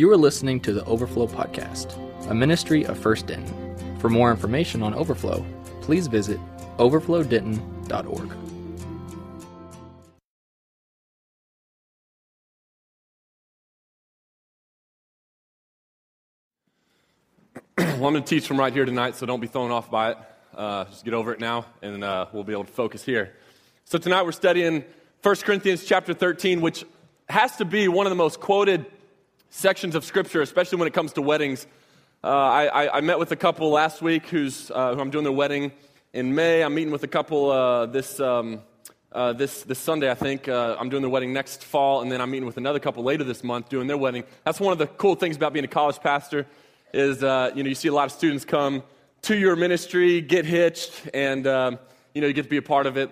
You 0.00 0.10
are 0.10 0.16
listening 0.16 0.60
to 0.60 0.72
the 0.72 0.82
Overflow 0.86 1.26
Podcast, 1.26 1.94
a 2.30 2.34
ministry 2.34 2.86
of 2.86 2.98
First 2.98 3.26
Denton. 3.26 3.98
For 3.98 4.08
more 4.08 4.30
information 4.30 4.82
on 4.82 4.94
Overflow, 4.94 5.44
please 5.82 6.06
visit 6.06 6.40
overflowdenton.org. 6.78 8.28
well, 17.76 17.94
I'm 17.94 18.00
going 18.00 18.14
to 18.14 18.22
teach 18.22 18.46
from 18.46 18.58
right 18.58 18.72
here 18.72 18.86
tonight, 18.86 19.16
so 19.16 19.26
don't 19.26 19.40
be 19.40 19.48
thrown 19.48 19.70
off 19.70 19.90
by 19.90 20.12
it. 20.12 20.16
Uh, 20.54 20.86
just 20.86 21.04
get 21.04 21.12
over 21.12 21.34
it 21.34 21.40
now, 21.40 21.66
and 21.82 22.02
uh, 22.02 22.24
we'll 22.32 22.44
be 22.44 22.54
able 22.54 22.64
to 22.64 22.72
focus 22.72 23.04
here. 23.04 23.34
So 23.84 23.98
tonight 23.98 24.22
we're 24.22 24.32
studying 24.32 24.82
1 25.22 25.36
Corinthians 25.36 25.84
chapter 25.84 26.14
13, 26.14 26.62
which 26.62 26.86
has 27.28 27.56
to 27.56 27.66
be 27.66 27.86
one 27.88 28.06
of 28.06 28.10
the 28.10 28.16
most 28.16 28.40
quoted 28.40 28.86
sections 29.50 29.94
of 29.94 30.04
Scripture, 30.04 30.40
especially 30.40 30.78
when 30.78 30.88
it 30.88 30.94
comes 30.94 31.12
to 31.14 31.22
weddings. 31.22 31.66
Uh, 32.22 32.28
I, 32.28 32.98
I, 32.98 33.00
met 33.00 33.18
with 33.18 33.32
a 33.32 33.36
couple 33.36 33.70
last 33.70 34.00
week 34.00 34.26
who's, 34.26 34.70
uh, 34.70 34.94
who 34.94 35.00
I'm 35.00 35.10
doing 35.10 35.24
their 35.24 35.32
wedding 35.32 35.72
in 36.12 36.34
May. 36.34 36.62
I'm 36.62 36.74
meeting 36.74 36.92
with 36.92 37.02
a 37.02 37.08
couple 37.08 37.50
uh, 37.50 37.86
this, 37.86 38.20
um, 38.20 38.60
uh, 39.12 39.32
this, 39.32 39.62
this 39.64 39.78
Sunday, 39.78 40.10
I 40.10 40.14
think. 40.14 40.48
Uh, 40.48 40.76
I'm 40.78 40.88
doing 40.88 41.02
their 41.02 41.10
wedding 41.10 41.32
next 41.32 41.64
fall, 41.64 42.02
and 42.02 42.12
then 42.12 42.20
I'm 42.20 42.30
meeting 42.30 42.46
with 42.46 42.58
another 42.58 42.78
couple 42.78 43.02
later 43.02 43.24
this 43.24 43.42
month 43.42 43.68
doing 43.68 43.86
their 43.86 43.96
wedding. 43.96 44.24
That's 44.44 44.60
one 44.60 44.72
of 44.72 44.78
the 44.78 44.86
cool 44.86 45.14
things 45.14 45.36
about 45.36 45.52
being 45.52 45.64
a 45.64 45.68
college 45.68 45.98
pastor 45.98 46.46
is, 46.92 47.24
uh, 47.24 47.50
you 47.54 47.62
know, 47.62 47.68
you 47.68 47.74
see 47.74 47.88
a 47.88 47.94
lot 47.94 48.04
of 48.04 48.12
students 48.12 48.44
come 48.44 48.82
to 49.22 49.36
your 49.36 49.56
ministry, 49.56 50.20
get 50.20 50.44
hitched, 50.44 51.08
and, 51.12 51.46
um, 51.46 51.78
you 52.14 52.20
know, 52.20 52.26
you 52.26 52.34
get 52.34 52.44
to 52.44 52.48
be 52.48 52.58
a 52.58 52.62
part 52.62 52.86
of 52.86 52.96
it. 52.96 53.10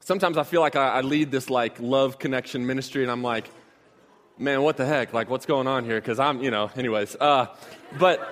Sometimes 0.00 0.36
I 0.36 0.42
feel 0.42 0.60
like 0.60 0.76
I, 0.76 0.88
I 0.88 1.00
lead 1.00 1.30
this, 1.30 1.50
like, 1.50 1.80
love 1.80 2.18
connection 2.18 2.66
ministry, 2.66 3.02
and 3.02 3.10
I'm 3.10 3.22
like, 3.22 3.48
man, 4.42 4.62
what 4.62 4.76
the 4.76 4.84
heck? 4.84 5.12
Like, 5.12 5.30
what's 5.30 5.46
going 5.46 5.66
on 5.66 5.84
here? 5.84 6.00
Because 6.00 6.18
I'm, 6.18 6.42
you 6.42 6.50
know, 6.50 6.70
anyways. 6.76 7.16
Uh, 7.18 7.46
but, 7.98 8.28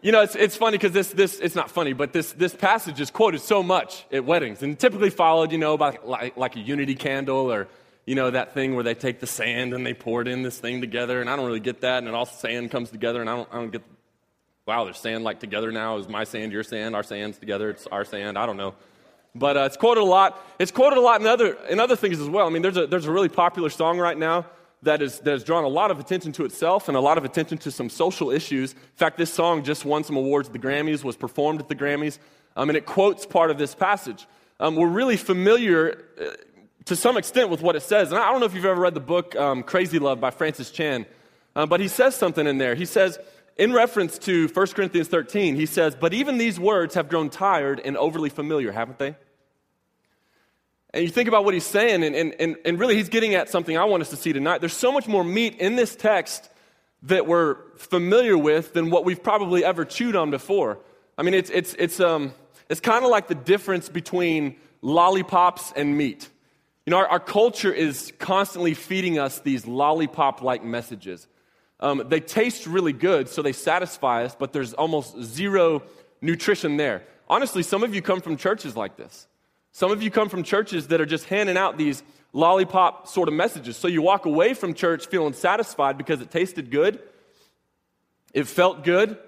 you 0.00 0.10
know, 0.10 0.22
it's, 0.22 0.34
it's 0.34 0.56
funny 0.56 0.78
because 0.78 0.92
this, 0.92 1.10
this, 1.10 1.38
it's 1.38 1.54
not 1.54 1.70
funny, 1.70 1.92
but 1.92 2.12
this, 2.12 2.32
this 2.32 2.54
passage 2.54 3.00
is 3.00 3.10
quoted 3.10 3.40
so 3.40 3.62
much 3.62 4.06
at 4.10 4.24
weddings 4.24 4.62
and 4.62 4.78
typically 4.78 5.10
followed, 5.10 5.52
you 5.52 5.58
know, 5.58 5.76
by 5.76 5.98
like, 6.02 6.36
like 6.36 6.56
a 6.56 6.60
unity 6.60 6.94
candle 6.94 7.52
or, 7.52 7.68
you 8.06 8.14
know, 8.14 8.30
that 8.30 8.54
thing 8.54 8.74
where 8.74 8.84
they 8.84 8.94
take 8.94 9.20
the 9.20 9.26
sand 9.26 9.74
and 9.74 9.84
they 9.84 9.94
pour 9.94 10.22
it 10.22 10.28
in 10.28 10.42
this 10.42 10.58
thing 10.58 10.80
together. 10.80 11.20
And 11.20 11.28
I 11.28 11.36
don't 11.36 11.46
really 11.46 11.60
get 11.60 11.82
that. 11.82 11.98
And 11.98 12.08
it 12.08 12.14
all 12.14 12.26
sand 12.26 12.70
comes 12.70 12.90
together. 12.90 13.20
And 13.20 13.28
I 13.28 13.36
don't, 13.36 13.48
I 13.52 13.56
don't 13.56 13.72
get, 13.72 13.82
wow, 14.66 14.84
there's 14.84 14.98
sand 14.98 15.22
like 15.22 15.40
together 15.40 15.70
now. 15.70 15.98
Is 15.98 16.08
my 16.08 16.24
sand 16.24 16.52
your 16.52 16.62
sand? 16.62 16.96
Our 16.96 17.02
sand's 17.02 17.38
together. 17.38 17.70
It's 17.70 17.86
our 17.88 18.04
sand. 18.04 18.38
I 18.38 18.46
don't 18.46 18.56
know. 18.56 18.74
But 19.34 19.56
uh, 19.58 19.60
it's 19.62 19.76
quoted 19.76 20.00
a 20.00 20.04
lot. 20.04 20.42
It's 20.58 20.70
quoted 20.70 20.98
a 20.98 21.02
lot 21.02 21.20
in 21.20 21.26
other, 21.26 21.58
in 21.68 21.78
other 21.78 21.96
things 21.96 22.20
as 22.20 22.28
well. 22.28 22.46
I 22.46 22.50
mean, 22.50 22.62
there's 22.62 22.78
a, 22.78 22.86
there's 22.86 23.04
a 23.04 23.12
really 23.12 23.28
popular 23.28 23.68
song 23.68 23.98
right 23.98 24.16
now 24.16 24.46
that, 24.82 25.02
is, 25.02 25.20
that 25.20 25.30
has 25.30 25.44
drawn 25.44 25.64
a 25.64 25.68
lot 25.68 25.90
of 25.90 25.98
attention 25.98 26.32
to 26.32 26.44
itself 26.44 26.88
and 26.88 26.96
a 26.96 27.00
lot 27.00 27.18
of 27.18 27.24
attention 27.24 27.58
to 27.58 27.70
some 27.70 27.88
social 27.88 28.30
issues. 28.30 28.72
In 28.72 28.78
fact, 28.94 29.18
this 29.18 29.32
song 29.32 29.64
just 29.64 29.84
won 29.84 30.04
some 30.04 30.16
awards 30.16 30.48
at 30.48 30.52
the 30.52 30.58
Grammys, 30.58 31.02
was 31.02 31.16
performed 31.16 31.60
at 31.60 31.68
the 31.68 31.74
Grammys, 31.74 32.18
um, 32.56 32.70
and 32.70 32.76
it 32.76 32.86
quotes 32.86 33.26
part 33.26 33.50
of 33.50 33.58
this 33.58 33.74
passage. 33.74 34.26
Um, 34.60 34.76
we're 34.76 34.88
really 34.88 35.16
familiar 35.16 36.04
uh, 36.20 36.30
to 36.86 36.96
some 36.96 37.16
extent 37.16 37.50
with 37.50 37.60
what 37.60 37.76
it 37.76 37.82
says. 37.82 38.12
And 38.12 38.20
I 38.20 38.30
don't 38.30 38.40
know 38.40 38.46
if 38.46 38.54
you've 38.54 38.64
ever 38.64 38.80
read 38.80 38.94
the 38.94 39.00
book 39.00 39.34
um, 39.36 39.62
Crazy 39.62 39.98
Love 39.98 40.20
by 40.20 40.30
Francis 40.30 40.70
Chan, 40.70 41.04
uh, 41.54 41.66
but 41.66 41.80
he 41.80 41.88
says 41.88 42.14
something 42.14 42.46
in 42.46 42.58
there. 42.58 42.74
He 42.74 42.84
says, 42.84 43.18
in 43.56 43.72
reference 43.72 44.18
to 44.18 44.48
1 44.48 44.66
Corinthians 44.68 45.08
13, 45.08 45.56
he 45.56 45.66
says, 45.66 45.96
But 45.96 46.12
even 46.12 46.38
these 46.38 46.60
words 46.60 46.94
have 46.94 47.08
grown 47.08 47.30
tired 47.30 47.80
and 47.84 47.96
overly 47.96 48.28
familiar, 48.28 48.72
haven't 48.72 48.98
they? 48.98 49.16
And 50.94 51.04
you 51.04 51.10
think 51.10 51.28
about 51.28 51.44
what 51.44 51.52
he's 51.52 51.66
saying, 51.66 52.04
and, 52.04 52.14
and, 52.14 52.34
and, 52.38 52.56
and 52.64 52.78
really 52.78 52.96
he's 52.96 53.08
getting 53.08 53.34
at 53.34 53.50
something 53.50 53.76
I 53.76 53.84
want 53.84 54.02
us 54.02 54.10
to 54.10 54.16
see 54.16 54.32
tonight. 54.32 54.58
There's 54.58 54.72
so 54.72 54.92
much 54.92 55.06
more 55.06 55.24
meat 55.24 55.56
in 55.56 55.76
this 55.76 55.94
text 55.94 56.48
that 57.02 57.26
we're 57.26 57.56
familiar 57.76 58.38
with 58.38 58.72
than 58.72 58.90
what 58.90 59.04
we've 59.04 59.22
probably 59.22 59.64
ever 59.64 59.84
chewed 59.84 60.16
on 60.16 60.30
before. 60.30 60.78
I 61.18 61.22
mean, 61.22 61.34
it's, 61.34 61.50
it's, 61.50 61.74
it's, 61.74 62.00
um, 62.00 62.32
it's 62.68 62.80
kind 62.80 63.04
of 63.04 63.10
like 63.10 63.28
the 63.28 63.34
difference 63.34 63.88
between 63.88 64.56
lollipops 64.82 65.72
and 65.76 65.96
meat. 65.96 66.28
You 66.84 66.92
know, 66.92 66.98
our, 66.98 67.08
our 67.08 67.20
culture 67.20 67.72
is 67.72 68.12
constantly 68.18 68.74
feeding 68.74 69.18
us 69.18 69.40
these 69.40 69.66
lollipop 69.66 70.40
like 70.42 70.64
messages. 70.64 71.26
Um, 71.80 72.04
they 72.08 72.20
taste 72.20 72.66
really 72.66 72.92
good, 72.92 73.28
so 73.28 73.42
they 73.42 73.52
satisfy 73.52 74.24
us, 74.24 74.34
but 74.34 74.52
there's 74.52 74.72
almost 74.72 75.20
zero 75.22 75.82
nutrition 76.20 76.76
there. 76.76 77.02
Honestly, 77.28 77.62
some 77.62 77.82
of 77.82 77.94
you 77.94 78.02
come 78.02 78.20
from 78.20 78.36
churches 78.36 78.76
like 78.76 78.96
this. 78.96 79.26
Some 79.76 79.90
of 79.90 80.02
you 80.02 80.10
come 80.10 80.30
from 80.30 80.42
churches 80.42 80.86
that 80.86 81.02
are 81.02 81.06
just 81.06 81.26
handing 81.26 81.58
out 81.58 81.76
these 81.76 82.02
lollipop 82.32 83.08
sort 83.08 83.28
of 83.28 83.34
messages. 83.34 83.76
So 83.76 83.88
you 83.88 84.00
walk 84.00 84.24
away 84.24 84.54
from 84.54 84.72
church 84.72 85.06
feeling 85.08 85.34
satisfied 85.34 85.98
because 85.98 86.22
it 86.22 86.30
tasted 86.30 86.70
good, 86.70 86.98
it 88.32 88.46
felt 88.46 88.84
good, 88.84 89.18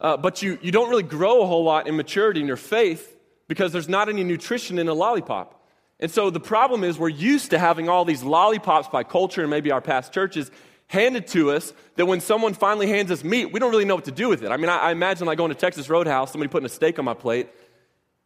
uh, 0.00 0.18
but 0.18 0.40
you, 0.40 0.56
you 0.62 0.70
don't 0.70 0.88
really 0.88 1.02
grow 1.02 1.42
a 1.42 1.46
whole 1.46 1.64
lot 1.64 1.88
in 1.88 1.96
maturity 1.96 2.40
in 2.40 2.46
your 2.46 2.56
faith 2.56 3.16
because 3.48 3.72
there's 3.72 3.88
not 3.88 4.08
any 4.08 4.22
nutrition 4.22 4.78
in 4.78 4.86
a 4.86 4.94
lollipop. 4.94 5.60
And 5.98 6.12
so 6.12 6.30
the 6.30 6.38
problem 6.38 6.84
is 6.84 6.96
we're 6.96 7.08
used 7.08 7.50
to 7.50 7.58
having 7.58 7.88
all 7.88 8.04
these 8.04 8.22
lollipops 8.22 8.86
by 8.86 9.02
culture 9.02 9.40
and 9.40 9.50
maybe 9.50 9.72
our 9.72 9.80
past 9.80 10.14
churches 10.14 10.52
handed 10.86 11.26
to 11.26 11.50
us 11.50 11.72
that 11.96 12.06
when 12.06 12.20
someone 12.20 12.54
finally 12.54 12.86
hands 12.86 13.10
us 13.10 13.24
meat, 13.24 13.46
we 13.52 13.58
don't 13.58 13.72
really 13.72 13.84
know 13.84 13.96
what 13.96 14.04
to 14.04 14.12
do 14.12 14.28
with 14.28 14.44
it. 14.44 14.52
I 14.52 14.58
mean, 14.58 14.68
I, 14.68 14.76
I 14.76 14.90
imagine 14.92 15.26
like 15.26 15.38
going 15.38 15.52
to 15.52 15.58
Texas 15.58 15.88
Roadhouse, 15.88 16.30
somebody 16.30 16.48
putting 16.48 16.66
a 16.66 16.68
steak 16.68 17.00
on 17.00 17.04
my 17.04 17.14
plate, 17.14 17.48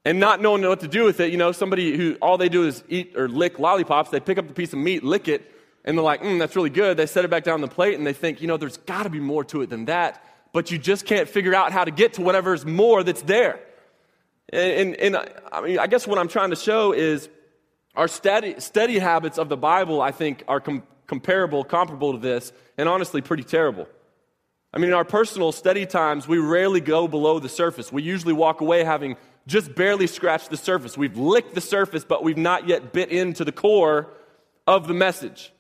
and 0.07 0.21
not 0.21 0.41
knowing 0.41 0.63
what 0.63 0.79
to 0.79 0.87
do 0.87 1.03
with 1.03 1.19
it, 1.19 1.33
you 1.33 1.37
know, 1.37 1.51
somebody 1.51 1.97
who 1.97 2.15
all 2.23 2.39
they 2.39 2.49
do 2.49 2.65
is 2.65 2.85
eat 2.89 3.15
or 3.17 3.29
lick 3.29 3.59
lollipops, 3.59 4.09
they 4.11 4.21
pick 4.21 4.39
up 4.39 4.47
the 4.47 4.55
piece 4.55 4.73
of 4.73 4.79
meat, 4.79 5.03
lick 5.03 5.27
it, 5.27 5.53
and 5.85 5.99
they're 5.99 6.05
like, 6.05 6.23
mm, 6.23 6.39
that's 6.39 6.55
really 6.55 6.71
good. 6.71 6.97
They 6.97 7.07
set 7.07 7.25
it 7.25 7.29
back 7.29 7.43
down 7.43 7.55
on 7.55 7.61
the 7.61 7.67
plate 7.67 7.97
and 7.97 8.07
they 8.07 8.13
think, 8.13 8.41
you 8.41 8.47
know, 8.47 8.57
there's 8.57 8.77
got 8.77 9.03
to 9.03 9.11
be 9.11 9.19
more 9.19 9.43
to 9.47 9.63
it 9.63 9.69
than 9.69 9.87
that, 9.87 10.25
but 10.53 10.71
you 10.71 10.79
just 10.79 11.07
can't 11.07 11.29
figure 11.29 11.57
out 11.57 11.73
how 11.73 11.85
to 11.85 11.91
get 11.91 12.15
to 12.15 12.23
whatever's 12.23 12.65
more 12.65 13.03
that's 13.03 13.23
there. 13.23 13.59
And, 14.53 14.95
and, 14.95 15.17
and 15.17 15.31
I 15.51 15.61
mean, 15.61 15.81
I 15.81 15.89
guess 15.89 16.07
what 16.07 16.19
I'm 16.19 16.29
trying 16.29 16.51
to 16.51 16.57
show 16.57 16.93
is 16.93 17.29
our 17.97 18.07
study, 18.07 18.61
study 18.61 19.01
habits 19.01 19.39
of 19.39 19.49
the 19.49 19.57
Bible, 19.57 20.01
I 20.01 20.13
think, 20.13 20.45
are 20.47 20.61
com- 20.61 20.85
comparable, 21.09 21.65
comparable 21.65 22.13
to 22.13 22.19
this, 22.21 22.53
and 22.79 22.89
honestly, 22.89 23.23
pretty 23.23 23.43
terrible. 23.43 23.89
I 24.73 24.79
mean, 24.79 24.91
in 24.91 24.95
our 24.95 25.05
personal 25.05 25.51
study 25.51 25.85
times, 25.85 26.29
we 26.29 26.39
rarely 26.39 26.81
go 26.81 27.09
below 27.09 27.41
the 27.41 27.49
surface. 27.49 27.91
We 27.91 28.05
usually 28.05 28.35
walk 28.35 28.61
away 28.61 28.85
having 28.85 29.17
just 29.47 29.75
barely 29.75 30.07
scratched 30.07 30.51
the 30.51 30.57
surface. 30.57 30.99
We've 30.99 31.17
licked 31.17 31.55
the 31.55 31.61
surface, 31.61 32.05
but 32.05 32.25
we've 32.25 32.37
not 32.37 32.67
yet 32.67 32.93
bit 32.93 33.11
into 33.11 33.45
the 33.45 33.53
core 33.53 34.09
of 34.67 34.89
the 34.89 34.95
message. 34.95 35.53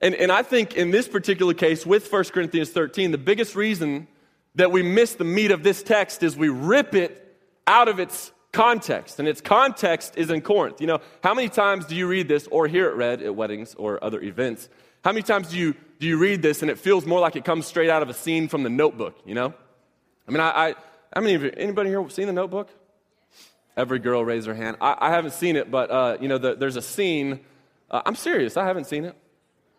And, 0.00 0.14
and 0.14 0.30
I 0.30 0.42
think 0.42 0.74
in 0.74 0.90
this 0.90 1.08
particular 1.08 1.54
case 1.54 1.86
with 1.86 2.12
1 2.12 2.24
Corinthians 2.24 2.70
13, 2.70 3.12
the 3.12 3.18
biggest 3.18 3.54
reason 3.54 4.08
that 4.56 4.72
we 4.72 4.82
miss 4.82 5.14
the 5.14 5.24
meat 5.24 5.50
of 5.50 5.62
this 5.62 5.82
text 5.82 6.22
is 6.22 6.36
we 6.36 6.48
rip 6.48 6.94
it 6.94 7.22
out 7.66 7.88
of 7.88 8.00
its 8.00 8.32
context. 8.52 9.18
And 9.18 9.28
its 9.28 9.40
context 9.40 10.14
is 10.16 10.30
in 10.30 10.40
Corinth. 10.40 10.80
You 10.80 10.86
know, 10.86 11.00
how 11.22 11.34
many 11.34 11.48
times 11.48 11.86
do 11.86 11.94
you 11.94 12.06
read 12.08 12.28
this 12.28 12.46
or 12.50 12.66
hear 12.66 12.88
it 12.88 12.96
read 12.96 13.22
at 13.22 13.34
weddings 13.34 13.74
or 13.74 14.02
other 14.02 14.20
events? 14.20 14.68
How 15.04 15.12
many 15.12 15.22
times 15.22 15.50
do 15.50 15.56
you, 15.56 15.74
do 16.00 16.06
you 16.06 16.18
read 16.18 16.42
this 16.42 16.62
and 16.62 16.70
it 16.70 16.78
feels 16.78 17.06
more 17.06 17.20
like 17.20 17.36
it 17.36 17.44
comes 17.44 17.66
straight 17.66 17.90
out 17.90 18.02
of 18.02 18.08
a 18.08 18.14
scene 18.14 18.48
from 18.48 18.64
the 18.64 18.70
notebook, 18.70 19.16
you 19.24 19.34
know? 19.34 19.54
I 20.26 20.30
mean, 20.30 20.40
I, 20.40 20.68
I 20.68 20.74
how 21.16 21.22
many 21.22 21.32
of 21.32 21.42
you, 21.44 21.50
anybody 21.56 21.88
here 21.88 22.06
seen 22.10 22.26
the 22.26 22.32
notebook? 22.34 22.68
Every 23.74 23.98
girl 23.98 24.22
raise 24.22 24.44
her 24.44 24.54
hand. 24.54 24.76
I, 24.82 24.98
I 25.00 25.10
haven't 25.12 25.32
seen 25.32 25.56
it, 25.56 25.70
but, 25.70 25.90
uh, 25.90 26.18
you 26.20 26.28
know, 26.28 26.36
the, 26.36 26.56
there's 26.56 26.76
a 26.76 26.82
scene. 26.82 27.40
Uh, 27.90 28.02
I'm 28.04 28.16
serious, 28.16 28.58
I 28.58 28.66
haven't 28.66 28.84
seen 28.84 29.06
it. 29.06 29.16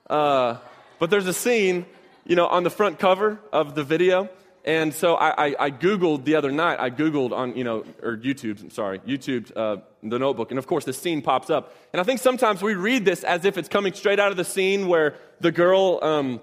Uh, 0.09 0.57
but 0.97 1.11
there's 1.11 1.27
a 1.27 1.33
scene, 1.33 1.85
you 2.25 2.35
know, 2.35 2.47
on 2.47 2.63
the 2.63 2.71
front 2.71 2.97
cover 2.97 3.39
of 3.53 3.75
the 3.75 3.83
video. 3.83 4.29
And 4.65 4.91
so 4.91 5.13
I, 5.13 5.49
I, 5.49 5.55
I, 5.59 5.69
Googled 5.69 6.23
the 6.23 6.33
other 6.33 6.51
night, 6.51 6.79
I 6.79 6.89
Googled 6.89 7.33
on, 7.33 7.55
you 7.55 7.63
know, 7.63 7.83
or 8.01 8.17
YouTube, 8.17 8.59
I'm 8.63 8.71
sorry, 8.71 8.97
YouTube, 9.01 9.55
uh, 9.55 9.83
the 10.01 10.17
notebook. 10.17 10.49
And 10.49 10.57
of 10.57 10.65
course, 10.65 10.85
this 10.85 10.97
scene 10.97 11.21
pops 11.21 11.51
up. 11.51 11.75
And 11.93 12.01
I 12.01 12.03
think 12.03 12.19
sometimes 12.19 12.63
we 12.63 12.73
read 12.73 13.05
this 13.05 13.23
as 13.23 13.45
if 13.45 13.59
it's 13.59 13.69
coming 13.69 13.93
straight 13.93 14.19
out 14.19 14.31
of 14.31 14.37
the 14.37 14.43
scene 14.43 14.87
where 14.87 15.13
the 15.39 15.51
girl, 15.51 15.99
um, 16.01 16.41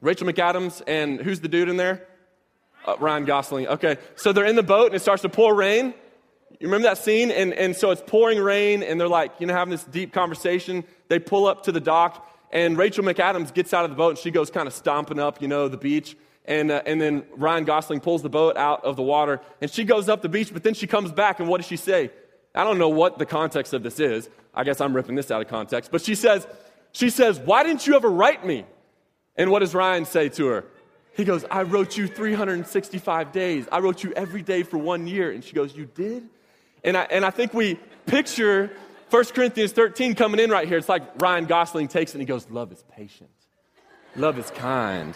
Rachel 0.00 0.26
McAdams, 0.26 0.80
and 0.86 1.20
who's 1.20 1.40
the 1.40 1.48
dude 1.48 1.68
in 1.68 1.76
there? 1.76 2.06
Uh, 2.84 2.96
Ryan 2.98 3.24
Gosling. 3.24 3.68
Okay. 3.68 3.96
So 4.16 4.32
they're 4.32 4.44
in 4.46 4.56
the 4.56 4.62
boat 4.62 4.86
and 4.86 4.94
it 4.96 5.00
starts 5.00 5.22
to 5.22 5.28
pour 5.28 5.54
rain. 5.54 5.94
You 6.58 6.68
remember 6.68 6.88
that 6.88 6.98
scene? 6.98 7.30
And, 7.30 7.52
and 7.54 7.74
so 7.76 7.90
it's 7.90 8.02
pouring 8.06 8.38
rain 8.38 8.82
and 8.82 9.00
they're 9.00 9.08
like, 9.08 9.32
you 9.38 9.46
know, 9.46 9.54
having 9.54 9.70
this 9.70 9.84
deep 9.84 10.12
conversation. 10.12 10.84
They 11.08 11.18
pull 11.18 11.46
up 11.46 11.64
to 11.64 11.72
the 11.72 11.80
dock 11.80 12.28
and 12.50 12.76
Rachel 12.76 13.04
McAdams 13.04 13.54
gets 13.54 13.72
out 13.72 13.84
of 13.84 13.90
the 13.90 13.96
boat 13.96 14.10
and 14.10 14.18
she 14.18 14.30
goes 14.30 14.50
kind 14.50 14.66
of 14.66 14.74
stomping 14.74 15.18
up, 15.18 15.40
you 15.40 15.48
know, 15.48 15.68
the 15.68 15.76
beach. 15.76 16.16
And, 16.44 16.72
uh, 16.72 16.82
and 16.84 17.00
then 17.00 17.24
Ryan 17.36 17.64
Gosling 17.64 18.00
pulls 18.00 18.22
the 18.22 18.28
boat 18.28 18.56
out 18.56 18.84
of 18.84 18.96
the 18.96 19.02
water 19.02 19.40
and 19.60 19.70
she 19.70 19.84
goes 19.84 20.08
up 20.08 20.22
the 20.22 20.28
beach, 20.28 20.52
but 20.52 20.62
then 20.62 20.74
she 20.74 20.86
comes 20.86 21.12
back 21.12 21.40
and 21.40 21.48
what 21.48 21.58
does 21.58 21.66
she 21.66 21.76
say? 21.76 22.10
I 22.54 22.64
don't 22.64 22.78
know 22.78 22.88
what 22.88 23.18
the 23.18 23.26
context 23.26 23.72
of 23.72 23.82
this 23.82 24.00
is. 24.00 24.28
I 24.54 24.64
guess 24.64 24.80
I'm 24.80 24.94
ripping 24.94 25.14
this 25.14 25.30
out 25.30 25.40
of 25.40 25.48
context. 25.48 25.90
But 25.90 26.02
she 26.02 26.14
says, 26.14 26.46
she 26.92 27.10
says, 27.10 27.38
why 27.38 27.62
didn't 27.62 27.86
you 27.86 27.94
ever 27.94 28.10
write 28.10 28.44
me? 28.44 28.66
And 29.36 29.50
what 29.50 29.60
does 29.60 29.74
Ryan 29.74 30.04
say 30.04 30.28
to 30.30 30.46
her? 30.48 30.64
He 31.14 31.24
goes, 31.24 31.44
I 31.50 31.62
wrote 31.62 31.96
you 31.96 32.06
365 32.06 33.32
days. 33.32 33.66
I 33.70 33.80
wrote 33.80 34.02
you 34.02 34.12
every 34.14 34.42
day 34.42 34.62
for 34.62 34.78
one 34.78 35.06
year. 35.06 35.30
And 35.30 35.44
she 35.44 35.52
goes, 35.52 35.74
You 35.74 35.86
did? 35.86 36.28
And 36.84 36.96
I, 36.96 37.02
and 37.10 37.24
I 37.24 37.30
think 37.30 37.54
we 37.54 37.78
picture 38.06 38.70
1 39.10 39.24
Corinthians 39.26 39.72
13 39.72 40.14
coming 40.14 40.40
in 40.40 40.50
right 40.50 40.66
here. 40.66 40.78
It's 40.78 40.88
like 40.88 41.20
Ryan 41.20 41.44
Gosling 41.44 41.88
takes 41.88 42.12
it 42.12 42.14
and 42.14 42.22
he 42.22 42.26
goes, 42.26 42.48
Love 42.50 42.72
is 42.72 42.82
patient. 42.90 43.30
Love 44.16 44.38
is 44.38 44.50
kind. 44.52 45.14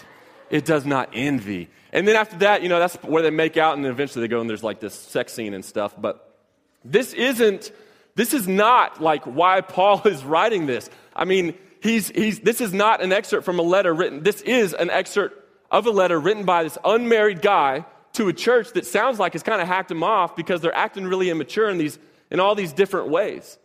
It 0.50 0.64
does 0.64 0.86
not 0.86 1.10
envy. 1.12 1.68
And 1.92 2.06
then 2.06 2.14
after 2.14 2.36
that, 2.38 2.62
you 2.62 2.68
know, 2.68 2.78
that's 2.78 2.96
where 2.96 3.22
they 3.22 3.30
make 3.30 3.56
out, 3.56 3.74
and 3.74 3.84
then 3.84 3.90
eventually 3.90 4.22
they 4.22 4.28
go 4.28 4.40
and 4.40 4.48
there's 4.48 4.62
like 4.62 4.80
this 4.80 4.94
sex 4.94 5.32
scene 5.32 5.54
and 5.54 5.64
stuff. 5.64 5.94
But 5.98 6.38
this 6.84 7.12
isn't, 7.14 7.72
this 8.14 8.32
is 8.32 8.46
not 8.46 9.00
like 9.00 9.24
why 9.24 9.60
Paul 9.60 10.02
is 10.04 10.24
writing 10.24 10.66
this. 10.66 10.88
I 11.14 11.24
mean, 11.24 11.54
he's, 11.82 12.08
he's, 12.10 12.40
this 12.40 12.60
is 12.60 12.72
not 12.72 13.02
an 13.02 13.12
excerpt 13.12 13.44
from 13.44 13.58
a 13.58 13.62
letter 13.62 13.92
written, 13.94 14.22
this 14.22 14.42
is 14.42 14.72
an 14.74 14.90
excerpt 14.90 15.45
of 15.70 15.86
a 15.86 15.90
letter 15.90 16.18
written 16.18 16.44
by 16.44 16.62
this 16.62 16.78
unmarried 16.84 17.42
guy 17.42 17.84
to 18.14 18.28
a 18.28 18.32
church 18.32 18.72
that 18.72 18.86
sounds 18.86 19.18
like 19.18 19.34
it's 19.34 19.44
kind 19.44 19.60
of 19.60 19.68
hacked 19.68 19.90
him 19.90 20.02
off 20.02 20.36
because 20.36 20.60
they're 20.60 20.74
acting 20.74 21.04
really 21.06 21.30
immature 21.30 21.68
in, 21.68 21.78
these, 21.78 21.98
in 22.30 22.40
all 22.40 22.54
these 22.54 22.72
different 22.72 23.08
ways. 23.08 23.58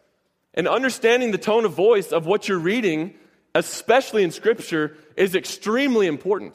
And 0.53 0.67
understanding 0.67 1.31
the 1.31 1.37
tone 1.37 1.63
of 1.63 1.73
voice 1.73 2.11
of 2.11 2.25
what 2.25 2.47
you're 2.47 2.59
reading, 2.59 3.13
especially 3.55 4.23
in 4.23 4.31
Scripture, 4.31 4.97
is 5.15 5.35
extremely 5.35 6.07
important. 6.07 6.53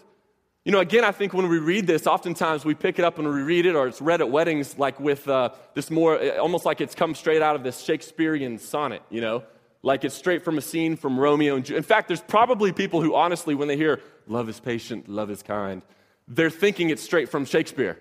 You 0.66 0.72
know, 0.72 0.80
again, 0.80 1.04
I 1.04 1.12
think 1.12 1.32
when 1.32 1.48
we 1.48 1.58
read 1.58 1.86
this, 1.86 2.06
oftentimes 2.06 2.64
we 2.64 2.74
pick 2.74 2.98
it 2.98 3.04
up 3.04 3.18
and 3.18 3.28
we 3.28 3.40
read 3.40 3.66
it, 3.66 3.76
or 3.76 3.86
it's 3.86 4.02
read 4.02 4.20
at 4.20 4.30
weddings, 4.30 4.76
like 4.76 4.98
with 4.98 5.26
uh, 5.28 5.50
this 5.74 5.90
more, 5.90 6.18
almost 6.38 6.64
like 6.64 6.80
it's 6.80 6.94
come 6.94 7.14
straight 7.14 7.40
out 7.40 7.56
of 7.56 7.62
this 7.62 7.80
Shakespearean 7.80 8.58
sonnet, 8.58 9.02
you 9.08 9.20
know? 9.20 9.44
Like 9.86 10.04
it's 10.04 10.16
straight 10.16 10.42
from 10.42 10.58
a 10.58 10.60
scene 10.60 10.96
from 10.96 11.16
Romeo 11.16 11.54
and 11.54 11.64
Juliet. 11.64 11.78
In 11.78 11.86
fact, 11.86 12.08
there's 12.08 12.20
probably 12.20 12.72
people 12.72 13.00
who, 13.02 13.14
honestly, 13.14 13.54
when 13.54 13.68
they 13.68 13.76
hear 13.76 14.00
love 14.26 14.48
is 14.48 14.58
patient, 14.58 15.08
love 15.08 15.30
is 15.30 15.44
kind, 15.44 15.80
they're 16.26 16.50
thinking 16.50 16.90
it's 16.90 17.04
straight 17.04 17.28
from 17.28 17.44
Shakespeare. 17.44 17.96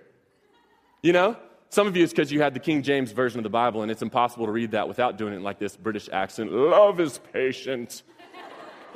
You 1.03 1.13
know? 1.13 1.37
Some 1.69 1.85
of 1.85 1.95
you, 1.95 2.03
it's 2.03 2.11
because 2.11 2.31
you 2.31 2.41
had 2.41 2.55
the 2.55 2.59
King 2.59 2.81
James 2.81 3.11
version 3.11 3.37
of 3.37 3.43
the 3.43 3.51
Bible, 3.51 3.83
and 3.83 3.91
it's 3.91 4.01
impossible 4.01 4.47
to 4.47 4.51
read 4.51 4.71
that 4.71 4.87
without 4.87 5.15
doing 5.15 5.35
it 5.35 5.41
like 5.41 5.59
this 5.59 5.77
British 5.77 6.09
accent. 6.11 6.51
Love 6.51 6.99
is 6.99 7.19
patient, 7.31 8.01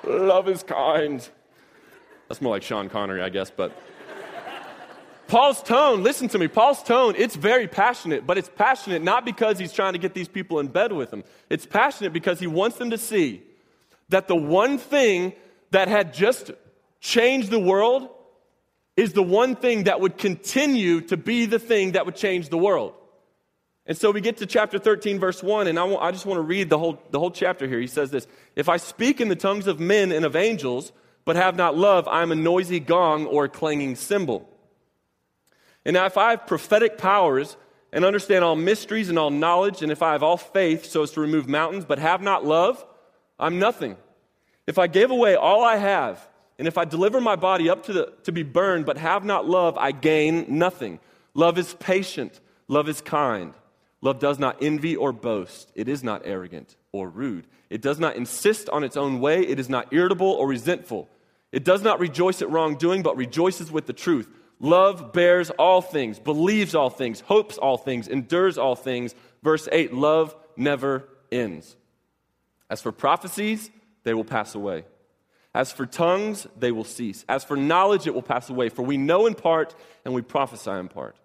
love 0.03 0.49
is 0.49 0.63
kind. 0.63 1.29
That's 2.27 2.41
more 2.41 2.55
like 2.55 2.63
Sean 2.63 2.89
Connery, 2.89 3.21
I 3.21 3.29
guess, 3.29 3.51
but. 3.55 3.71
Paul's 5.29 5.61
tone, 5.61 6.01
listen 6.01 6.27
to 6.29 6.39
me, 6.39 6.47
Paul's 6.47 6.81
tone, 6.81 7.13
it's 7.15 7.35
very 7.35 7.67
passionate, 7.67 8.25
but 8.25 8.39
it's 8.39 8.49
passionate 8.49 9.03
not 9.03 9.25
because 9.25 9.59
he's 9.59 9.71
trying 9.71 9.93
to 9.93 9.99
get 9.99 10.15
these 10.15 10.27
people 10.27 10.59
in 10.59 10.67
bed 10.67 10.91
with 10.91 11.13
him. 11.13 11.23
It's 11.51 11.67
passionate 11.67 12.13
because 12.13 12.39
he 12.39 12.47
wants 12.47 12.77
them 12.77 12.89
to 12.89 12.97
see 12.97 13.43
that 14.09 14.27
the 14.27 14.35
one 14.35 14.79
thing 14.79 15.33
that 15.69 15.87
had 15.87 16.15
just 16.15 16.49
changed 16.99 17.51
the 17.51 17.59
world 17.59 18.09
is 18.97 19.13
the 19.13 19.21
one 19.21 19.55
thing 19.55 19.83
that 19.83 20.01
would 20.01 20.17
continue 20.17 20.99
to 21.01 21.15
be 21.15 21.45
the 21.45 21.59
thing 21.59 21.91
that 21.91 22.07
would 22.07 22.15
change 22.15 22.49
the 22.49 22.57
world. 22.57 22.95
And 23.85 23.95
so 23.95 24.09
we 24.09 24.21
get 24.21 24.37
to 24.37 24.47
chapter 24.47 24.79
13, 24.79 25.19
verse 25.19 25.43
1, 25.43 25.67
and 25.67 25.79
I, 25.79 26.11
just 26.11 26.25
want 26.25 26.39
to 26.39 26.43
read 26.43 26.71
the 26.71 26.79
whole, 26.79 26.99
the 27.11 27.19
whole 27.19 27.31
chapter 27.31 27.67
here. 27.67 27.79
He 27.79 27.87
says 27.87 28.09
this 28.09 28.25
If 28.55 28.67
I 28.67 28.77
speak 28.77 29.21
in 29.21 29.29
the 29.29 29.35
tongues 29.35 29.67
of 29.67 29.79
men 29.79 30.11
and 30.11 30.25
of 30.25 30.35
angels, 30.35 30.91
but 31.23 31.35
have 31.35 31.55
not 31.55 31.77
love, 31.77 32.07
I 32.07 32.23
am 32.23 32.31
a 32.31 32.35
noisy 32.35 32.79
gong 32.79 33.27
or 33.27 33.45
a 33.45 33.49
clanging 33.49 33.95
cymbal. 33.95 34.49
And 35.85 35.93
now, 35.93 36.05
if 36.05 36.17
I 36.17 36.31
have 36.31 36.47
prophetic 36.47 36.97
powers 36.97 37.57
and 37.91 38.05
understand 38.05 38.43
all 38.43 38.55
mysteries 38.55 39.09
and 39.09 39.17
all 39.17 39.29
knowledge, 39.29 39.81
and 39.81 39.91
if 39.91 40.01
I 40.01 40.11
have 40.11 40.23
all 40.23 40.37
faith 40.37 40.85
so 40.85 41.03
as 41.03 41.11
to 41.11 41.21
remove 41.21 41.47
mountains, 41.47 41.85
but 41.85 41.99
have 41.99 42.21
not 42.21 42.45
love, 42.45 42.85
I'm 43.39 43.59
nothing. 43.59 43.97
If 44.67 44.77
I 44.77 44.87
give 44.87 45.11
away 45.11 45.35
all 45.35 45.63
I 45.63 45.77
have, 45.77 46.27
and 46.59 46.67
if 46.67 46.77
I 46.77 46.85
deliver 46.85 47.21
my 47.21 47.35
body 47.35 47.69
up 47.69 47.85
to, 47.85 47.93
the, 47.93 48.13
to 48.23 48.31
be 48.31 48.43
burned, 48.43 48.85
but 48.85 48.97
have 48.97 49.23
not 49.23 49.47
love, 49.47 49.77
I 49.77 49.91
gain 49.91 50.45
nothing. 50.49 50.99
Love 51.33 51.57
is 51.57 51.73
patient, 51.75 52.39
love 52.67 52.89
is 52.89 53.01
kind. 53.01 53.53
Love 54.01 54.19
does 54.19 54.39
not 54.39 54.57
envy 54.61 54.95
or 54.95 55.11
boast. 55.11 55.71
It 55.75 55.89
is 55.89 56.03
not 56.03 56.21
arrogant 56.23 56.75
or 56.91 57.09
rude. 57.09 57.45
It 57.69 57.81
does 57.81 57.99
not 57.99 58.15
insist 58.15 58.69
on 58.69 58.83
its 58.83 58.95
own 58.95 59.19
way. 59.19 59.41
It 59.41 59.59
is 59.59 59.69
not 59.69 59.91
irritable 59.91 60.31
or 60.31 60.47
resentful. 60.47 61.09
It 61.51 61.63
does 61.63 61.81
not 61.81 61.99
rejoice 61.99 62.41
at 62.41 62.49
wrongdoing, 62.49 63.03
but 63.03 63.17
rejoices 63.17 63.71
with 63.71 63.87
the 63.87 63.93
truth. 63.93 64.29
Love 64.59 65.13
bears 65.13 65.49
all 65.51 65.81
things, 65.81 66.19
believes 66.19 66.75
all 66.75 66.89
things, 66.89 67.21
hopes 67.21 67.57
all 67.57 67.77
things, 67.77 68.07
endures 68.07 68.57
all 68.57 68.75
things. 68.75 69.15
Verse 69.41 69.69
8 69.71 69.93
love 69.93 70.35
never 70.57 71.07
ends. 71.31 71.75
As 72.69 72.81
for 72.81 72.91
prophecies, 72.91 73.69
they 74.03 74.13
will 74.13 74.25
pass 74.25 74.55
away. 74.55 74.83
As 75.53 75.71
for 75.71 75.85
tongues, 75.85 76.45
they 76.57 76.71
will 76.71 76.83
cease. 76.83 77.25
As 77.27 77.43
for 77.43 77.57
knowledge, 77.57 78.05
it 78.05 78.13
will 78.13 78.21
pass 78.21 78.49
away. 78.49 78.69
For 78.69 78.83
we 78.83 78.97
know 78.97 79.25
in 79.25 79.33
part 79.33 79.73
and 80.05 80.13
we 80.13 80.21
prophesy 80.21 80.71
in 80.71 80.89
part. 80.89 81.15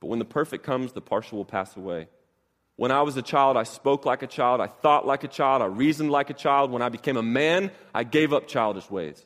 But 0.00 0.08
when 0.08 0.18
the 0.18 0.24
perfect 0.24 0.64
comes, 0.64 0.92
the 0.92 1.00
partial 1.00 1.38
will 1.38 1.44
pass 1.44 1.76
away. 1.76 2.08
When 2.76 2.90
I 2.90 3.02
was 3.02 3.16
a 3.16 3.22
child, 3.22 3.56
I 3.56 3.62
spoke 3.62 4.04
like 4.04 4.22
a 4.22 4.26
child, 4.26 4.60
I 4.60 4.66
thought 4.66 5.06
like 5.06 5.24
a 5.24 5.28
child, 5.28 5.62
I 5.62 5.66
reasoned 5.66 6.10
like 6.10 6.30
a 6.30 6.34
child. 6.34 6.70
When 6.70 6.82
I 6.82 6.88
became 6.88 7.16
a 7.16 7.22
man, 7.22 7.70
I 7.94 8.02
gave 8.02 8.32
up 8.32 8.48
childish 8.48 8.90
ways. 8.90 9.24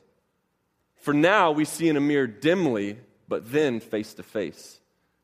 For 0.97 1.13
now 1.13 1.51
we 1.51 1.65
see 1.65 1.89
in 1.89 1.97
a 1.97 2.01
mirror 2.01 2.27
dimly 2.27 2.97
but 3.27 3.51
then 3.51 3.79
face 3.79 4.13
to 4.15 4.23
face. 4.23 4.79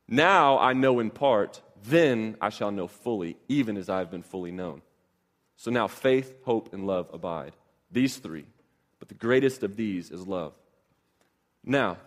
Now 0.08 0.58
I 0.58 0.72
know 0.72 1.00
in 1.00 1.10
part, 1.10 1.62
then 1.84 2.36
I 2.40 2.50
shall 2.50 2.70
know 2.70 2.88
fully, 2.88 3.36
even 3.48 3.76
as 3.76 3.88
I 3.88 3.98
have 3.98 4.10
been 4.10 4.22
fully 4.22 4.52
known. 4.52 4.82
So 5.56 5.70
now 5.70 5.86
faith, 5.86 6.34
hope, 6.44 6.72
and 6.72 6.86
love 6.86 7.08
abide. 7.12 7.52
These 7.90 8.16
three. 8.16 8.44
But 8.98 9.08
the 9.08 9.14
greatest 9.14 9.62
of 9.62 9.76
these 9.76 10.10
is 10.10 10.26
love. 10.26 10.52
Now, 11.64 11.98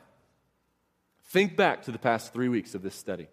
think 1.26 1.56
back 1.56 1.84
to 1.84 1.92
the 1.92 2.00
past 2.00 2.34
three 2.34 2.50
weeks 2.50 2.76
of 2.76 2.82
this 2.82 2.96
study. 2.96 3.28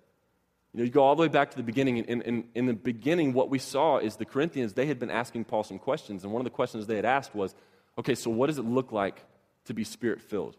You 0.73 0.79
know, 0.79 0.85
you 0.85 0.91
go 0.91 1.03
all 1.03 1.15
the 1.15 1.23
way 1.23 1.29
back 1.29 1.51
to 1.53 1.57
the 1.57 1.63
beginning. 1.63 1.99
In, 1.99 2.23
in, 2.23 2.45
in 2.55 2.67
the 2.67 2.73
beginning, 2.73 3.33
what 3.33 3.49
we 3.49 3.59
saw 3.59 3.99
is 3.99 4.17
the 4.17 4.25
Corinthians, 4.25 4.73
they 4.73 4.87
had 4.87 4.99
been 4.99 5.11
asking 5.11 5.45
Paul 5.45 5.63
some 5.63 5.79
questions. 5.79 6.25
And 6.25 6.33
one 6.33 6.41
of 6.41 6.45
the 6.45 6.51
questions 6.51 6.87
they 6.87 6.97
had 6.97 7.05
asked 7.05 7.35
was, 7.35 7.55
okay, 7.97 8.15
so 8.15 8.31
what 8.31 8.49
does 8.49 8.59
it 8.59 8.65
look 8.65 8.91
like 8.91 9.25
to 9.67 9.75
be 9.75 9.85
spirit 9.85 10.21
filled? 10.21 10.57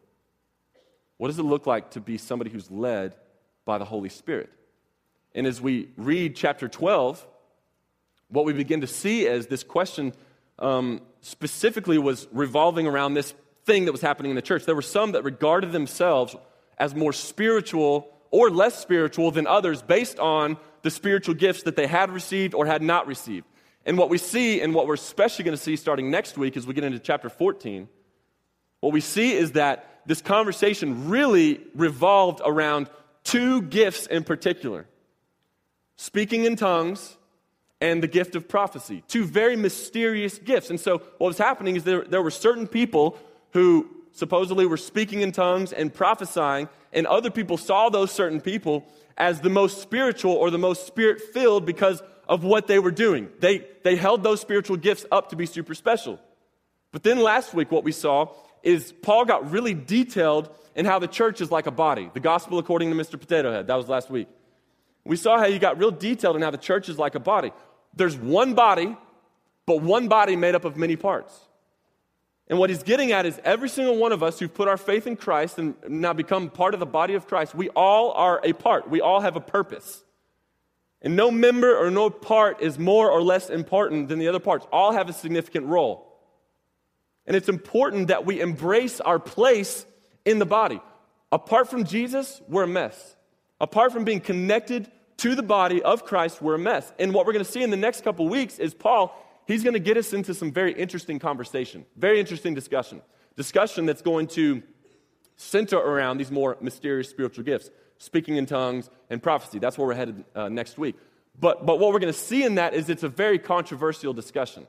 What 1.17 1.27
does 1.27 1.39
it 1.39 1.43
look 1.43 1.65
like 1.65 1.91
to 1.91 2.01
be 2.01 2.17
somebody 2.17 2.49
who's 2.49 2.69
led 2.69 3.15
by 3.63 3.77
the 3.77 3.85
Holy 3.85 4.09
Spirit? 4.09 4.49
And 5.33 5.47
as 5.47 5.61
we 5.61 5.89
read 5.97 6.35
chapter 6.35 6.67
12, 6.67 7.25
what 8.29 8.45
we 8.45 8.53
begin 8.53 8.81
to 8.81 8.87
see 8.87 9.25
is 9.25 9.47
this 9.47 9.63
question 9.63 10.13
um, 10.59 11.01
specifically 11.21 11.97
was 11.97 12.27
revolving 12.31 12.87
around 12.87 13.13
this 13.13 13.33
thing 13.65 13.85
that 13.85 13.91
was 13.91 14.01
happening 14.01 14.31
in 14.31 14.35
the 14.35 14.41
church. 14.41 14.65
There 14.65 14.75
were 14.75 14.81
some 14.81 15.13
that 15.13 15.23
regarded 15.23 15.71
themselves 15.71 16.35
as 16.77 16.95
more 16.95 17.13
spiritual 17.13 18.09
or 18.31 18.49
less 18.49 18.77
spiritual 18.79 19.31
than 19.31 19.47
others 19.47 19.81
based 19.81 20.19
on 20.19 20.57
the 20.81 20.91
spiritual 20.91 21.35
gifts 21.35 21.63
that 21.63 21.75
they 21.75 21.87
had 21.87 22.11
received 22.11 22.53
or 22.53 22.65
had 22.65 22.81
not 22.81 23.07
received. 23.07 23.45
And 23.85 23.97
what 23.97 24.09
we 24.09 24.17
see, 24.17 24.61
and 24.61 24.73
what 24.73 24.87
we're 24.87 24.95
especially 24.95 25.45
going 25.45 25.57
to 25.57 25.61
see 25.61 25.75
starting 25.75 26.09
next 26.09 26.37
week 26.37 26.57
as 26.57 26.65
we 26.65 26.73
get 26.73 26.83
into 26.83 26.99
chapter 26.99 27.29
14, 27.29 27.87
what 28.79 28.93
we 28.93 29.01
see 29.01 29.33
is 29.33 29.53
that 29.53 29.94
this 30.05 30.21
conversation 30.21 31.09
really 31.09 31.61
revolved 31.73 32.41
around 32.45 32.89
two 33.23 33.61
gifts 33.61 34.05
in 34.07 34.23
particular 34.23 34.85
speaking 35.97 36.45
in 36.45 36.55
tongues 36.55 37.17
and 37.81 38.01
the 38.01 38.07
gift 38.07 38.35
of 38.35 38.47
prophecy. 38.47 39.03
Two 39.07 39.25
very 39.25 39.55
mysterious 39.55 40.37
gifts. 40.37 40.69
And 40.69 40.79
so, 40.79 40.99
what 41.17 41.27
was 41.27 41.37
happening 41.37 41.75
is 41.75 41.83
there, 41.83 42.03
there 42.03 42.21
were 42.21 42.31
certain 42.31 42.67
people 42.67 43.17
who 43.51 43.89
supposedly 44.11 44.65
were 44.65 44.77
speaking 44.77 45.21
in 45.21 45.31
tongues 45.31 45.73
and 45.73 45.93
prophesying, 45.93 46.69
and 46.93 47.05
other 47.05 47.29
people 47.29 47.57
saw 47.57 47.89
those 47.89 48.11
certain 48.11 48.39
people 48.39 48.85
as 49.17 49.41
the 49.41 49.49
most 49.49 49.81
spiritual 49.81 50.33
or 50.33 50.49
the 50.49 50.57
most 50.57 50.87
spirit 50.87 51.21
filled 51.33 51.65
because 51.65 52.01
of 52.27 52.43
what 52.43 52.67
they 52.67 52.79
were 52.79 52.91
doing. 52.91 53.29
They, 53.39 53.65
they 53.83 53.95
held 53.95 54.23
those 54.23 54.41
spiritual 54.41 54.77
gifts 54.77 55.05
up 55.11 55.29
to 55.29 55.35
be 55.35 55.45
super 55.45 55.75
special. 55.75 56.19
But 56.91 57.03
then 57.03 57.19
last 57.19 57.53
week, 57.53 57.71
what 57.71 57.83
we 57.83 57.91
saw 57.91 58.29
is 58.65 58.91
Paul 59.01 59.23
got 59.23 59.49
really 59.49 59.73
detailed 59.73 60.49
in 60.75 60.85
how 60.85 60.99
the 60.99 61.07
church 61.07 61.39
is 61.39 61.51
like 61.51 61.67
a 61.67 61.71
body. 61.71 62.09
The 62.13 62.19
gospel 62.19 62.59
according 62.59 62.89
to 62.89 62.95
Mr. 62.95 63.17
Potato 63.17 63.51
Head. 63.51 63.67
That 63.67 63.75
was 63.75 63.87
last 63.87 64.09
week. 64.09 64.27
We 65.05 65.15
saw 65.15 65.37
how 65.37 65.45
he 65.45 65.59
got 65.59 65.77
real 65.77 65.91
detailed 65.91 66.35
in 66.35 66.41
how 66.41 66.51
the 66.51 66.57
church 66.57 66.89
is 66.89 66.97
like 66.97 67.15
a 67.15 67.19
body. 67.19 67.53
There's 67.95 68.17
one 68.17 68.55
body, 68.55 68.97
but 69.67 69.81
one 69.81 70.07
body 70.07 70.35
made 70.35 70.55
up 70.55 70.65
of 70.65 70.75
many 70.75 70.95
parts. 70.95 71.39
And 72.47 72.59
what 72.59 72.69
he's 72.69 72.83
getting 72.83 73.11
at 73.11 73.25
is 73.25 73.39
every 73.43 73.69
single 73.69 73.97
one 73.97 74.11
of 74.11 74.21
us 74.21 74.39
who've 74.39 74.53
put 74.53 74.67
our 74.67 74.77
faith 74.77 75.07
in 75.07 75.15
Christ 75.15 75.57
and 75.59 75.75
now 75.87 76.13
become 76.13 76.49
part 76.49 76.73
of 76.73 76.79
the 76.79 76.85
body 76.85 77.13
of 77.13 77.27
Christ, 77.27 77.55
we 77.55 77.69
all 77.69 78.11
are 78.11 78.41
a 78.43 78.53
part. 78.53 78.89
We 78.89 78.99
all 78.99 79.21
have 79.21 79.35
a 79.35 79.41
purpose. 79.41 80.03
And 81.01 81.15
no 81.15 81.29
member 81.29 81.77
or 81.77 81.91
no 81.91 82.09
part 82.09 82.61
is 82.61 82.79
more 82.79 83.11
or 83.11 83.21
less 83.21 83.49
important 83.49 84.09
than 84.09 84.17
the 84.17 84.27
other 84.27 84.39
parts. 84.39 84.65
All 84.71 84.91
have 84.91 85.07
a 85.07 85.13
significant 85.13 85.67
role. 85.67 86.14
And 87.27 87.35
it's 87.35 87.49
important 87.49 88.09
that 88.09 88.25
we 88.25 88.39
embrace 88.39 89.01
our 89.01 89.19
place 89.19 89.85
in 90.25 90.39
the 90.39 90.45
body. 90.45 90.81
Apart 91.31 91.69
from 91.69 91.85
Jesus, 91.85 92.41
we're 92.47 92.63
a 92.63 92.67
mess. 92.67 93.15
Apart 93.59 93.91
from 93.91 94.03
being 94.03 94.19
connected 94.19 94.91
to 95.17 95.35
the 95.35 95.43
body 95.43 95.81
of 95.81 96.05
Christ, 96.05 96.41
we're 96.41 96.55
a 96.55 96.59
mess. 96.59 96.91
And 96.99 97.13
what 97.13 97.25
we're 97.25 97.33
going 97.33 97.45
to 97.45 97.51
see 97.51 97.63
in 97.63 97.71
the 97.71 97.77
next 97.77 98.03
couple 98.03 98.27
weeks 98.27 98.59
is 98.59 98.73
Paul, 98.73 99.15
he's 99.47 99.63
going 99.63 99.73
to 99.73 99.79
get 99.79 99.97
us 99.97 100.13
into 100.13 100.33
some 100.33 100.51
very 100.51 100.73
interesting 100.73 101.19
conversation, 101.19 101.85
very 101.95 102.19
interesting 102.19 102.53
discussion. 102.53 103.01
Discussion 103.35 103.85
that's 103.85 104.01
going 104.01 104.27
to 104.27 104.61
center 105.37 105.77
around 105.77 106.17
these 106.17 106.31
more 106.31 106.57
mysterious 106.61 107.09
spiritual 107.09 107.43
gifts, 107.43 107.69
speaking 107.97 108.35
in 108.35 108.45
tongues 108.45 108.89
and 109.09 109.21
prophecy. 109.21 109.59
That's 109.59 109.77
where 109.77 109.87
we're 109.87 109.95
headed 109.95 110.23
uh, 110.35 110.49
next 110.49 110.77
week. 110.77 110.95
But, 111.39 111.65
but 111.65 111.79
what 111.79 111.91
we're 111.91 111.99
going 111.99 112.13
to 112.13 112.19
see 112.19 112.43
in 112.43 112.55
that 112.55 112.73
is 112.73 112.89
it's 112.89 113.03
a 113.03 113.09
very 113.09 113.39
controversial 113.39 114.13
discussion. 114.13 114.67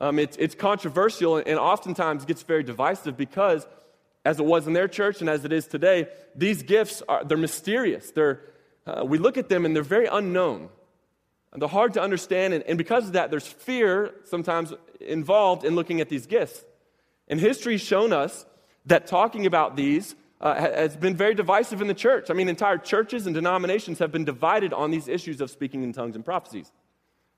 Um, 0.00 0.18
it's, 0.18 0.36
it's 0.36 0.54
controversial 0.54 1.36
and 1.36 1.58
oftentimes 1.58 2.24
gets 2.24 2.42
very 2.42 2.62
divisive 2.62 3.16
because 3.16 3.66
as 4.24 4.38
it 4.38 4.44
was 4.44 4.66
in 4.66 4.72
their 4.72 4.88
church 4.88 5.20
and 5.20 5.30
as 5.30 5.44
it 5.44 5.52
is 5.52 5.66
today, 5.66 6.08
these 6.34 6.62
gifts 6.62 7.02
are 7.08 7.24
they're 7.24 7.38
mysterious. 7.38 8.10
They're, 8.10 8.40
uh, 8.86 9.04
we 9.04 9.18
look 9.18 9.38
at 9.38 9.48
them 9.48 9.64
and 9.64 9.74
they're 9.74 9.82
very 9.82 10.06
unknown. 10.06 10.68
And 11.52 11.62
they're 11.62 11.68
hard 11.68 11.94
to 11.94 12.02
understand, 12.02 12.52
and, 12.52 12.62
and 12.64 12.76
because 12.76 13.06
of 13.06 13.12
that, 13.12 13.30
there's 13.30 13.46
fear 13.46 14.12
sometimes 14.24 14.74
involved 15.00 15.64
in 15.64 15.74
looking 15.74 16.00
at 16.00 16.08
these 16.08 16.26
gifts. 16.26 16.62
And 17.28 17.40
history's 17.40 17.80
shown 17.80 18.12
us 18.12 18.44
that 18.86 19.06
talking 19.06 19.46
about 19.46 19.76
these 19.76 20.14
uh, 20.40 20.54
has 20.54 20.96
been 20.96 21.16
very 21.16 21.34
divisive 21.34 21.80
in 21.80 21.86
the 21.86 21.94
church. 21.94 22.30
I 22.30 22.34
mean, 22.34 22.48
entire 22.48 22.78
churches 22.78 23.26
and 23.26 23.34
denominations 23.34 24.00
have 24.00 24.12
been 24.12 24.24
divided 24.24 24.72
on 24.72 24.90
these 24.90 25.08
issues 25.08 25.40
of 25.40 25.50
speaking 25.50 25.82
in 25.82 25.92
tongues 25.92 26.14
and 26.14 26.24
prophecies. 26.24 26.70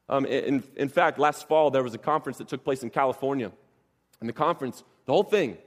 Um, 0.09 0.25
in, 0.25 0.65
in 0.77 0.89
fact, 0.89 1.19
last 1.19 1.47
fall, 1.49 1.71
there 1.71 1.83
was 1.83 1.95
a 1.95 1.99
conference 1.99 2.39
that 2.39 2.49
took 2.49 2.65
place 2.65 2.83
in 2.83 2.91
California. 2.91 3.53
And 4.21 4.29
the 4.29 4.33
conference, 4.33 4.83
the 5.05 5.13
whole 5.13 5.23
thing, 5.23 5.59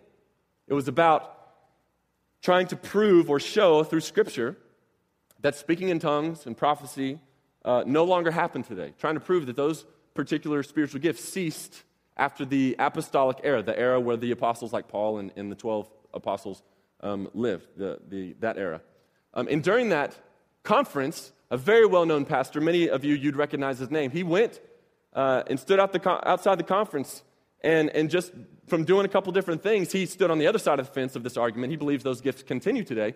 it 0.67 0.74
was 0.74 0.88
about 0.88 1.38
trying 2.41 2.67
to 2.67 2.75
prove 2.75 3.29
or 3.29 3.39
show 3.39 3.83
through 3.83 4.01
Scripture 4.01 4.57
that 5.41 5.55
speaking 5.55 5.89
in 5.89 6.00
tongues 6.00 6.45
and 6.45 6.57
prophecy 6.57 7.19
uh, 7.63 7.83
no 7.86 8.03
longer 8.03 8.31
happen 8.31 8.63
today. 8.63 8.93
Trying 9.00 9.15
to 9.15 9.19
prove 9.19 9.45
that 9.45 9.55
those 9.55 9.86
particular 10.13 10.63
spiritual 10.63 11.00
gifts 11.00 11.24
ceased 11.24 11.83
after 12.17 12.45
the 12.45 12.75
apostolic 12.79 13.39
era, 13.43 13.62
the 13.62 13.77
era 13.77 14.00
where 14.00 14.17
the 14.17 14.31
apostles 14.31 14.74
like 14.74 14.88
Paul 14.88 15.19
and, 15.19 15.31
and 15.36 15.51
the 15.51 15.55
12 15.55 15.89
apostles 16.13 16.62
um, 17.01 17.29
lived, 17.33 17.67
the, 17.77 18.00
the, 18.10 18.36
that 18.39 18.57
era. 18.57 18.81
Um, 19.33 19.48
and 19.50 19.63
during 19.63 19.89
that 19.89 20.15
conference, 20.63 21.31
a 21.51 21.58
very 21.58 21.86
well 21.86 22.05
known 22.05 22.25
pastor, 22.25 22.60
many 22.60 22.89
of 22.89 23.03
you, 23.03 23.13
you'd 23.13 23.36
recognize 23.36 23.77
his 23.77 23.91
name, 23.91 24.10
he 24.10 24.24
went 24.24 24.60
uh, 25.13 25.43
and 25.46 25.60
stood 25.60 25.79
out 25.79 25.91
the, 25.91 26.27
outside 26.27 26.58
the 26.58 26.63
conference 26.63 27.22
and, 27.63 27.89
and 27.91 28.10
just 28.10 28.31
from 28.67 28.86
doing 28.86 29.05
a 29.05 29.10
couple 29.10 29.31
different 29.31 29.62
things, 29.62 29.91
he 29.91 30.05
stood 30.05 30.31
on 30.31 30.39
the 30.39 30.48
other 30.48 30.58
side 30.58 30.79
of 30.79 30.88
the 30.88 30.93
fence 30.93 31.15
of 31.15 31.24
this 31.24 31.38
argument. 31.38 31.72
He 31.72 31.77
believes 31.77 32.03
those 32.03 32.22
gifts 32.22 32.41
continue 32.41 32.84
today. 32.84 33.13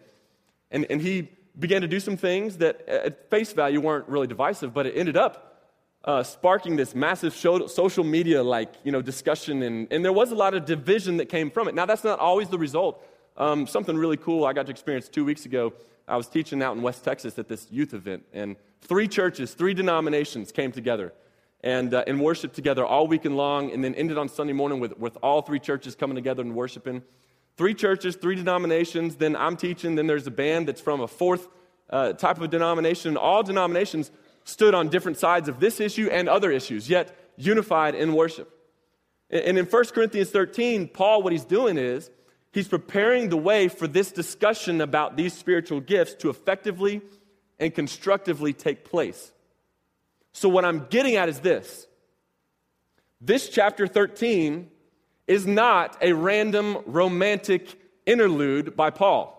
And, 0.70 0.86
and 0.89 1.01
he 1.01 1.30
began 1.58 1.82
to 1.82 1.88
do 1.88 2.00
some 2.00 2.18
things 2.18 2.58
that 2.58 2.88
at 2.88 3.30
face 3.30 3.54
value 3.54 3.80
weren't 3.80 4.08
really 4.08 4.27
divisive, 4.27 4.74
but 4.74 4.86
it 4.86 4.96
ended 4.96 5.18
up 5.18 5.63
uh, 6.04 6.22
sparking 6.22 6.75
this 6.75 6.94
massive 6.94 7.34
show, 7.34 7.65
social 7.65 8.04
media 8.04 8.44
like 8.44 8.74
you 8.84 8.92
know 8.92 9.01
discussion. 9.01 9.63
And, 9.63 9.88
and 9.89 10.06
there 10.06 10.13
was 10.13 10.32
a 10.32 10.36
lot 10.36 10.54
of 10.54 10.65
division 10.65 11.18
that 11.18 11.30
came 11.30 11.50
from 11.50 11.68
it. 11.68 11.74
Now 11.74 11.86
that's 11.86 12.04
not 12.04 12.20
always 12.20 12.50
the 12.50 12.60
result. 12.60 13.04
Um, 13.38 13.68
something 13.68 13.98
really 13.98 14.15
cool 14.15 14.46
i 14.46 14.54
got 14.54 14.65
to 14.68 14.72
experience 14.72 15.10
two 15.10 15.25
weeks 15.25 15.46
ago 15.46 15.74
i 16.07 16.15
was 16.15 16.27
teaching 16.27 16.62
out 16.62 16.75
in 16.75 16.81
west 16.81 17.03
texas 17.03 17.38
at 17.39 17.47
this 17.47 17.67
youth 17.71 17.93
event 17.93 18.24
and 18.33 18.55
three 18.81 19.07
churches 19.07 19.53
three 19.53 19.74
denominations 19.74 20.51
came 20.51 20.71
together 20.71 21.13
and, 21.62 21.95
uh, 21.95 22.03
and 22.05 22.21
worshiped 22.21 22.53
together 22.53 22.85
all 22.85 23.07
weekend 23.07 23.35
long 23.35 23.71
and 23.71 23.83
then 23.83 23.95
ended 23.95 24.17
on 24.17 24.29
sunday 24.29 24.53
morning 24.53 24.79
with, 24.79 24.97
with 24.97 25.17
all 25.24 25.41
three 25.41 25.59
churches 25.59 25.95
coming 25.95 26.15
together 26.15 26.41
and 26.41 26.55
worshiping 26.55 27.01
three 27.57 27.74
churches 27.74 28.15
three 28.15 28.35
denominations 28.35 29.15
then 29.15 29.35
i'm 29.35 29.57
teaching 29.57 29.95
then 29.95 30.07
there's 30.07 30.27
a 30.27 30.31
band 30.31 30.67
that's 30.67 30.81
from 30.81 31.01
a 31.01 31.07
fourth 31.07 31.47
uh, 31.89 32.13
type 32.13 32.39
of 32.41 32.50
denomination 32.50 33.15
all 33.17 33.43
denominations 33.43 34.12
stood 34.45 34.75
on 34.75 34.89
different 34.89 35.17
sides 35.17 35.50
of 35.50 35.59
this 35.59 35.81
issue 35.81 36.07
and 36.09 36.29
other 36.29 36.51
issues, 36.51 36.89
yet 36.89 37.17
unified 37.35 37.95
in 37.95 38.13
worship. 38.13 38.51
And 39.29 39.57
in 39.57 39.65
1 39.65 39.85
Corinthians 39.88 40.29
13, 40.29 40.88
Paul, 40.88 41.24
what 41.24 41.33
he's 41.33 41.43
doing 41.43 41.77
is 41.77 42.09
he's 42.55 42.69
preparing 42.69 43.27
the 43.27 43.38
way 43.38 43.67
for 43.67 43.85
this 43.85 44.13
discussion 44.13 44.79
about 44.79 45.17
these 45.17 45.33
spiritual 45.33 45.81
gifts 45.81 46.13
to 46.15 46.29
effectively 46.29 47.01
and 47.59 47.75
constructively 47.75 48.53
take 48.53 48.85
place. 48.85 49.33
So, 50.31 50.47
what 50.47 50.63
I'm 50.63 50.88
getting 50.89 51.17
at 51.17 51.29
is 51.29 51.41
this 51.41 51.85
this 53.19 53.50
chapter 53.50 53.88
13 53.88 54.71
is 55.27 55.45
not 55.45 55.97
a 56.01 56.13
random 56.13 56.77
romantic 56.85 57.77
interlude 58.05 58.75
by 58.75 58.89
Paul. 58.89 59.33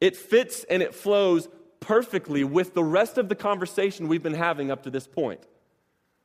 It 0.00 0.16
fits 0.16 0.64
and 0.64 0.82
it 0.82 0.94
flows 0.94 1.48
perfectly 1.78 2.42
with 2.42 2.74
the 2.74 2.82
rest 2.82 3.18
of 3.18 3.28
the 3.28 3.34
conversation 3.36 4.08
we've 4.08 4.22
been 4.22 4.34
having 4.34 4.70
up 4.70 4.82
to 4.82 4.90
this 4.90 5.06
point. 5.06 5.40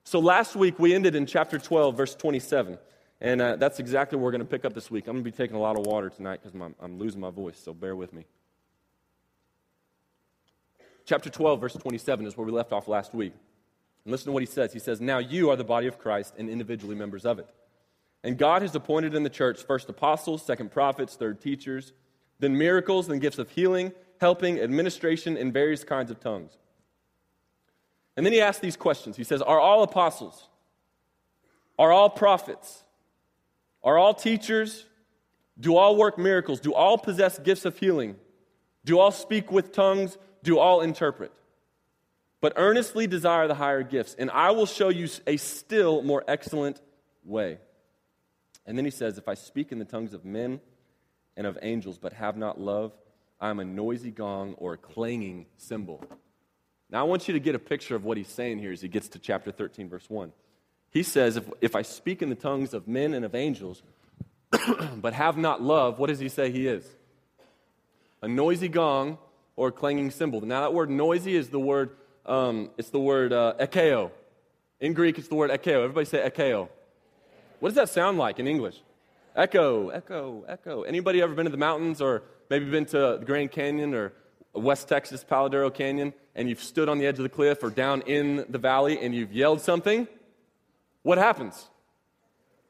So 0.03 0.20
last 0.20 0.55
week 0.55 0.79
we 0.79 0.96
ended 0.96 1.13
in 1.13 1.27
chapter 1.27 1.60
12, 1.60 1.96
verse 1.96 2.15
27. 2.15 2.79
And 3.22 3.42
uh, 3.42 3.56
that's 3.56 3.80
exactly 3.80 4.18
where 4.18 4.25
we're 4.25 4.32
going 4.32 4.42
to 4.42 4.48
pick 4.48 4.66
up 4.66 4.74
this 4.74 4.90
week. 4.90 5.08
I'm 5.08 5.13
going 5.13 5.24
to 5.24 5.32
be 5.32 5.36
taking 5.36 5.56
a 5.56 5.60
lot 5.60 5.78
of 5.78 5.86
water 5.86 6.10
tonight 6.10 6.42
because 6.44 6.60
I'm, 6.82 7.00
losing 7.00 7.22
my 7.22 7.30
voice, 7.30 7.62
so 7.63 7.74
bear 7.74 7.96
with 7.96 8.13
me. 8.13 8.25
Chapter 11.06 11.30
12, 11.30 11.62
verse 11.62 11.74
27 11.74 12.25
is 12.25 12.36
where 12.36 12.46
we 12.46 12.51
left 12.51 12.74
off 12.74 12.88
last 12.88 13.13
week. 13.13 13.34
And 14.04 14.12
listen 14.12 14.25
to 14.25 14.32
what 14.32 14.42
he 14.42 14.48
says. 14.48 14.74
He 14.74 14.80
says, 14.80 15.00
Now 15.00 15.20
you 15.20 15.51
are 15.51 15.56
the 15.56 15.63
body 15.63 15.88
of 15.88 16.00
Christ 16.00 16.34
and 16.38 16.50
individually 16.50 16.96
members 16.96 17.25
of 17.25 17.38
it. 17.38 17.48
And 18.24 18.38
God 18.38 18.63
has 18.63 18.74
appointed 18.75 19.13
in 19.13 19.24
the 19.24 19.30
church 19.30 19.63
first 19.63 19.88
apostles, 19.90 20.44
second 20.44 20.72
prophets, 20.72 21.16
third 21.16 21.42
teachers, 21.42 21.94
then 22.40 22.58
miracles, 22.58 23.08
then 23.08 23.20
gifts 23.20 23.38
of 23.38 23.50
healing 23.51 23.94
helping, 24.22 24.60
administration, 24.60 25.36
and 25.36 25.51
various 25.51 25.84
kinds 25.84 26.12
of 26.12 26.20
tongues. 26.20 26.51
And 28.16 28.24
then 28.24 28.32
he 28.32 28.40
asks 28.40 28.60
these 28.62 28.78
questions. 28.78 29.18
He 29.18 29.24
says, 29.24 29.42
Are 29.42 29.60
all 29.60 29.82
apostles? 29.82 30.48
Are 31.80 31.92
all 31.92 32.10
prophets? 32.10 32.84
Are 33.84 33.98
all 33.98 34.14
teachers? 34.14 34.86
Do 35.60 35.76
all 35.78 35.96
work 35.96 36.18
miracles? 36.18 36.60
Do 36.60 36.74
all 36.74 36.98
possess 36.98 37.40
gifts 37.40 37.66
of 37.66 37.78
healing? 37.78 38.16
Do 38.86 39.00
all 39.00 39.12
speak 39.12 39.52
with 39.52 39.72
tongues? 39.72 40.18
Do 40.44 40.60
all 40.60 40.82
interpret? 40.82 41.32
But 42.42 42.54
earnestly 42.56 43.06
desire 43.06 43.48
the 43.48 43.56
higher 43.56 43.84
gifts, 43.84 44.16
and 44.18 44.32
I 44.32 44.52
will 44.52 44.66
show 44.66 44.90
you 44.90 45.08
a 45.28 45.38
still 45.38 46.02
more 46.02 46.24
excellent 46.28 46.82
way. 47.24 47.60
And 48.66 48.78
then 48.78 48.86
he 48.86 48.92
says, 48.92 49.18
If 49.18 49.28
I 49.28 49.36
speak 49.36 49.72
in 49.72 49.78
the 49.78 49.86
tongues 49.86 50.14
of 50.14 50.26
men 50.26 50.60
and 51.38 51.46
of 51.46 51.60
angels, 51.62 52.00
but 52.00 52.14
have 52.14 52.38
not 52.38 52.60
love, 52.60 52.94
I'm 53.40 53.60
a 53.60 53.66
noisy 53.66 54.12
gong 54.12 54.56
or 54.58 54.74
a 54.74 54.78
clanging 54.78 55.46
cymbal. 55.58 56.04
Now, 56.90 57.02
I 57.02 57.04
want 57.04 57.28
you 57.28 57.34
to 57.34 57.40
get 57.40 57.56
a 57.56 57.60
picture 57.60 57.96
of 57.96 58.04
what 58.04 58.18
he's 58.18 58.28
saying 58.28 58.60
here 58.60 58.72
as 58.72 58.82
he 58.82 58.88
gets 58.88 59.08
to 59.10 59.20
chapter 59.20 59.52
13, 59.52 59.88
verse 59.88 60.10
1. 60.10 60.32
He 60.91 61.03
says, 61.03 61.38
If, 61.38 61.50
if 61.62 61.75
I 61.75 61.81
speak 61.81 62.21
in 62.21 62.29
the 62.29 62.36
tongues 62.36 62.74
of 62.74 62.88
men 62.88 63.13
and 63.13 63.25
of 63.25 63.33
angels, 63.33 63.81
but 64.98 65.13
have 65.13 65.38
not 65.38 65.62
love, 65.62 65.98
what 65.98 66.07
does 66.07 66.19
he 66.19 66.29
say 66.29 66.51
he 66.51 66.67
is? 66.67 66.86
A 68.21 68.27
noisy 68.27 68.67
gong 68.67 69.17
or 69.55 69.69
a 69.69 69.71
clanging 69.71 70.12
cymbal. 70.12 70.41
Now, 70.41 70.62
that 70.62 70.74
word 70.74 70.89
noisy 70.89 71.36
is 71.36 71.50
the 71.50 71.60
word, 71.60 71.91
um, 72.25 72.69
it's 72.77 72.89
the 72.89 73.00
word 73.00 73.33
uh. 73.33 73.53
In 74.79 74.93
Greek, 74.93 75.17
it's 75.17 75.27
the 75.27 75.36
word 75.36 75.51
ekeo. 75.51 75.83
Everybody 75.83 76.05
say 76.05 76.29
ekeo. 76.29 76.67
What 77.60 77.69
does 77.69 77.75
that 77.75 77.89
sound 77.89 78.17
like 78.17 78.39
in 78.39 78.48
English? 78.48 78.81
Echo, 79.36 79.89
echo, 79.89 80.43
echo. 80.48 80.81
Anybody 80.81 81.21
ever 81.21 81.33
been 81.33 81.45
to 81.45 81.51
the 81.51 81.57
mountains 81.57 82.01
or 82.01 82.24
maybe 82.50 82.65
been 82.65 82.86
to 82.88 83.17
the 83.19 83.24
Grand 83.25 83.51
Canyon 83.51 83.93
or 83.93 84.13
West 84.53 84.89
Texas 84.89 85.24
Palo 85.24 85.48
Duro 85.48 85.69
Canyon 85.69 86.13
and 86.36 86.50
you've 86.50 86.62
stood 86.62 86.89
on 86.89 86.98
the 86.98 87.05
edge 87.05 87.17
of 87.17 87.24
the 87.24 87.29
cliff 87.29 87.63
or 87.63 87.69
down 87.69 88.01
in 88.01 88.45
the 88.50 88.57
valley 88.57 89.00
and 89.00 89.15
you've 89.15 89.31
yelled 89.31 89.62
something? 89.62 90.07
What 91.03 91.17
happens? 91.17 91.70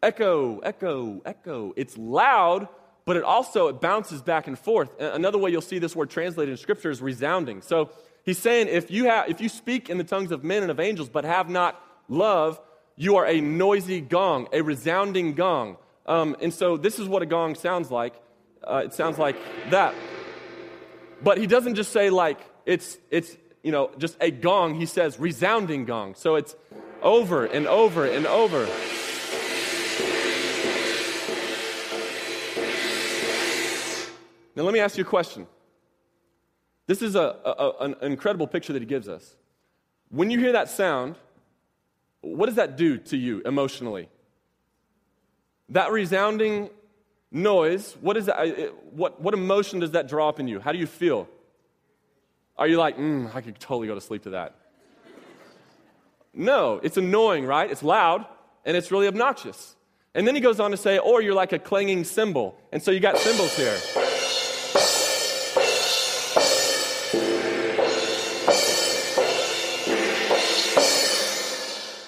Echo, 0.01 0.59
echo, 0.59 1.21
echo. 1.25 1.73
It's 1.75 1.97
loud, 1.97 2.67
but 3.05 3.17
it 3.17 3.23
also 3.23 3.67
it 3.67 3.81
bounces 3.81 4.21
back 4.21 4.47
and 4.47 4.57
forth. 4.57 4.99
Another 4.99 5.37
way 5.37 5.51
you'll 5.51 5.61
see 5.61 5.79
this 5.79 5.95
word 5.95 6.09
translated 6.09 6.51
in 6.51 6.57
scripture 6.57 6.89
is 6.89 7.01
resounding. 7.01 7.61
So 7.61 7.91
he's 8.23 8.39
saying 8.39 8.67
if 8.67 8.89
you 8.89 9.05
have 9.05 9.29
if 9.29 9.41
you 9.41 9.49
speak 9.49 9.89
in 9.89 9.97
the 9.97 10.03
tongues 10.03 10.31
of 10.31 10.43
men 10.43 10.63
and 10.63 10.71
of 10.71 10.79
angels 10.79 11.09
but 11.09 11.23
have 11.23 11.49
not 11.49 11.79
love, 12.07 12.59
you 12.95 13.17
are 13.17 13.27
a 13.27 13.41
noisy 13.41 14.01
gong, 14.01 14.47
a 14.53 14.61
resounding 14.61 15.33
gong. 15.33 15.77
Um, 16.05 16.35
and 16.41 16.53
so 16.53 16.77
this 16.77 16.97
is 16.99 17.07
what 17.07 17.21
a 17.21 17.25
gong 17.25 17.55
sounds 17.55 17.91
like. 17.91 18.13
Uh, 18.63 18.83
it 18.85 18.93
sounds 18.93 19.17
like 19.17 19.35
that. 19.69 19.93
But 21.23 21.37
he 21.37 21.47
doesn't 21.47 21.75
just 21.75 21.91
say 21.91 22.09
like 22.09 22.39
it's 22.65 22.97
it's 23.11 23.37
you 23.63 23.71
know 23.71 23.91
just 23.97 24.17
a 24.19 24.31
gong. 24.31 24.75
He 24.75 24.85
says 24.85 25.19
resounding 25.19 25.85
gong. 25.85 26.15
So 26.15 26.35
it's 26.35 26.55
over 27.01 27.45
and 27.45 27.67
over 27.67 28.05
and 28.05 28.25
over. 28.25 28.67
Now 34.55 34.63
let 34.63 34.73
me 34.73 34.79
ask 34.79 34.97
you 34.97 35.03
a 35.03 35.07
question. 35.07 35.47
This 36.87 37.01
is 37.01 37.15
a, 37.15 37.35
a, 37.45 37.71
an 37.79 37.95
incredible 38.01 38.47
picture 38.47 38.73
that 38.73 38.81
he 38.81 38.85
gives 38.85 39.07
us. 39.07 39.35
When 40.09 40.29
you 40.29 40.39
hear 40.39 40.51
that 40.51 40.69
sound, 40.69 41.15
what 42.21 42.47
does 42.47 42.55
that 42.55 42.75
do 42.75 42.97
to 42.97 43.17
you 43.17 43.41
emotionally? 43.45 44.09
That 45.69 45.91
resounding 45.91 46.69
noise, 47.31 47.95
what, 48.01 48.17
is 48.17 48.25
that, 48.25 48.73
what, 48.91 49.21
what 49.21 49.33
emotion 49.33 49.79
does 49.79 49.91
that 49.91 50.09
draw 50.09 50.27
up 50.27 50.39
in 50.39 50.47
you? 50.47 50.59
How 50.59 50.73
do 50.73 50.77
you 50.77 50.87
feel? 50.87 51.29
Are 52.57 52.67
you 52.67 52.77
like, 52.77 52.97
mm, 52.97 53.33
I 53.33 53.41
could 53.41 53.59
totally 53.59 53.87
go 53.87 53.95
to 53.95 54.01
sleep 54.01 54.23
to 54.23 54.31
that? 54.31 54.55
No, 56.33 56.79
it's 56.81 56.97
annoying, 56.97 57.45
right? 57.45 57.69
It's 57.69 57.83
loud 57.83 58.25
and 58.65 58.77
it's 58.77 58.91
really 58.91 59.07
obnoxious. 59.07 59.75
And 60.13 60.27
then 60.27 60.35
he 60.35 60.41
goes 60.41 60.59
on 60.59 60.71
to 60.71 60.77
say, 60.77 60.97
or 60.97 61.21
you're 61.21 61.33
like 61.33 61.53
a 61.53 61.59
clanging 61.59 62.03
cymbal. 62.03 62.57
And 62.71 62.81
so 62.81 62.91
you 62.91 62.99
got 62.99 63.17
cymbals 63.17 63.55
here. 63.55 63.77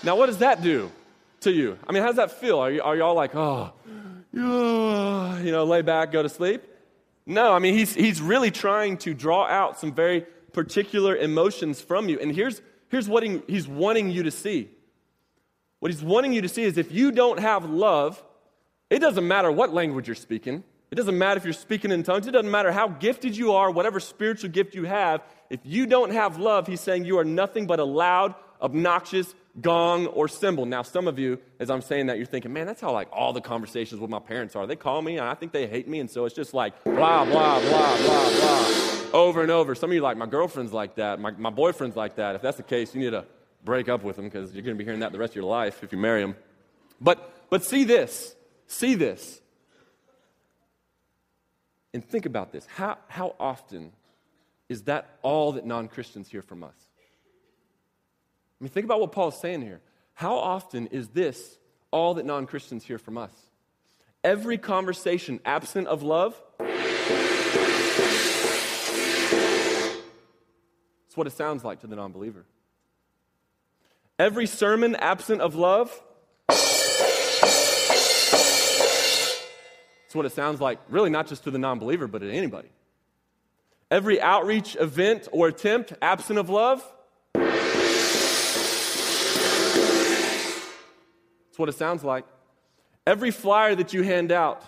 Now, 0.05 0.17
what 0.17 0.25
does 0.25 0.39
that 0.39 0.61
do 0.61 0.91
to 1.41 1.51
you? 1.51 1.77
I 1.87 1.93
mean, 1.93 2.01
how 2.01 2.07
does 2.07 2.17
that 2.17 2.31
feel? 2.31 2.59
Are, 2.59 2.69
you, 2.69 2.81
are 2.81 2.95
y'all 2.95 3.15
like, 3.15 3.35
oh, 3.35 3.71
you 4.33 4.41
know, 5.51 5.63
lay 5.63 5.81
back, 5.81 6.11
go 6.11 6.21
to 6.21 6.29
sleep. 6.29 6.63
No, 7.25 7.53
I 7.53 7.59
mean, 7.59 7.73
he's, 7.73 7.93
he's 7.93 8.21
really 8.21 8.51
trying 8.51 8.97
to 8.99 9.13
draw 9.13 9.47
out 9.47 9.79
some 9.79 9.93
very 9.93 10.25
particular 10.51 11.15
emotions 11.15 11.79
from 11.79 12.09
you. 12.09 12.19
And 12.19 12.35
here's, 12.35 12.61
here's 12.93 13.09
what 13.09 13.23
he's 13.23 13.67
wanting 13.67 14.11
you 14.11 14.21
to 14.21 14.29
see. 14.29 14.69
What 15.79 15.91
he's 15.91 16.03
wanting 16.03 16.31
you 16.31 16.43
to 16.43 16.47
see 16.47 16.61
is 16.61 16.77
if 16.77 16.91
you 16.91 17.11
don't 17.11 17.39
have 17.39 17.65
love, 17.65 18.23
it 18.91 18.99
doesn't 18.99 19.27
matter 19.27 19.51
what 19.51 19.73
language 19.73 20.07
you're 20.07 20.13
speaking. 20.13 20.63
It 20.91 20.95
doesn't 20.95 21.17
matter 21.17 21.39
if 21.39 21.43
you're 21.43 21.53
speaking 21.53 21.89
in 21.89 22.03
tongues. 22.03 22.27
It 22.27 22.31
doesn't 22.31 22.51
matter 22.51 22.71
how 22.71 22.87
gifted 22.87 23.35
you 23.35 23.53
are, 23.53 23.71
whatever 23.71 23.99
spiritual 23.99 24.51
gift 24.51 24.75
you 24.75 24.83
have. 24.83 25.23
If 25.49 25.61
you 25.63 25.87
don't 25.87 26.11
have 26.11 26.37
love, 26.37 26.67
he's 26.67 26.81
saying 26.81 27.05
you 27.05 27.17
are 27.17 27.25
nothing 27.25 27.65
but 27.65 27.79
a 27.79 27.83
loud, 27.83 28.35
obnoxious 28.61 29.33
gong 29.61 30.07
or 30.07 30.27
cymbal. 30.27 30.65
Now, 30.65 30.81
some 30.81 31.07
of 31.07 31.19
you, 31.19 31.39
as 31.59 31.69
I'm 31.69 31.81
saying 31.81 32.07
that, 32.07 32.17
you're 32.17 32.25
thinking, 32.25 32.53
man, 32.53 32.65
that's 32.65 32.81
how 32.81 32.91
like 32.91 33.07
all 33.11 33.33
the 33.33 33.41
conversations 33.41 34.01
with 34.01 34.09
my 34.09 34.19
parents 34.19 34.55
are. 34.55 34.65
They 34.65 34.75
call 34.75 35.01
me 35.01 35.17
and 35.17 35.27
I 35.27 35.35
think 35.35 35.51
they 35.51 35.67
hate 35.67 35.87
me, 35.87 35.99
and 35.99 36.09
so 36.09 36.25
it's 36.25 36.35
just 36.35 36.53
like 36.53 36.83
blah, 36.83 37.25
blah, 37.25 37.59
blah, 37.59 37.97
blah, 37.97 38.29
blah, 38.29 39.01
over 39.13 39.41
and 39.41 39.51
over. 39.51 39.75
Some 39.75 39.91
of 39.91 39.93
you 39.93 40.01
like, 40.01 40.17
my 40.17 40.25
girlfriend's 40.25 40.73
like 40.73 40.95
that, 40.95 41.19
my, 41.19 41.31
my 41.31 41.51
boyfriend's 41.51 41.95
like 41.95 42.15
that. 42.15 42.35
If 42.35 42.41
that's 42.41 42.57
the 42.57 42.63
case, 42.63 42.95
you 42.95 43.01
need 43.01 43.11
to 43.11 43.25
break 43.63 43.89
up 43.89 44.03
with 44.03 44.15
them 44.15 44.25
because 44.25 44.53
you're 44.53 44.63
going 44.63 44.75
to 44.75 44.79
be 44.79 44.83
hearing 44.83 45.01
that 45.01 45.11
the 45.11 45.19
rest 45.19 45.31
of 45.31 45.35
your 45.37 45.45
life 45.45 45.83
if 45.83 45.91
you 45.91 45.97
marry 45.97 46.21
them. 46.21 46.35
But, 46.99 47.49
but 47.49 47.63
see 47.63 47.83
this, 47.83 48.35
see 48.67 48.95
this. 48.95 49.39
And 51.93 52.03
think 52.03 52.25
about 52.25 52.51
this. 52.51 52.65
How, 52.65 52.97
how 53.07 53.35
often 53.39 53.91
is 54.67 54.83
that 54.83 55.19
all 55.21 55.51
that 55.51 55.65
non 55.65 55.87
Christians 55.87 56.27
hear 56.27 56.41
from 56.41 56.63
us? 56.63 56.73
I 58.59 58.63
mean, 58.63 58.69
think 58.69 58.85
about 58.85 58.99
what 58.99 59.11
Paul's 59.11 59.39
saying 59.39 59.61
here. 59.61 59.81
How 60.13 60.35
often 60.37 60.87
is 60.87 61.09
this 61.09 61.57
all 61.91 62.13
that 62.15 62.25
non 62.25 62.45
Christians 62.45 62.83
hear 62.83 62.97
from 62.97 63.17
us? 63.17 63.33
Every 64.23 64.57
conversation 64.57 65.39
absent 65.43 65.87
of 65.87 66.01
love. 66.03 66.41
It's 71.07 71.17
what 71.17 71.27
it 71.27 71.33
sounds 71.33 71.63
like 71.63 71.81
to 71.81 71.87
the 71.87 71.95
non 71.95 72.11
believer. 72.11 72.45
Every 74.17 74.45
sermon 74.45 74.95
absent 74.95 75.41
of 75.41 75.55
love. 75.55 75.91
It's 80.05 80.15
what 80.15 80.25
it 80.25 80.31
sounds 80.31 80.61
like, 80.61 80.79
really, 80.89 81.09
not 81.09 81.27
just 81.27 81.43
to 81.45 81.51
the 81.51 81.57
non 81.57 81.79
believer, 81.79 82.07
but 82.07 82.19
to 82.19 82.31
anybody. 82.31 82.69
Every 83.89 84.21
outreach 84.21 84.75
event 84.79 85.27
or 85.31 85.47
attempt 85.47 85.93
absent 86.01 86.39
of 86.39 86.49
love. 86.49 86.83
It's 91.53 91.59
what 91.59 91.69
it 91.69 91.75
sounds 91.75 92.03
like. 92.03 92.25
Every 93.05 93.29
flyer 93.29 93.75
that 93.75 93.93
you 93.93 94.01
hand 94.01 94.31
out, 94.31 94.63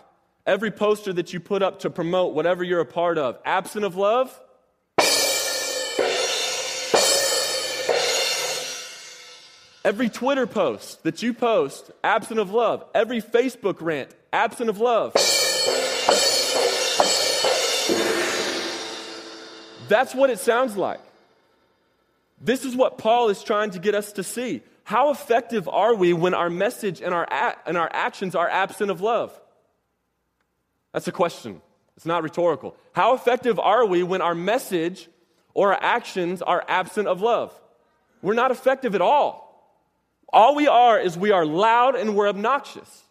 every 0.45 0.69
poster 0.69 1.11
that 1.13 1.33
you 1.33 1.39
put 1.39 1.63
up 1.63 1.79
to 1.79 1.89
promote 1.89 2.35
whatever 2.35 2.63
you're 2.63 2.79
a 2.79 2.85
part 2.85 3.17
of, 3.17 3.39
absent 3.43 3.85
of 3.85 3.95
love. 3.95 4.29
Every 9.83 10.09
Twitter 10.09 10.45
post 10.45 11.01
that 11.01 11.23
you 11.23 11.33
post, 11.33 11.89
absent 12.03 12.39
of 12.39 12.51
love. 12.51 12.85
Every 12.93 13.19
Facebook 13.19 13.81
rant, 13.81 14.11
absent 14.31 14.69
of 14.69 14.79
love. 14.79 15.13
That's 19.87 20.13
what 20.13 20.29
it 20.29 20.37
sounds 20.37 20.77
like. 20.77 21.01
This 22.39 22.63
is 22.63 22.75
what 22.75 22.99
Paul 22.99 23.29
is 23.29 23.41
trying 23.41 23.71
to 23.71 23.79
get 23.79 23.95
us 23.95 24.11
to 24.11 24.23
see. 24.23 24.61
How 24.85 25.09
effective 25.09 25.67
are 25.67 25.95
we 25.95 26.13
when 26.13 26.35
our 26.35 26.49
message 26.49 27.01
and 27.01 27.11
our, 27.11 27.23
a- 27.23 27.55
and 27.65 27.75
our 27.75 27.89
actions 27.91 28.35
are 28.35 28.47
absent 28.47 28.91
of 28.91 29.01
love? 29.01 29.37
That's 30.93 31.07
a 31.07 31.11
question. 31.11 31.59
It's 31.97 32.05
not 32.05 32.21
rhetorical. 32.21 32.75
How 32.93 33.15
effective 33.15 33.59
are 33.59 33.83
we 33.85 34.03
when 34.03 34.21
our 34.21 34.35
message 34.35 35.09
or 35.55 35.73
our 35.73 35.83
actions 35.83 36.43
are 36.43 36.63
absent 36.67 37.07
of 37.07 37.19
love? 37.21 37.51
We're 38.21 38.35
not 38.35 38.51
effective 38.51 38.93
at 38.93 39.01
all. 39.01 39.43
All 40.31 40.53
we 40.53 40.67
are 40.67 40.99
is 40.99 41.17
we 41.17 41.31
are 41.31 41.47
loud 41.47 41.95
and 41.95 42.15
we're 42.15 42.29
obnoxious. 42.29 43.05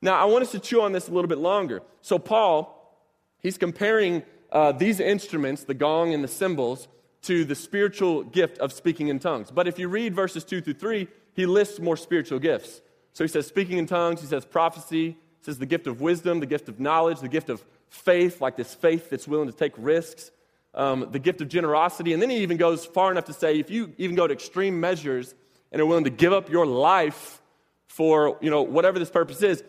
Now, 0.00 0.14
I 0.14 0.26
want 0.26 0.42
us 0.42 0.52
to 0.52 0.60
chew 0.60 0.82
on 0.82 0.92
this 0.92 1.08
a 1.08 1.12
little 1.12 1.28
bit 1.28 1.38
longer. 1.38 1.82
So, 2.02 2.20
Paul, 2.20 2.96
he's 3.40 3.58
comparing 3.58 4.22
uh, 4.52 4.70
these 4.70 5.00
instruments, 5.00 5.64
the 5.64 5.74
gong 5.74 6.14
and 6.14 6.22
the 6.22 6.28
cymbals, 6.28 6.86
to 7.22 7.44
the 7.44 7.54
spiritual 7.54 8.22
gift 8.22 8.58
of 8.58 8.72
speaking 8.72 9.08
in 9.08 9.18
tongues. 9.18 9.50
But 9.50 9.68
if 9.68 9.78
you 9.78 9.88
read 9.88 10.14
verses 10.14 10.44
2 10.44 10.60
through 10.60 10.74
3, 10.74 11.08
he 11.34 11.46
lists 11.46 11.80
more 11.80 11.96
spiritual 11.96 12.38
gifts. 12.38 12.80
So 13.12 13.24
he 13.24 13.28
says 13.28 13.46
speaking 13.46 13.78
in 13.78 13.86
tongues, 13.86 14.20
he 14.20 14.26
says 14.26 14.44
prophecy, 14.44 15.10
he 15.10 15.44
says 15.44 15.58
the 15.58 15.66
gift 15.66 15.86
of 15.86 16.00
wisdom, 16.00 16.40
the 16.40 16.46
gift 16.46 16.68
of 16.68 16.78
knowledge, 16.78 17.20
the 17.20 17.28
gift 17.28 17.48
of 17.48 17.64
faith, 17.88 18.40
like 18.40 18.56
this 18.56 18.74
faith 18.74 19.10
that's 19.10 19.26
willing 19.26 19.50
to 19.50 19.56
take 19.56 19.72
risks, 19.76 20.30
um, 20.74 21.08
the 21.10 21.18
gift 21.18 21.40
of 21.40 21.48
generosity. 21.48 22.12
And 22.12 22.22
then 22.22 22.30
he 22.30 22.38
even 22.38 22.56
goes 22.56 22.84
far 22.84 23.10
enough 23.10 23.24
to 23.24 23.32
say 23.32 23.58
if 23.58 23.70
you 23.70 23.92
even 23.98 24.14
go 24.14 24.26
to 24.26 24.32
extreme 24.32 24.78
measures, 24.78 25.34
and 25.72 25.80
are 25.82 25.86
willing 25.86 26.04
to 26.04 26.10
give 26.10 26.32
up 26.32 26.50
your 26.50 26.66
life 26.66 27.40
for 27.86 28.38
you 28.40 28.50
know 28.50 28.62
whatever 28.62 28.98
this 28.98 29.10
purpose 29.10 29.42
is 29.42 29.62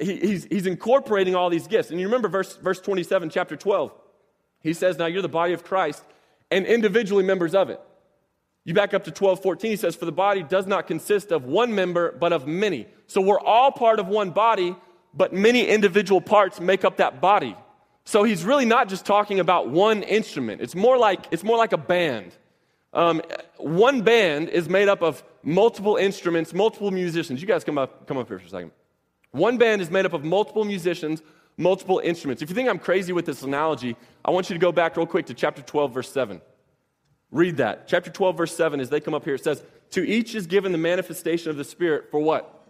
he, 0.00 0.16
he's, 0.16 0.44
he's 0.44 0.66
incorporating 0.66 1.34
all 1.34 1.50
these 1.50 1.66
gifts 1.66 1.90
and 1.90 2.00
you 2.00 2.06
remember 2.06 2.28
verse, 2.28 2.56
verse 2.56 2.80
27 2.80 3.30
chapter 3.30 3.56
12 3.56 3.92
he 4.60 4.72
says 4.72 4.98
now 4.98 5.06
you're 5.06 5.22
the 5.22 5.28
body 5.28 5.52
of 5.52 5.64
christ 5.64 6.02
and 6.52 6.66
individually 6.66 7.24
members 7.24 7.54
of 7.54 7.70
it. 7.70 7.80
You 8.64 8.74
back 8.74 8.94
up 8.94 9.04
to 9.04 9.10
12 9.10 9.42
14 9.42 9.70
he 9.70 9.76
says 9.76 9.96
for 9.96 10.04
the 10.04 10.12
body 10.12 10.42
does 10.42 10.66
not 10.66 10.86
consist 10.86 11.32
of 11.32 11.44
one 11.44 11.74
member 11.74 12.12
but 12.12 12.32
of 12.32 12.46
many. 12.46 12.86
So 13.06 13.20
we're 13.20 13.40
all 13.40 13.72
part 13.72 13.98
of 13.98 14.06
one 14.06 14.30
body 14.30 14.76
but 15.14 15.32
many 15.32 15.66
individual 15.66 16.20
parts 16.20 16.60
make 16.60 16.84
up 16.84 16.98
that 16.98 17.20
body. 17.20 17.56
So 18.04 18.24
he's 18.24 18.44
really 18.44 18.64
not 18.64 18.88
just 18.88 19.04
talking 19.04 19.40
about 19.40 19.68
one 19.68 20.02
instrument. 20.02 20.60
It's 20.60 20.74
more 20.74 20.96
like 20.96 21.26
it's 21.30 21.44
more 21.44 21.56
like 21.56 21.72
a 21.72 21.78
band. 21.78 22.36
Um, 22.94 23.22
one 23.56 24.02
band 24.02 24.50
is 24.50 24.68
made 24.68 24.88
up 24.88 25.02
of 25.02 25.24
multiple 25.42 25.96
instruments, 25.96 26.52
multiple 26.52 26.90
musicians. 26.90 27.40
You 27.40 27.48
guys 27.48 27.64
come 27.64 27.78
up, 27.78 28.06
come 28.06 28.18
up 28.18 28.28
here 28.28 28.38
for 28.38 28.46
a 28.46 28.50
second. 28.50 28.72
One 29.30 29.56
band 29.56 29.80
is 29.80 29.90
made 29.90 30.04
up 30.04 30.12
of 30.12 30.24
multiple 30.24 30.64
musicians, 30.64 31.22
multiple 31.62 32.00
instruments. 32.02 32.42
If 32.42 32.48
you 32.48 32.54
think 32.54 32.68
I'm 32.68 32.78
crazy 32.78 33.12
with 33.12 33.26
this 33.26 33.42
analogy, 33.42 33.96
I 34.24 34.30
want 34.30 34.50
you 34.50 34.54
to 34.54 34.60
go 34.60 34.72
back 34.72 34.96
real 34.96 35.06
quick 35.06 35.26
to 35.26 35.34
chapter 35.34 35.62
12, 35.62 35.94
verse 35.94 36.10
7. 36.10 36.40
Read 37.30 37.56
that. 37.58 37.88
Chapter 37.88 38.10
12, 38.10 38.36
verse 38.36 38.56
7, 38.56 38.80
as 38.80 38.90
they 38.90 39.00
come 39.00 39.14
up 39.14 39.24
here, 39.24 39.34
it 39.34 39.44
says, 39.44 39.62
To 39.92 40.06
each 40.06 40.34
is 40.34 40.46
given 40.46 40.72
the 40.72 40.78
manifestation 40.78 41.50
of 41.50 41.56
the 41.56 41.64
Spirit 41.64 42.10
for 42.10 42.20
what? 42.20 42.66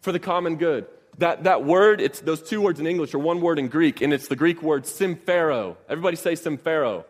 For 0.00 0.12
the 0.12 0.18
common 0.18 0.56
good. 0.56 0.86
That, 1.18 1.44
that 1.44 1.64
word, 1.64 2.00
it's 2.00 2.20
those 2.20 2.42
two 2.42 2.60
words 2.60 2.78
in 2.80 2.86
English 2.86 3.12
are 3.12 3.18
one 3.18 3.40
word 3.40 3.58
in 3.58 3.68
Greek, 3.68 4.00
and 4.00 4.12
it's 4.12 4.28
the 4.28 4.36
Greek 4.36 4.62
word 4.62 4.84
symphero. 4.84 5.76
Everybody 5.88 6.16
say 6.16 6.34
symphero. 6.34 7.04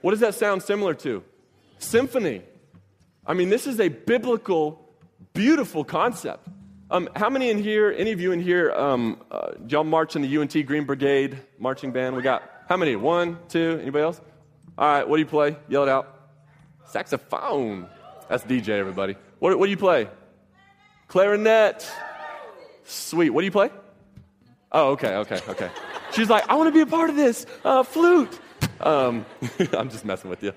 What 0.00 0.12
does 0.12 0.20
that 0.20 0.34
sound 0.34 0.62
similar 0.62 0.94
to? 0.94 1.24
symphony. 1.82 2.42
I 3.26 3.34
mean, 3.34 3.50
this 3.50 3.66
is 3.66 3.80
a 3.80 3.88
biblical, 3.88 4.88
beautiful 5.34 5.84
concept. 5.84 6.48
Um, 6.92 7.08
how 7.16 7.30
many 7.30 7.48
in 7.48 7.56
here, 7.56 7.94
any 7.96 8.12
of 8.12 8.20
you 8.20 8.32
in 8.32 8.40
here, 8.42 8.70
um, 8.72 9.18
uh, 9.30 9.52
y'all 9.66 9.82
march 9.82 10.14
in 10.14 10.20
the 10.20 10.36
UNT 10.36 10.52
Green 10.66 10.84
Brigade 10.84 11.38
marching 11.58 11.90
band? 11.90 12.14
We 12.14 12.20
got 12.20 12.42
how 12.68 12.76
many? 12.76 12.96
One, 12.96 13.38
two, 13.48 13.78
anybody 13.80 14.04
else? 14.04 14.20
All 14.76 14.86
right, 14.86 15.08
what 15.08 15.16
do 15.16 15.20
you 15.20 15.26
play? 15.26 15.56
Yell 15.70 15.84
it 15.84 15.88
out. 15.88 16.28
Saxophone. 16.84 17.88
That's 18.28 18.44
DJ, 18.44 18.68
everybody. 18.68 19.16
What, 19.38 19.58
what 19.58 19.64
do 19.64 19.70
you 19.70 19.78
play? 19.78 20.06
Clarinet. 21.08 21.90
Sweet. 22.84 23.30
What 23.30 23.40
do 23.40 23.46
you 23.46 23.52
play? 23.52 23.70
Oh, 24.70 24.90
okay, 24.90 25.14
okay, 25.14 25.40
okay. 25.48 25.70
She's 26.12 26.28
like, 26.28 26.46
I 26.46 26.56
want 26.56 26.68
to 26.68 26.74
be 26.74 26.82
a 26.82 26.86
part 26.86 27.08
of 27.08 27.16
this. 27.16 27.46
Uh, 27.64 27.84
flute. 27.84 28.38
Um, 28.80 29.24
I'm 29.72 29.88
just 29.88 30.04
messing 30.04 30.28
with 30.28 30.42
you. 30.42 30.52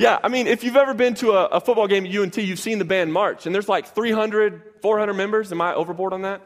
Yeah, 0.00 0.18
I 0.22 0.28
mean, 0.28 0.46
if 0.46 0.64
you've 0.64 0.76
ever 0.76 0.94
been 0.94 1.12
to 1.16 1.32
a, 1.32 1.44
a, 1.46 1.60
football 1.60 1.86
game 1.86 2.06
at 2.06 2.16
UNT, 2.16 2.38
you've 2.38 2.58
seen 2.58 2.78
the 2.78 2.86
band 2.86 3.12
march, 3.12 3.44
and 3.44 3.54
there's 3.54 3.68
like 3.68 3.86
300, 3.86 4.76
400 4.80 5.12
members. 5.12 5.52
Am 5.52 5.60
I 5.60 5.74
overboard 5.74 6.14
on 6.14 6.22
that? 6.22 6.40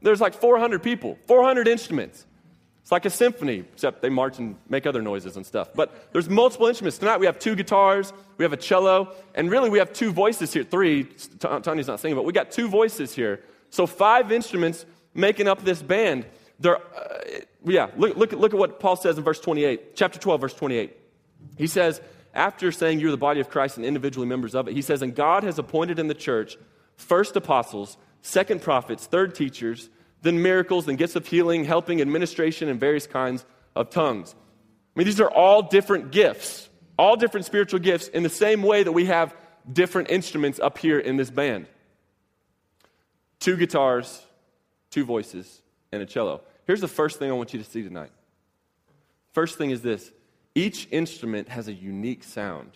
There's 0.00 0.22
like 0.22 0.32
400 0.32 0.82
people, 0.82 1.18
400 1.26 1.68
instruments. 1.68 2.24
It's 2.80 2.90
like 2.90 3.04
a 3.04 3.10
symphony, 3.10 3.64
except 3.74 4.00
they 4.00 4.08
march 4.08 4.38
and 4.38 4.56
make 4.70 4.86
other 4.86 5.02
noises 5.02 5.36
and 5.36 5.44
stuff. 5.44 5.68
But 5.74 6.12
there's 6.12 6.30
multiple 6.30 6.66
instruments. 6.66 6.96
Tonight 6.96 7.20
we 7.20 7.26
have 7.26 7.38
two 7.38 7.54
guitars, 7.54 8.10
we 8.38 8.44
have 8.44 8.54
a 8.54 8.56
cello, 8.56 9.14
and 9.34 9.50
really 9.50 9.68
we 9.68 9.78
have 9.78 9.92
two 9.92 10.10
voices 10.10 10.50
here. 10.50 10.64
Three, 10.64 11.04
Tony's 11.40 11.88
not 11.88 12.00
singing, 12.00 12.16
but 12.16 12.24
we 12.24 12.32
got 12.32 12.50
two 12.50 12.68
voices 12.68 13.14
here. 13.14 13.44
So 13.68 13.86
five 13.86 14.32
instruments 14.32 14.86
making 15.12 15.46
up 15.46 15.62
this 15.62 15.82
band. 15.82 16.24
Uh, 16.64 16.76
yeah, 17.66 17.90
look, 17.98 18.16
look, 18.16 18.32
look 18.32 18.54
at 18.54 18.58
what 18.58 18.80
Paul 18.80 18.96
says 18.96 19.18
in 19.18 19.24
verse 19.24 19.40
28, 19.40 19.94
chapter 19.94 20.18
12, 20.18 20.40
verse 20.40 20.54
28. 20.54 20.96
He 21.58 21.66
says, 21.66 22.00
after 22.34 22.72
saying 22.72 23.00
you're 23.00 23.10
the 23.10 23.16
body 23.16 23.40
of 23.40 23.50
Christ 23.50 23.76
and 23.76 23.84
individually 23.84 24.26
members 24.26 24.54
of 24.54 24.68
it, 24.68 24.74
he 24.74 24.82
says, 24.82 25.02
And 25.02 25.14
God 25.14 25.42
has 25.42 25.58
appointed 25.58 25.98
in 25.98 26.08
the 26.08 26.14
church 26.14 26.56
first 26.96 27.36
apostles, 27.36 27.96
second 28.22 28.62
prophets, 28.62 29.06
third 29.06 29.34
teachers, 29.34 29.90
then 30.22 30.40
miracles, 30.42 30.86
then 30.86 30.96
gifts 30.96 31.16
of 31.16 31.26
healing, 31.26 31.64
helping, 31.64 32.00
administration, 32.00 32.68
and 32.68 32.78
various 32.78 33.06
kinds 33.06 33.44
of 33.74 33.90
tongues. 33.90 34.34
I 34.94 34.98
mean, 34.98 35.06
these 35.06 35.20
are 35.20 35.30
all 35.30 35.62
different 35.62 36.12
gifts, 36.12 36.68
all 36.98 37.16
different 37.16 37.46
spiritual 37.46 37.80
gifts, 37.80 38.08
in 38.08 38.22
the 38.22 38.28
same 38.28 38.62
way 38.62 38.82
that 38.82 38.92
we 38.92 39.06
have 39.06 39.34
different 39.70 40.10
instruments 40.10 40.60
up 40.60 40.78
here 40.78 40.98
in 40.98 41.16
this 41.16 41.30
band 41.30 41.66
two 43.40 43.56
guitars, 43.56 44.24
two 44.90 45.04
voices, 45.04 45.62
and 45.90 46.00
a 46.00 46.06
cello. 46.06 46.42
Here's 46.64 46.80
the 46.80 46.86
first 46.86 47.18
thing 47.18 47.28
I 47.28 47.34
want 47.34 47.52
you 47.52 47.58
to 47.58 47.68
see 47.68 47.82
tonight. 47.82 48.12
First 49.32 49.58
thing 49.58 49.70
is 49.70 49.82
this 49.82 50.12
each 50.54 50.88
instrument 50.90 51.48
has 51.48 51.68
a 51.68 51.72
unique 51.72 52.24
sound, 52.24 52.72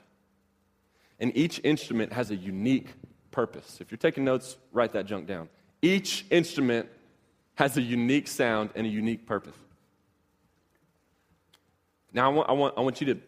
and 1.21 1.37
each 1.37 1.61
instrument 1.65 2.13
has 2.13 2.31
a 2.31 2.37
unique 2.37 2.89
purpose. 3.31 3.79
If 3.81 3.91
you're 3.91 3.99
taking 3.99 4.25
notes, 4.25 4.57
write 4.73 4.93
that 4.93 5.07
junk 5.07 5.27
down. 5.27 5.49
Each 5.83 6.25
instrument 6.31 6.89
has 7.57 7.77
a 7.77 7.83
unique 7.83 8.29
sound 8.29 8.71
and 8.75 8.87
a 8.87 8.91
unique 8.91 9.27
purpose. 9.27 9.57
Now, 12.13 12.31
I 12.31 12.35
want, 12.35 12.49
I 12.49 12.53
want, 12.53 12.75
I 12.79 12.81
want 12.81 13.01
you 13.01 13.15
to 13.15 13.21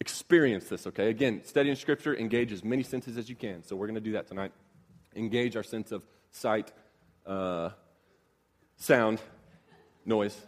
experience 0.00 0.68
this, 0.68 0.86
okay? 0.86 1.10
Again, 1.10 1.42
studying 1.44 1.76
Scripture, 1.76 2.16
engage 2.16 2.52
as 2.52 2.64
many 2.64 2.82
senses 2.82 3.18
as 3.18 3.28
you 3.28 3.36
can. 3.36 3.62
So 3.62 3.76
we're 3.76 3.86
going 3.86 3.96
to 3.96 4.00
do 4.00 4.12
that 4.12 4.26
tonight. 4.26 4.52
Engage 5.14 5.56
our 5.56 5.62
sense 5.62 5.92
of 5.92 6.02
sight, 6.30 6.72
uh, 7.26 7.70
sound, 8.76 9.20
noise, 10.04 10.38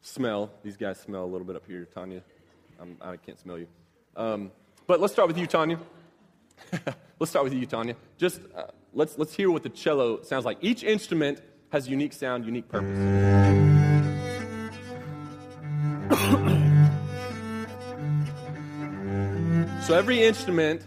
smell. 0.00 0.50
These 0.62 0.76
guys 0.76 1.00
smell 1.00 1.24
a 1.24 1.30
little 1.30 1.46
bit 1.46 1.56
up 1.56 1.66
here, 1.66 1.86
Tanya. 1.94 2.22
I'm, 2.82 2.98
I 3.00 3.16
can 3.16 3.22
not 3.28 3.38
smell 3.38 3.58
you. 3.58 3.68
Um, 4.16 4.50
but 4.88 5.00
let's 5.00 5.12
start 5.12 5.28
with 5.28 5.38
you, 5.38 5.46
Tanya. 5.46 5.78
let's 7.20 7.30
start 7.30 7.44
with 7.44 7.54
you, 7.54 7.64
Tanya. 7.64 7.94
Just 8.18 8.40
uh, 8.56 8.64
let's, 8.92 9.16
let's 9.18 9.34
hear 9.34 9.52
what 9.52 9.62
the 9.62 9.68
cello 9.68 10.20
sounds 10.22 10.44
like. 10.44 10.58
Each 10.60 10.82
instrument 10.82 11.40
has 11.70 11.88
unique 11.88 12.12
sound, 12.12 12.44
unique 12.44 12.68
purpose. 12.68 12.98
so 19.86 19.94
every 19.94 20.24
instrument 20.24 20.84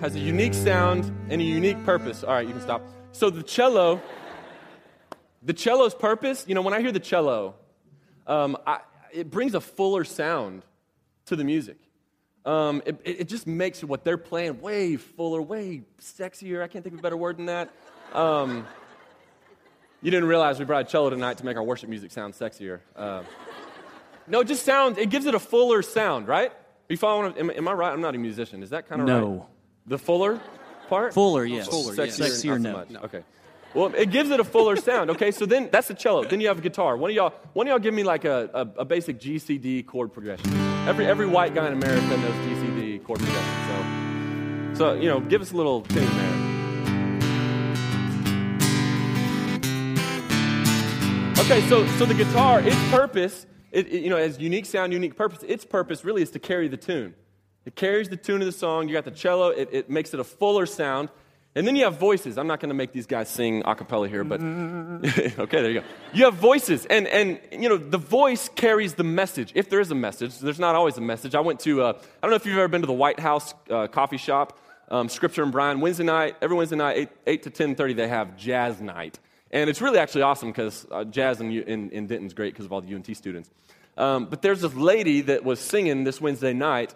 has 0.00 0.14
a 0.14 0.20
unique 0.20 0.54
sound 0.54 1.12
and 1.30 1.40
a 1.40 1.44
unique 1.44 1.84
purpose. 1.84 2.22
All 2.22 2.32
right, 2.32 2.46
you 2.46 2.52
can 2.52 2.62
stop. 2.62 2.86
So 3.10 3.28
the 3.28 3.42
cello, 3.42 4.00
the 5.42 5.56
cello's 5.56 5.96
purpose, 5.96 6.44
you 6.46 6.54
know, 6.54 6.62
when 6.62 6.74
I 6.74 6.80
hear 6.80 6.92
the 6.92 7.00
cello, 7.00 7.56
um, 8.28 8.56
I, 8.64 8.82
it 9.12 9.32
brings 9.32 9.54
a 9.54 9.60
fuller 9.60 10.04
sound 10.04 10.62
to 11.28 11.36
the 11.36 11.44
music. 11.44 11.78
Um, 12.44 12.82
it, 12.86 13.00
it, 13.04 13.28
just 13.28 13.46
makes 13.46 13.84
what 13.84 14.04
they're 14.04 14.16
playing 14.16 14.60
way 14.60 14.96
fuller, 14.96 15.42
way 15.42 15.82
sexier. 16.00 16.62
I 16.62 16.68
can't 16.68 16.82
think 16.82 16.94
of 16.94 17.00
a 17.00 17.02
better 17.02 17.16
word 17.16 17.36
than 17.36 17.46
that. 17.46 17.70
Um, 18.14 18.66
you 20.00 20.10
didn't 20.10 20.28
realize 20.28 20.58
we 20.58 20.64
brought 20.64 20.86
a 20.86 20.88
cello 20.88 21.10
tonight 21.10 21.38
to 21.38 21.44
make 21.44 21.56
our 21.56 21.62
worship 21.62 21.90
music 21.90 22.10
sound 22.10 22.34
sexier. 22.34 22.80
Uh, 22.96 23.22
no, 24.26 24.40
it 24.40 24.46
just 24.46 24.64
sounds, 24.64 24.96
it 24.96 25.10
gives 25.10 25.26
it 25.26 25.34
a 25.34 25.38
fuller 25.38 25.82
sound, 25.82 26.28
right? 26.28 26.50
Are 26.50 26.54
you 26.88 26.96
following? 26.96 27.36
Am, 27.36 27.50
am 27.50 27.68
I 27.68 27.72
right? 27.72 27.92
I'm 27.92 28.00
not 28.00 28.14
a 28.14 28.18
musician. 28.18 28.62
Is 28.62 28.70
that 28.70 28.88
kind 28.88 29.02
of 29.02 29.08
right? 29.08 29.20
no. 29.20 29.30
right? 29.30 29.46
The 29.86 29.98
fuller 29.98 30.40
part? 30.88 31.12
Fuller, 31.12 31.44
yes. 31.44 31.68
Fuller, 31.68 31.94
sexier, 31.94 32.18
yes. 32.18 32.44
sexier 32.44 32.60
no. 32.60 32.84
no. 32.88 33.00
Okay. 33.00 33.22
Well, 33.74 33.94
it 33.94 34.10
gives 34.10 34.30
it 34.30 34.40
a 34.40 34.44
fuller 34.44 34.76
sound. 34.76 35.10
Okay, 35.10 35.30
so 35.30 35.44
then 35.44 35.68
that's 35.70 35.88
the 35.88 35.94
cello. 35.94 36.24
Then 36.24 36.40
you 36.40 36.48
have 36.48 36.58
a 36.58 36.62
guitar. 36.62 36.96
One 36.96 37.10
of 37.10 37.16
y'all, 37.16 37.34
one 37.52 37.66
of 37.66 37.70
y'all 37.70 37.78
give 37.78 37.92
me 37.92 38.04
like 38.04 38.24
a, 38.24 38.48
a, 38.54 38.80
a 38.80 38.84
basic 38.86 39.20
GCD 39.20 39.84
chord 39.84 40.12
progression. 40.12 40.77
Every, 40.88 41.06
every 41.06 41.26
white 41.26 41.54
guy 41.54 41.66
in 41.66 41.74
America 41.74 42.16
knows 42.16 42.32
GCD 42.46 43.04
chord 43.04 43.18
progression. 43.18 44.74
So, 44.74 44.78
so 44.78 44.94
you 44.94 45.06
know, 45.06 45.20
give 45.20 45.42
us 45.42 45.52
a 45.52 45.54
little 45.54 45.82
tune 45.82 46.06
there. 46.16 46.48
Okay, 51.44 51.60
so, 51.68 51.86
so 51.98 52.06
the 52.06 52.14
guitar, 52.14 52.62
its 52.62 52.74
purpose, 52.88 53.44
it, 53.70 53.86
it, 53.88 54.02
you 54.02 54.08
know, 54.08 54.16
has 54.16 54.38
unique 54.38 54.64
sound, 54.64 54.94
unique 54.94 55.14
purpose. 55.14 55.44
Its 55.46 55.66
purpose 55.66 56.06
really 56.06 56.22
is 56.22 56.30
to 56.30 56.38
carry 56.38 56.68
the 56.68 56.78
tune. 56.78 57.14
It 57.66 57.76
carries 57.76 58.08
the 58.08 58.16
tune 58.16 58.40
of 58.40 58.46
the 58.46 58.52
song. 58.52 58.88
You 58.88 58.94
got 58.94 59.04
the 59.04 59.10
cello, 59.10 59.48
it, 59.48 59.68
it 59.70 59.90
makes 59.90 60.14
it 60.14 60.20
a 60.20 60.24
fuller 60.24 60.64
sound. 60.64 61.10
And 61.54 61.66
then 61.66 61.74
you 61.76 61.84
have 61.84 61.98
voices. 61.98 62.38
I'm 62.38 62.46
not 62.46 62.60
going 62.60 62.68
to 62.68 62.74
make 62.74 62.92
these 62.92 63.06
guys 63.06 63.28
sing 63.28 63.62
a 63.64 63.74
cappella 63.74 64.08
here, 64.08 64.22
but 64.22 64.40
okay, 64.42 65.62
there 65.62 65.70
you 65.70 65.80
go. 65.80 65.86
You 66.12 66.24
have 66.26 66.34
voices, 66.34 66.86
and 66.86 67.08
and 67.08 67.40
you 67.50 67.68
know 67.68 67.78
the 67.78 67.98
voice 67.98 68.48
carries 68.54 68.94
the 68.94 69.04
message. 69.04 69.52
If 69.54 69.70
there 69.70 69.80
is 69.80 69.90
a 69.90 69.94
message, 69.94 70.38
there's 70.38 70.60
not 70.60 70.74
always 70.74 70.98
a 70.98 71.00
message. 71.00 71.34
I 71.34 71.40
went 71.40 71.60
to 71.60 71.82
uh, 71.82 71.92
I 71.94 72.20
don't 72.22 72.30
know 72.30 72.36
if 72.36 72.46
you've 72.46 72.58
ever 72.58 72.68
been 72.68 72.82
to 72.82 72.86
the 72.86 72.92
White 72.92 73.18
House 73.18 73.54
uh, 73.70 73.86
coffee 73.86 74.18
shop, 74.18 74.58
um, 74.90 75.08
Scripture 75.08 75.42
and 75.42 75.50
Brian. 75.50 75.80
Wednesday 75.80 76.04
night, 76.04 76.36
every 76.42 76.56
Wednesday 76.56 76.76
night, 76.76 76.96
eight, 76.96 77.08
eight 77.26 77.42
to 77.44 77.50
ten 77.50 77.74
thirty, 77.74 77.94
they 77.94 78.08
have 78.08 78.36
jazz 78.36 78.80
night, 78.80 79.18
and 79.50 79.70
it's 79.70 79.80
really 79.80 79.98
actually 79.98 80.22
awesome 80.22 80.50
because 80.50 80.86
uh, 80.90 81.04
jazz 81.04 81.40
in, 81.40 81.50
in, 81.50 81.90
in 81.90 82.06
Denton's 82.06 82.34
great 82.34 82.52
because 82.52 82.66
of 82.66 82.72
all 82.72 82.82
the 82.82 82.94
UNT 82.94 83.16
students. 83.16 83.50
Um, 83.96 84.26
but 84.26 84.42
there's 84.42 84.60
this 84.60 84.74
lady 84.74 85.22
that 85.22 85.44
was 85.44 85.58
singing 85.58 86.04
this 86.04 86.20
Wednesday 86.20 86.52
night 86.52 86.94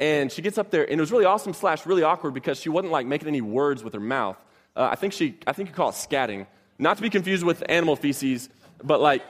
and 0.00 0.32
she 0.32 0.40
gets 0.40 0.58
up 0.58 0.70
there, 0.70 0.82
and 0.82 0.98
it 0.98 1.00
was 1.00 1.12
really 1.12 1.26
awesome 1.26 1.52
slash 1.52 1.84
really 1.86 2.02
awkward 2.02 2.32
because 2.32 2.58
she 2.58 2.70
wasn't 2.70 2.90
like 2.90 3.06
making 3.06 3.28
any 3.28 3.42
words 3.42 3.84
with 3.84 3.92
her 3.92 4.00
mouth. 4.00 4.38
Uh, 4.74 4.88
I 4.90 4.96
think 4.96 5.12
she, 5.12 5.38
I 5.46 5.52
think 5.52 5.68
you 5.68 5.74
call 5.74 5.90
it 5.90 5.94
scatting, 5.94 6.46
not 6.78 6.96
to 6.96 7.02
be 7.02 7.10
confused 7.10 7.44
with 7.44 7.62
animal 7.68 7.96
feces, 7.96 8.48
but 8.82 9.00
like 9.00 9.22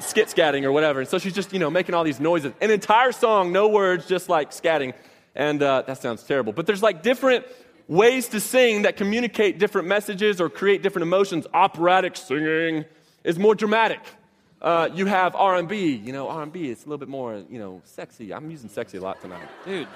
skit 0.00 0.26
scatting 0.28 0.64
or 0.64 0.72
whatever. 0.72 1.00
And 1.00 1.08
so 1.08 1.18
she's 1.18 1.34
just, 1.34 1.52
you 1.52 1.60
know, 1.60 1.70
making 1.70 1.94
all 1.94 2.02
these 2.02 2.18
noises. 2.18 2.52
An 2.60 2.70
entire 2.70 3.12
song, 3.12 3.52
no 3.52 3.68
words, 3.68 4.06
just 4.06 4.28
like 4.28 4.50
scatting. 4.50 4.94
And 5.36 5.62
uh, 5.62 5.82
that 5.86 6.02
sounds 6.02 6.24
terrible. 6.24 6.52
But 6.52 6.66
there's 6.66 6.82
like 6.82 7.02
different 7.02 7.46
ways 7.86 8.28
to 8.28 8.40
sing 8.40 8.82
that 8.82 8.96
communicate 8.96 9.58
different 9.58 9.86
messages 9.86 10.40
or 10.40 10.48
create 10.48 10.82
different 10.82 11.04
emotions. 11.04 11.46
Operatic 11.54 12.16
singing 12.16 12.84
is 13.22 13.38
more 13.38 13.54
dramatic. 13.54 14.00
Uh, 14.60 14.88
you 14.92 15.06
have 15.06 15.34
R&B. 15.34 15.96
You 15.96 16.12
know, 16.12 16.28
R&B 16.28 16.70
it's 16.70 16.84
a 16.84 16.86
little 16.86 16.98
bit 16.98 17.08
more, 17.08 17.42
you 17.48 17.58
know, 17.58 17.80
sexy. 17.84 18.32
I'm 18.32 18.50
using 18.50 18.68
sexy 18.68 18.98
a 18.98 19.00
lot 19.00 19.20
tonight. 19.20 19.48
Dude. 19.64 19.88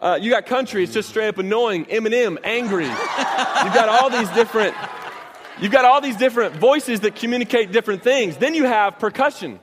Uh, 0.00 0.18
you 0.20 0.30
got 0.30 0.46
country. 0.46 0.82
It's 0.82 0.92
just 0.92 1.08
straight 1.08 1.28
up 1.28 1.38
annoying. 1.38 1.84
Eminem, 1.86 2.38
angry. 2.44 2.86
You've 2.86 3.74
got 3.74 3.88
all 3.88 4.10
these 4.10 4.30
different. 4.30 4.74
You've 5.60 5.72
got 5.72 5.84
all 5.84 6.00
these 6.00 6.16
different 6.16 6.56
voices 6.56 7.00
that 7.00 7.16
communicate 7.16 7.70
different 7.70 8.02
things. 8.02 8.38
Then 8.38 8.54
you 8.54 8.64
have 8.64 8.98
percussion. 8.98 9.60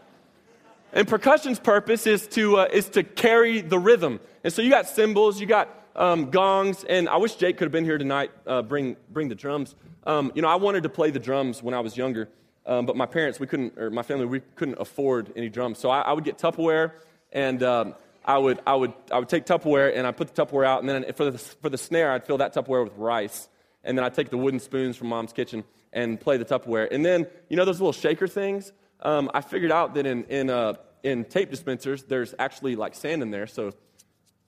And 0.93 1.07
percussion's 1.07 1.59
purpose 1.59 2.07
is 2.07 2.27
to, 2.29 2.57
uh, 2.57 2.67
is 2.71 2.89
to 2.89 3.03
carry 3.03 3.61
the 3.61 3.79
rhythm. 3.79 4.19
And 4.43 4.53
so 4.53 4.61
you 4.61 4.69
got 4.69 4.87
cymbals, 4.87 5.39
you 5.41 5.47
got 5.47 5.69
um, 5.95 6.29
gongs, 6.29 6.83
and 6.83 7.09
I 7.09 7.17
wish 7.17 7.35
Jake 7.35 7.57
could 7.57 7.65
have 7.65 7.71
been 7.71 7.83
here 7.83 7.97
tonight, 7.97 8.31
uh, 8.45 8.61
bring, 8.61 8.95
bring 9.11 9.27
the 9.27 9.35
drums. 9.35 9.75
Um, 10.05 10.31
you 10.35 10.41
know, 10.41 10.47
I 10.47 10.55
wanted 10.55 10.83
to 10.83 10.89
play 10.89 11.09
the 11.09 11.19
drums 11.19 11.61
when 11.61 11.73
I 11.73 11.79
was 11.79 11.97
younger. 11.97 12.29
Um, 12.67 12.85
but 12.85 12.97
my 12.97 13.05
parents, 13.05 13.39
we 13.39 13.47
couldn't, 13.47 13.79
or 13.79 13.89
my 13.89 14.03
family, 14.03 14.25
we 14.25 14.41
couldn't 14.55 14.77
afford 14.79 15.31
any 15.37 15.47
drums. 15.47 15.79
So 15.79 15.89
I, 15.89 16.01
I 16.01 16.11
would 16.11 16.25
get 16.25 16.37
Tupperware, 16.37 16.91
and 17.31 17.63
um, 17.63 17.95
I, 18.25 18.37
would, 18.37 18.59
I, 18.67 18.75
would, 18.75 18.93
I 19.09 19.19
would 19.19 19.29
take 19.29 19.45
Tupperware, 19.45 19.95
and 19.95 20.05
I'd 20.05 20.17
put 20.17 20.35
the 20.35 20.45
Tupperware 20.45 20.65
out, 20.65 20.81
and 20.81 20.89
then 20.89 21.13
for 21.13 21.31
the, 21.31 21.37
for 21.37 21.69
the 21.69 21.77
snare, 21.77 22.11
I'd 22.11 22.25
fill 22.25 22.39
that 22.39 22.53
Tupperware 22.53 22.83
with 22.83 22.97
rice. 22.97 23.47
And 23.85 23.97
then 23.97 24.03
I'd 24.03 24.13
take 24.13 24.29
the 24.29 24.37
wooden 24.37 24.59
spoons 24.59 24.97
from 24.97 25.07
mom's 25.07 25.31
kitchen 25.31 25.63
and 25.93 26.19
play 26.19 26.35
the 26.35 26.43
Tupperware. 26.43 26.89
And 26.91 27.05
then, 27.05 27.25
you 27.49 27.55
know 27.55 27.63
those 27.63 27.79
little 27.79 27.93
shaker 27.93 28.27
things? 28.27 28.73
Um, 29.01 29.31
I 29.33 29.39
figured 29.39 29.71
out 29.71 29.93
that 29.93 30.05
in, 30.05 30.25
in, 30.25 30.49
uh, 30.49 30.73
in 31.03 31.23
tape 31.23 31.49
dispensers, 31.49 32.03
there's 32.03 32.35
actually 32.37 32.75
like 32.75 32.95
sand 32.95 33.21
in 33.21 33.31
there. 33.31 33.47
So 33.47 33.71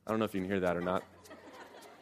I 0.06 0.10
don't 0.10 0.20
know 0.20 0.26
if 0.26 0.36
you 0.36 0.42
can 0.42 0.50
hear 0.50 0.60
that 0.60 0.76
or 0.76 0.82
not. 0.82 1.04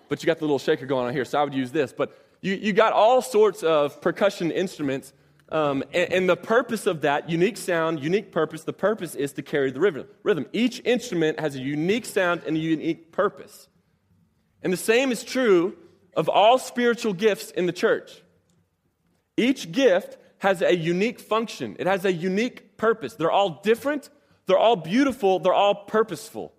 But 0.10 0.24
you 0.24 0.28
got 0.28 0.40
the 0.40 0.46
little 0.46 0.58
shaker 0.58 0.88
going 0.88 1.06
on 1.06 1.14
here, 1.14 1.26
so 1.26 1.40
I 1.40 1.44
would 1.44 1.54
use 1.54 1.72
this. 1.72 1.94
But 1.94 2.18
you, 2.42 2.56
you 2.56 2.74
got 2.74 2.94
all 2.94 3.22
sorts 3.22 3.62
of 3.62 4.02
percussion 4.02 4.50
instruments 4.50 5.14
um, 5.50 5.84
and, 5.94 6.12
and, 6.12 6.30
the 6.30 6.36
purpose 6.36 6.88
of 6.88 7.02
that 7.02 7.30
unique 7.30 7.56
sound, 7.56 8.04
unique 8.04 8.32
purpose, 8.34 8.64
the 8.64 8.74
purpose 8.74 9.16
is 9.16 9.32
to 9.34 9.42
carry 9.42 9.72
the 9.72 9.80
rhythm. 9.80 10.06
rhythm. 10.24 10.46
Each 10.52 10.82
instrument 10.84 11.40
has 11.40 11.56
a 11.56 11.62
unique 11.62 12.06
sound 12.06 12.42
and 12.46 12.58
a 12.58 12.60
unique 12.60 13.14
purpose. 13.14 13.70
And 14.62 14.74
the 14.74 14.78
same 14.78 15.12
is 15.12 15.24
true 15.24 15.78
of 16.16 16.28
all 16.28 16.58
spiritual 16.58 17.14
gifts 17.14 17.52
in 17.52 17.66
the 17.66 17.72
church. 17.72 18.22
Each 19.38 19.72
gift 19.72 20.18
has 20.40 20.62
a 20.62 20.76
unique 20.76 21.20
function, 21.20 21.78
it 21.80 21.88
has 21.88 22.04
a 22.04 22.12
unique 22.12 22.76
purpose. 22.76 23.14
They're 23.14 23.32
all 23.32 23.62
different, 23.64 24.10
they're 24.48 24.58
all 24.58 24.76
beautiful, 24.76 25.40
they're 25.40 25.54
all 25.54 25.76
purposeful. 25.86 26.54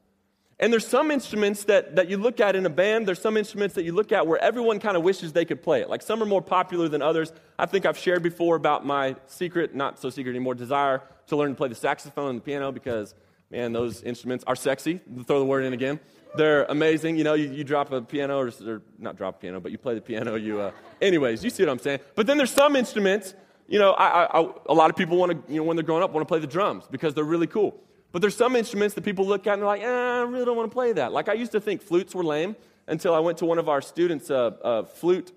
And 0.60 0.72
there's 0.72 0.86
some 0.86 1.12
instruments 1.12 1.64
that, 1.64 1.94
that 1.96 2.08
you 2.08 2.16
look 2.16 2.40
at 2.40 2.56
in 2.56 2.66
a 2.66 2.70
band, 2.70 3.06
there's 3.06 3.20
some 3.20 3.36
instruments 3.36 3.76
that 3.76 3.84
you 3.84 3.92
look 3.92 4.10
at 4.10 4.26
where 4.26 4.42
everyone 4.42 4.80
kind 4.80 4.96
of 4.96 5.04
wishes 5.04 5.32
they 5.32 5.44
could 5.44 5.62
play 5.62 5.82
it. 5.82 5.88
Like 5.88 6.02
some 6.02 6.20
are 6.20 6.26
more 6.26 6.42
popular 6.42 6.88
than 6.88 7.00
others. 7.00 7.32
I 7.58 7.66
think 7.66 7.86
I've 7.86 7.96
shared 7.96 8.24
before 8.24 8.56
about 8.56 8.84
my 8.84 9.14
secret, 9.26 9.74
not 9.74 10.00
so 10.00 10.10
secret 10.10 10.32
anymore, 10.32 10.54
desire 10.56 11.02
to 11.28 11.36
learn 11.36 11.50
to 11.50 11.54
play 11.54 11.68
the 11.68 11.76
saxophone 11.76 12.30
and 12.30 12.38
the 12.38 12.42
piano 12.42 12.72
because, 12.72 13.14
man, 13.52 13.72
those 13.72 14.02
instruments 14.02 14.42
are 14.48 14.56
sexy. 14.56 15.00
Throw 15.26 15.38
the 15.38 15.44
word 15.44 15.64
in 15.64 15.74
again. 15.74 16.00
They're 16.36 16.64
amazing. 16.64 17.18
You 17.18 17.24
know, 17.24 17.34
you, 17.34 17.50
you 17.50 17.62
drop 17.62 17.92
a 17.92 18.02
piano, 18.02 18.38
or, 18.38 18.52
or, 18.66 18.82
not 18.98 19.16
drop 19.16 19.36
a 19.36 19.38
piano, 19.38 19.60
but 19.60 19.70
you 19.70 19.78
play 19.78 19.94
the 19.94 20.00
piano. 20.00 20.34
You, 20.34 20.60
uh, 20.60 20.72
anyways, 21.00 21.44
you 21.44 21.50
see 21.50 21.62
what 21.62 21.70
I'm 21.70 21.78
saying. 21.78 22.00
But 22.16 22.26
then 22.26 22.36
there's 22.36 22.50
some 22.50 22.74
instruments, 22.74 23.34
you 23.68 23.78
know, 23.78 23.92
I, 23.92 24.24
I, 24.24 24.50
a 24.66 24.74
lot 24.74 24.90
of 24.90 24.96
people 24.96 25.16
want 25.16 25.32
to, 25.32 25.52
you 25.52 25.60
know, 25.60 25.62
when 25.62 25.76
they're 25.76 25.84
growing 25.84 26.02
up, 26.02 26.10
want 26.10 26.26
to 26.26 26.28
play 26.28 26.40
the 26.40 26.48
drums 26.48 26.84
because 26.90 27.14
they're 27.14 27.22
really 27.22 27.46
cool. 27.46 27.80
But 28.12 28.22
there's 28.22 28.36
some 28.36 28.56
instruments 28.56 28.94
that 28.94 29.04
people 29.04 29.26
look 29.26 29.46
at 29.46 29.54
and 29.54 29.62
they're 29.62 29.66
like, 29.66 29.82
eh, 29.82 29.86
I 29.86 30.22
really 30.22 30.44
don't 30.44 30.56
want 30.56 30.70
to 30.70 30.74
play 30.74 30.92
that. 30.92 31.12
Like 31.12 31.28
I 31.28 31.34
used 31.34 31.52
to 31.52 31.60
think 31.60 31.82
flutes 31.82 32.14
were 32.14 32.24
lame 32.24 32.56
until 32.86 33.14
I 33.14 33.18
went 33.18 33.38
to 33.38 33.44
one 33.44 33.58
of 33.58 33.68
our 33.68 33.82
students' 33.82 34.30
uh, 34.30 34.52
uh, 34.62 34.82
flute 34.84 35.32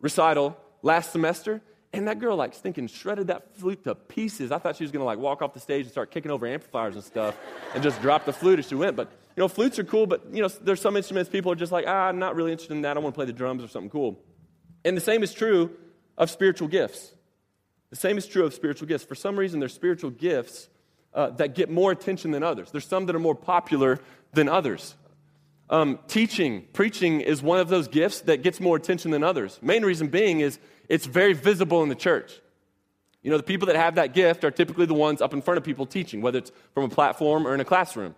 recital 0.00 0.56
last 0.82 1.12
semester. 1.12 1.60
And 1.92 2.08
that 2.08 2.18
girl 2.18 2.36
like 2.36 2.54
stinking 2.54 2.88
shredded 2.88 3.28
that 3.28 3.56
flute 3.56 3.84
to 3.84 3.94
pieces. 3.94 4.52
I 4.52 4.58
thought 4.58 4.76
she 4.76 4.84
was 4.84 4.90
gonna 4.90 5.04
like 5.04 5.18
walk 5.18 5.42
off 5.42 5.54
the 5.54 5.60
stage 5.60 5.84
and 5.84 5.92
start 5.92 6.10
kicking 6.10 6.30
over 6.30 6.46
amplifiers 6.46 6.94
and 6.94 7.04
stuff 7.04 7.36
and 7.74 7.82
just 7.82 8.00
drop 8.00 8.24
the 8.24 8.32
flute 8.32 8.58
as 8.58 8.68
she 8.68 8.74
went. 8.74 8.96
But 8.96 9.10
you 9.36 9.42
know, 9.42 9.48
flutes 9.48 9.78
are 9.78 9.84
cool, 9.84 10.06
but 10.06 10.22
you 10.32 10.42
know, 10.42 10.48
there's 10.48 10.80
some 10.80 10.96
instruments 10.96 11.30
people 11.30 11.52
are 11.52 11.56
just 11.56 11.72
like, 11.72 11.84
ah, 11.86 12.08
I'm 12.08 12.18
not 12.18 12.36
really 12.36 12.52
interested 12.52 12.74
in 12.74 12.82
that. 12.82 12.96
I 12.96 13.00
want 13.00 13.14
to 13.14 13.16
play 13.16 13.26
the 13.26 13.32
drums 13.32 13.62
or 13.62 13.68
something 13.68 13.90
cool. 13.90 14.18
And 14.84 14.96
the 14.96 15.00
same 15.00 15.22
is 15.22 15.32
true 15.32 15.70
of 16.16 16.30
spiritual 16.30 16.68
gifts. 16.68 17.12
The 17.90 17.96
same 17.96 18.18
is 18.18 18.26
true 18.26 18.44
of 18.44 18.54
spiritual 18.54 18.88
gifts. 18.88 19.04
For 19.04 19.14
some 19.14 19.38
reason, 19.38 19.60
there's 19.60 19.74
spiritual 19.74 20.10
gifts 20.10 20.68
uh, 21.16 21.30
that 21.30 21.54
get 21.54 21.70
more 21.70 21.90
attention 21.90 22.30
than 22.30 22.42
others. 22.42 22.70
There's 22.70 22.86
some 22.86 23.06
that 23.06 23.16
are 23.16 23.20
more 23.20 23.34
popular 23.34 23.98
than 24.34 24.48
others. 24.48 24.94
Um, 25.68 25.98
teaching, 26.06 26.66
preaching 26.72 27.22
is 27.22 27.42
one 27.42 27.58
of 27.58 27.68
those 27.68 27.88
gifts 27.88 28.20
that 28.22 28.42
gets 28.42 28.60
more 28.60 28.76
attention 28.76 29.10
than 29.10 29.24
others. 29.24 29.58
Main 29.62 29.84
reason 29.84 30.08
being 30.08 30.40
is 30.40 30.60
it's 30.88 31.06
very 31.06 31.32
visible 31.32 31.82
in 31.82 31.88
the 31.88 31.96
church. 31.96 32.40
You 33.22 33.30
know, 33.30 33.38
the 33.38 33.42
people 33.42 33.66
that 33.66 33.74
have 33.74 33.96
that 33.96 34.14
gift 34.14 34.44
are 34.44 34.52
typically 34.52 34.86
the 34.86 34.94
ones 34.94 35.20
up 35.20 35.32
in 35.32 35.42
front 35.42 35.58
of 35.58 35.64
people 35.64 35.86
teaching, 35.86 36.20
whether 36.22 36.38
it's 36.38 36.52
from 36.74 36.84
a 36.84 36.88
platform 36.88 37.46
or 37.46 37.54
in 37.54 37.60
a 37.60 37.64
classroom. 37.64 38.14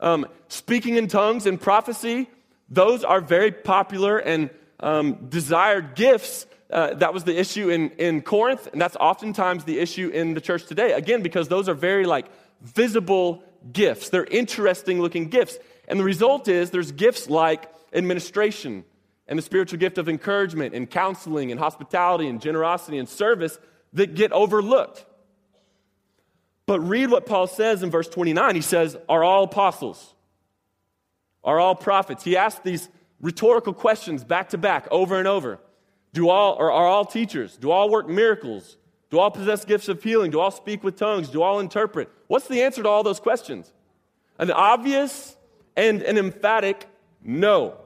Um, 0.00 0.26
speaking 0.48 0.96
in 0.96 1.06
tongues 1.06 1.46
and 1.46 1.60
prophecy, 1.60 2.28
those 2.68 3.04
are 3.04 3.20
very 3.20 3.52
popular 3.52 4.18
and 4.18 4.50
um, 4.80 5.26
desired 5.28 5.94
gifts. 5.94 6.46
Uh, 6.70 6.94
that 6.94 7.14
was 7.14 7.24
the 7.24 7.38
issue 7.38 7.70
in, 7.70 7.90
in 7.92 8.20
Corinth, 8.20 8.68
and 8.72 8.80
that's 8.80 8.96
oftentimes 8.96 9.64
the 9.64 9.78
issue 9.78 10.08
in 10.08 10.34
the 10.34 10.40
church 10.40 10.66
today. 10.66 10.92
Again, 10.92 11.22
because 11.22 11.48
those 11.48 11.68
are 11.68 11.74
very 11.74 12.04
like 12.04 12.26
visible 12.60 13.42
gifts. 13.72 14.10
They're 14.10 14.24
interesting 14.24 15.00
looking 15.00 15.28
gifts. 15.28 15.58
And 15.86 15.98
the 15.98 16.04
result 16.04 16.48
is 16.48 16.70
there's 16.70 16.92
gifts 16.92 17.30
like 17.30 17.72
administration 17.92 18.84
and 19.26 19.38
the 19.38 19.42
spiritual 19.42 19.78
gift 19.78 19.98
of 19.98 20.08
encouragement 20.08 20.74
and 20.74 20.90
counseling 20.90 21.50
and 21.50 21.58
hospitality 21.58 22.28
and 22.28 22.40
generosity 22.40 22.98
and 22.98 23.08
service 23.08 23.58
that 23.94 24.14
get 24.14 24.32
overlooked. 24.32 25.04
But 26.66 26.80
read 26.80 27.10
what 27.10 27.24
Paul 27.24 27.46
says 27.46 27.82
in 27.82 27.90
verse 27.90 28.08
29. 28.08 28.54
He 28.54 28.60
says, 28.60 28.96
Are 29.08 29.24
all 29.24 29.44
apostles? 29.44 30.14
Are 31.42 31.58
all 31.58 31.74
prophets? 31.74 32.24
He 32.24 32.36
asks 32.36 32.60
these 32.60 32.88
rhetorical 33.20 33.72
questions 33.72 34.22
back 34.24 34.50
to 34.50 34.58
back 34.58 34.86
over 34.90 35.18
and 35.18 35.26
over. 35.26 35.60
Do 36.12 36.28
all, 36.28 36.54
or 36.58 36.72
are 36.72 36.86
all 36.86 37.04
teachers? 37.04 37.56
Do 37.56 37.70
all 37.70 37.90
work 37.90 38.08
miracles? 38.08 38.76
Do 39.10 39.18
all 39.18 39.30
possess 39.30 39.64
gifts 39.64 39.88
of 39.88 40.02
healing? 40.02 40.30
Do 40.30 40.40
all 40.40 40.50
speak 40.50 40.84
with 40.84 40.96
tongues? 40.96 41.28
Do 41.28 41.42
all 41.42 41.60
interpret? 41.60 42.10
What's 42.26 42.48
the 42.48 42.62
answer 42.62 42.82
to 42.82 42.88
all 42.88 43.02
those 43.02 43.20
questions? 43.20 43.72
An 44.38 44.50
obvious 44.50 45.36
and 45.76 46.02
an 46.02 46.18
emphatic 46.18 46.86
no. 47.22 47.78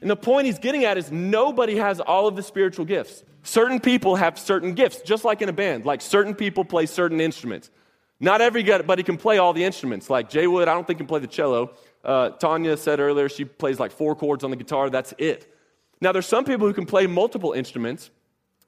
And 0.00 0.10
the 0.10 0.16
point 0.16 0.46
he's 0.46 0.58
getting 0.58 0.84
at 0.84 0.96
is 0.96 1.12
nobody 1.12 1.76
has 1.76 2.00
all 2.00 2.26
of 2.26 2.36
the 2.36 2.42
spiritual 2.42 2.84
gifts. 2.84 3.22
Certain 3.42 3.80
people 3.80 4.16
have 4.16 4.38
certain 4.38 4.74
gifts, 4.74 5.00
just 5.02 5.24
like 5.24 5.42
in 5.42 5.48
a 5.48 5.52
band. 5.52 5.84
Like 5.84 6.00
certain 6.00 6.34
people 6.34 6.64
play 6.64 6.86
certain 6.86 7.20
instruments. 7.20 7.70
Not 8.18 8.40
everybody 8.40 9.02
can 9.02 9.16
play 9.16 9.38
all 9.38 9.52
the 9.52 9.64
instruments. 9.64 10.10
Like 10.10 10.28
Jay 10.28 10.46
Wood, 10.46 10.68
I 10.68 10.74
don't 10.74 10.86
think 10.86 10.98
can 10.98 11.06
play 11.06 11.20
the 11.20 11.26
cello. 11.26 11.72
Uh, 12.04 12.30
Tanya 12.30 12.76
said 12.76 13.00
earlier 13.00 13.28
she 13.28 13.44
plays 13.44 13.78
like 13.78 13.92
four 13.92 14.14
chords 14.14 14.44
on 14.44 14.50
the 14.50 14.56
guitar. 14.56 14.90
That's 14.90 15.14
it. 15.18 15.54
Now, 16.00 16.12
there's 16.12 16.26
some 16.26 16.44
people 16.44 16.66
who 16.66 16.72
can 16.72 16.86
play 16.86 17.06
multiple 17.06 17.52
instruments, 17.52 18.10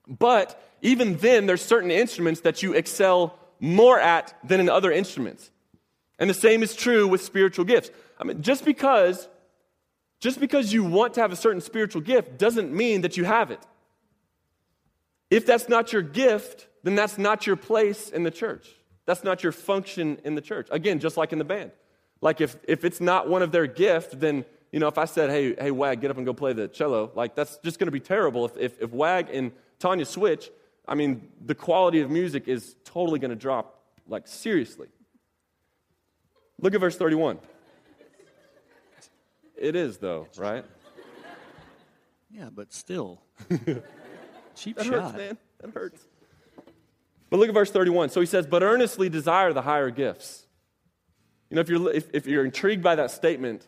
but 0.07 0.61
even 0.83 1.17
then, 1.17 1.47
there's 1.47 1.63
certain 1.63 1.91
instruments 1.91 2.41
that 2.41 2.63
you 2.63 2.75
excel 2.75 3.39
more 3.61 3.99
at 3.99 4.35
than 4.45 4.61
in 4.61 4.69
other 4.69 4.91
instruments. 4.91 5.51
And 6.19 6.29
the 6.29 6.35
same 6.35 6.63
is 6.63 6.75
true 6.75 7.09
with 7.09 7.23
spiritual 7.23 7.65
gifts. 7.65 7.91
I 8.19 8.25
mean, 8.25 8.43
just 8.43 8.65
because, 8.65 9.29
just 10.21 10.41
because 10.41 10.73
you 10.73 10.85
want 10.85 11.15
to 11.15 11.21
have 11.21 11.33
a 11.33 11.37
certain 11.37 11.61
spiritual 11.61 12.03
gift 12.03 12.39
doesn't 12.39 12.73
mean 12.73 13.01
that 13.01 13.17
you 13.17 13.25
have 13.25 13.51
it. 13.51 13.61
If 15.31 15.47
that's 15.47 15.69
not 15.69 15.93
your 15.93 16.03
gift, 16.03 16.69
then 16.83 16.95
that's 16.95 17.17
not 17.17 17.47
your 17.47 17.57
place 17.57 18.11
in 18.11 18.23
the 18.23 18.31
church. 18.31 18.69
That's 19.07 19.25
not 19.25 19.43
your 19.43 19.53
function 19.53 20.19
in 20.25 20.35
the 20.35 20.41
church. 20.41 20.69
Again, 20.71 20.99
just 20.99 21.17
like 21.17 21.33
in 21.33 21.39
the 21.39 21.45
band. 21.45 21.73
Like 22.21 22.41
if, 22.41 22.57
if 22.69 22.85
it's 22.85 23.01
not 23.01 23.29
one 23.29 23.43
of 23.43 23.51
their 23.51 23.67
gift, 23.67 24.21
then, 24.21 24.45
you 24.73 24.81
know, 24.81 24.89
if 24.89 24.97
I 24.97 25.05
said, 25.05 25.29
hey, 25.29 25.55
hey, 25.55 25.71
Wag, 25.71 26.01
get 26.01 26.11
up 26.11 26.17
and 26.17 26.25
go 26.25 26.33
play 26.33 26.55
the 26.55 26.67
cello, 26.67 27.13
like 27.15 27.35
that's 27.35 27.59
just 27.59 27.79
going 27.79 27.89
to 27.89 27.93
be 27.93 28.01
terrible. 28.01 28.47
If, 28.47 28.57
if, 28.57 28.83
if 28.83 28.91
Wag 28.91 29.29
and 29.31 29.53
Tanya 29.79 30.07
switch, 30.07 30.51
I 30.89 30.95
mean, 30.95 31.29
the 31.45 31.55
quality 31.55 32.01
of 32.01 32.11
music 32.11 32.49
is 32.49 32.75
totally 32.85 33.19
going 33.19 33.31
to 33.31 33.37
drop, 33.37 33.83
like 34.09 34.27
seriously. 34.27 34.89
Look 36.59 36.75
at 36.75 36.81
verse 36.81 36.97
31. 36.97 37.39
It 39.57 39.77
is, 39.77 39.99
though, 39.99 40.27
right? 40.39 40.65
Yeah, 42.31 42.49
but 42.53 42.73
still. 42.73 43.21
Cheap 44.57 44.77
that 44.77 44.87
shot. 44.87 44.95
hurts, 44.95 45.17
man. 45.17 45.39
That 45.61 45.71
hurts. 45.71 46.03
But 47.31 47.39
look 47.39 47.49
at 47.49 47.55
verse 47.55 47.71
31. 47.71 48.09
So 48.09 48.21
he 48.21 48.27
says, 48.27 48.47
But 48.47 48.63
earnestly 48.63 49.09
desire 49.09 49.53
the 49.53 49.63
higher 49.63 49.91
gifts. 49.91 50.47
You 51.51 51.57
know, 51.57 51.61
if 51.61 51.69
you're, 51.69 51.93
if, 51.93 52.09
if 52.13 52.27
you're 52.27 52.45
intrigued 52.45 52.83
by 52.83 52.95
that 52.95 53.11
statement, 53.11 53.67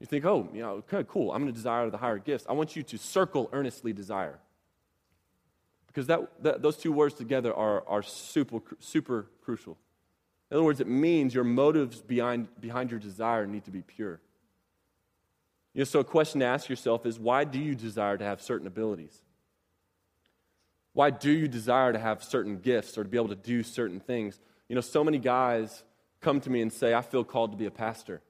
you 0.00 0.06
think, 0.06 0.24
oh, 0.24 0.48
you 0.52 0.62
know, 0.62 0.82
okay, 0.90 1.04
cool, 1.06 1.30
I'm 1.30 1.42
going 1.42 1.52
to 1.52 1.56
desire 1.56 1.88
the 1.90 1.98
higher 1.98 2.18
gifts. 2.18 2.46
I 2.48 2.54
want 2.54 2.74
you 2.74 2.82
to 2.82 2.98
circle 2.98 3.50
earnestly 3.52 3.92
desire. 3.92 4.38
Because 5.86 6.06
that, 6.06 6.42
that, 6.42 6.62
those 6.62 6.78
two 6.78 6.90
words 6.90 7.14
together 7.14 7.54
are, 7.54 7.86
are 7.86 8.02
super, 8.02 8.60
super 8.78 9.26
crucial. 9.42 9.76
In 10.50 10.56
other 10.56 10.64
words, 10.64 10.80
it 10.80 10.88
means 10.88 11.34
your 11.34 11.44
motives 11.44 12.00
behind, 12.00 12.48
behind 12.60 12.90
your 12.90 12.98
desire 12.98 13.46
need 13.46 13.64
to 13.64 13.70
be 13.70 13.82
pure. 13.82 14.20
You 15.74 15.80
know, 15.80 15.84
so 15.84 16.00
a 16.00 16.04
question 16.04 16.40
to 16.40 16.46
ask 16.46 16.68
yourself 16.68 17.06
is 17.06 17.18
why 17.18 17.44
do 17.44 17.58
you 17.58 17.74
desire 17.74 18.16
to 18.16 18.24
have 18.24 18.40
certain 18.40 18.66
abilities? 18.66 19.22
Why 20.92 21.10
do 21.10 21.30
you 21.30 21.46
desire 21.46 21.92
to 21.92 21.98
have 21.98 22.24
certain 22.24 22.58
gifts 22.58 22.98
or 22.98 23.04
to 23.04 23.08
be 23.08 23.16
able 23.16 23.28
to 23.28 23.36
do 23.36 23.62
certain 23.62 24.00
things? 24.00 24.40
You 24.68 24.74
know, 24.74 24.80
so 24.80 25.04
many 25.04 25.18
guys 25.18 25.84
come 26.20 26.40
to 26.40 26.50
me 26.50 26.62
and 26.62 26.72
say, 26.72 26.94
I 26.94 27.02
feel 27.02 27.22
called 27.22 27.52
to 27.52 27.56
be 27.56 27.66
a 27.66 27.70
pastor. 27.70 28.22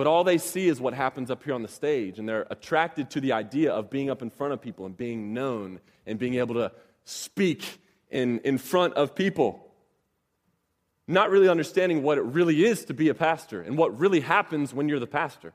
But 0.00 0.06
all 0.06 0.24
they 0.24 0.38
see 0.38 0.66
is 0.66 0.80
what 0.80 0.94
happens 0.94 1.30
up 1.30 1.44
here 1.44 1.52
on 1.52 1.60
the 1.60 1.68
stage, 1.68 2.18
and 2.18 2.26
they're 2.26 2.46
attracted 2.48 3.10
to 3.10 3.20
the 3.20 3.32
idea 3.32 3.70
of 3.70 3.90
being 3.90 4.08
up 4.08 4.22
in 4.22 4.30
front 4.30 4.54
of 4.54 4.62
people 4.62 4.86
and 4.86 4.96
being 4.96 5.34
known 5.34 5.78
and 6.06 6.18
being 6.18 6.36
able 6.36 6.54
to 6.54 6.72
speak 7.04 7.82
in, 8.08 8.38
in 8.38 8.56
front 8.56 8.94
of 8.94 9.14
people. 9.14 9.70
Not 11.06 11.28
really 11.28 11.50
understanding 11.50 12.02
what 12.02 12.16
it 12.16 12.22
really 12.22 12.64
is 12.64 12.86
to 12.86 12.94
be 12.94 13.10
a 13.10 13.14
pastor 13.14 13.60
and 13.60 13.76
what 13.76 13.98
really 13.98 14.20
happens 14.20 14.72
when 14.72 14.88
you're 14.88 15.00
the 15.00 15.06
pastor. 15.06 15.52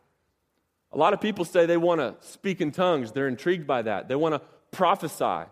A 0.92 0.98
lot 1.00 1.14
of 1.14 1.20
people 1.20 1.44
say 1.44 1.66
they 1.66 1.76
want 1.76 2.00
to 2.02 2.14
speak 2.20 2.62
in 2.62 2.72
tongues, 2.72 3.14
they're 3.14 3.28
intrigued 3.28 3.66
by 3.66 3.82
that, 3.82 4.10
they 4.10 4.16
want 4.16 4.36
to 4.36 4.42
prophesy. 4.70 5.50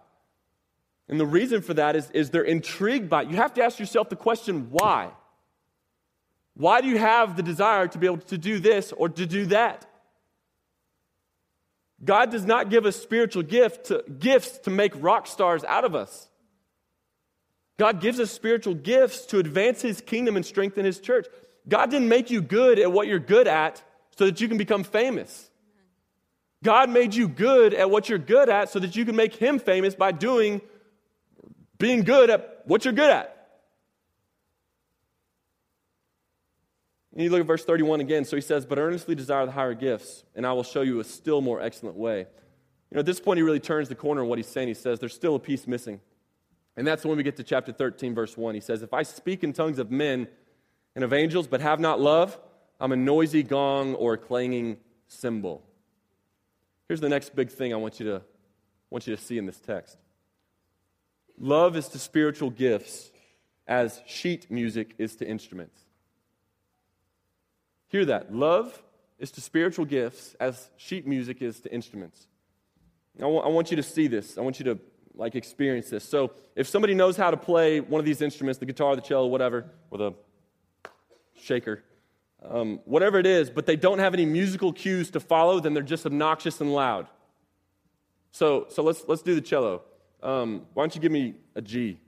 And 1.10 1.20
the 1.20 1.26
reason 1.26 1.64
for 1.64 1.74
that 1.74 1.96
is, 1.96 2.12
is 2.12 2.30
they're 2.30 2.44
intrigued 2.44 3.10
by 3.10 3.24
it. 3.24 3.32
You 3.32 3.38
have 3.38 3.56
to 3.56 3.64
ask 3.64 3.80
yourself 3.80 4.10
the 4.10 4.16
question 4.16 4.68
why? 4.70 5.10
Why 6.56 6.82
do 6.82 6.88
you 6.88 6.98
have 6.98 7.36
the 7.36 7.44
desire 7.44 7.88
to 7.88 7.98
be 7.98 8.06
able 8.06 8.18
to 8.18 8.38
do 8.38 8.60
this 8.60 8.92
or 8.92 9.10
to 9.10 9.26
do 9.26 9.48
that? 9.48 9.86
God 12.04 12.32
does 12.32 12.46
not 12.46 12.70
give 12.70 12.86
us 12.86 12.96
spiritual 12.96 13.44
gift 13.44 13.86
to, 13.86 14.04
gifts 14.20 14.60
to 14.60 14.70
make 14.70 14.92
rock 14.96 15.26
stars 15.26 15.64
out 15.64 15.86
of 15.86 15.96
us. 15.96 16.28
God 17.78 18.02
gives 18.02 18.20
us 18.20 18.30
spiritual 18.30 18.76
gifts 18.76 19.26
to 19.28 19.40
advance 19.40 19.82
His 19.82 20.02
kingdom 20.02 20.36
and 20.36 20.46
strengthen 20.46 20.86
His 20.86 21.00
church. 21.00 21.28
God 21.68 21.90
didn't 21.90 22.10
make 22.10 22.30
you 22.30 22.42
good 22.42 22.78
at 22.78 22.92
what 22.92 23.08
you're 23.08 23.20
good 23.20 23.48
at 23.48 23.82
so 24.18 24.26
that 24.26 24.42
you 24.42 24.48
can 24.48 24.58
become 24.58 24.84
famous. 24.84 25.50
God 26.64 26.90
made 26.90 27.14
you 27.16 27.28
good 27.28 27.74
at 27.74 27.90
what 27.90 28.10
you're 28.10 28.20
good 28.20 28.50
at 28.50 28.70
so 28.70 28.80
that 28.80 28.96
you 28.96 29.06
can 29.06 29.16
make 29.16 29.36
Him 29.36 29.60
famous 29.60 29.96
by 29.96 30.12
doing 30.12 30.62
being 31.78 32.04
good 32.04 32.30
at 32.30 32.62
what 32.66 32.86
you're 32.86 32.94
good 32.94 33.10
at. 33.10 33.33
And 37.14 37.22
you 37.22 37.30
look 37.30 37.42
at 37.42 37.46
verse 37.46 37.64
31 37.64 38.02
again. 38.02 38.26
So 38.26 38.36
he 38.36 38.42
says, 38.42 38.66
But 38.66 38.80
earnestly 38.80 39.16
desire 39.16 39.46
the 39.46 39.52
higher 39.52 39.76
gifts, 39.76 40.24
and 40.36 40.46
I 40.46 40.54
will 40.54 40.64
show 40.64 40.82
you 40.82 41.00
a 41.00 41.04
still 41.04 41.42
more 41.42 41.62
excellent 41.62 41.96
way. 41.96 42.20
You 42.20 42.96
know, 42.96 43.00
at 43.00 43.06
this 43.06 43.20
point, 43.20 43.38
he 43.38 43.44
really 43.44 43.60
turns 43.60 43.88
the 43.88 43.96
corner 43.96 44.22
on 44.22 44.28
what 44.28 44.40
he's 44.40 44.48
saying. 44.48 44.68
He 44.68 44.74
says, 44.74 45.00
There's 45.00 45.14
still 45.14 45.36
a 45.36 45.40
piece 45.40 45.68
missing. 45.68 46.02
And 46.76 46.88
that's 46.88 47.06
when 47.06 47.18
we 47.18 47.24
get 47.24 47.38
to 47.38 47.44
chapter 47.44 47.72
13, 47.72 48.16
verse 48.16 48.36
1. 48.36 48.56
He 48.56 48.62
says, 48.62 48.82
If 48.82 48.94
I 48.94 49.04
speak 49.04 49.44
in 49.44 49.54
tongues 49.54 49.78
of 49.78 49.92
men 49.92 50.28
and 50.96 51.04
of 51.04 51.14
angels, 51.14 51.48
but 51.48 51.62
have 51.62 51.80
not 51.80 52.02
love, 52.02 52.38
I'm 52.80 52.92
a 52.92 52.96
noisy 52.96 53.44
gong 53.44 53.94
or 53.94 54.14
a 54.14 54.18
clanging 54.18 54.78
cymbal. 55.08 55.64
Here's 56.88 57.00
the 57.00 57.10
next 57.10 57.36
big 57.36 57.52
thing 57.52 57.74
I 57.74 57.78
want 57.78 58.00
you 58.00 58.08
to, 58.08 58.22
want 58.90 59.06
you 59.06 59.16
to 59.16 59.22
see 59.22 59.38
in 59.38 59.46
this 59.46 59.60
text. 59.60 59.98
Love 61.38 61.78
is 61.78 61.88
to 61.90 62.00
spiritual 62.00 62.50
gifts 62.50 63.12
as 63.68 64.02
sheet 64.06 64.50
music 64.52 64.94
is 64.98 65.16
to 65.18 65.28
instruments. 65.28 65.83
Hear 67.94 68.06
that. 68.06 68.34
Love 68.34 68.82
is 69.20 69.30
to 69.34 69.40
spiritual 69.40 69.86
gifts 69.86 70.36
as 70.40 70.72
sheet 70.78 71.06
music 71.06 71.44
is 71.44 71.60
to 71.60 71.72
instruments. 71.72 72.26
I, 73.20 73.22
w- 73.22 73.40
I 73.40 73.50
want 73.50 73.70
you 73.70 73.78
to 73.78 73.84
see 73.84 74.08
this. 74.08 74.36
I 74.36 74.42
want 74.42 74.58
you 74.58 74.66
to 74.66 74.80
like 75.14 75.36
experience 75.36 75.92
this. 75.92 76.04
So, 76.04 76.32
if 76.56 76.68
somebody 76.68 76.96
knows 76.96 77.18
how 77.18 77.30
to 77.30 77.38
play 77.38 77.82
one 77.82 78.00
of 78.00 78.06
these 78.06 78.24
instruments, 78.24 78.58
the 78.58 78.66
guitar, 78.66 78.96
the 78.96 79.02
cello, 79.04 79.28
whatever, 79.28 79.70
or 79.92 80.00
the 80.00 80.12
shaker, 81.40 81.84
um, 82.44 82.80
whatever 82.86 83.20
it 83.20 83.28
is, 83.28 83.52
but 83.52 83.68
they 83.68 83.76
don't 83.76 84.00
have 84.00 84.16
any 84.16 84.26
musical 84.26 84.74
cues 84.74 85.12
to 85.12 85.20
follow, 85.20 85.60
then 85.60 85.76
they're 85.76 85.84
just 85.84 86.08
obnoxious 86.08 86.62
and 86.62 86.74
loud. 86.74 87.06
So, 88.32 88.66
so 88.70 88.82
let's, 88.82 89.04
let's 89.08 89.22
do 89.22 89.36
the 89.36 89.42
cello. 89.42 89.84
Um, 90.24 90.64
why 90.74 90.82
don't 90.82 90.96
you 90.96 91.02
give 91.02 91.12
me 91.12 91.36
a 91.54 91.62
G? 91.62 92.00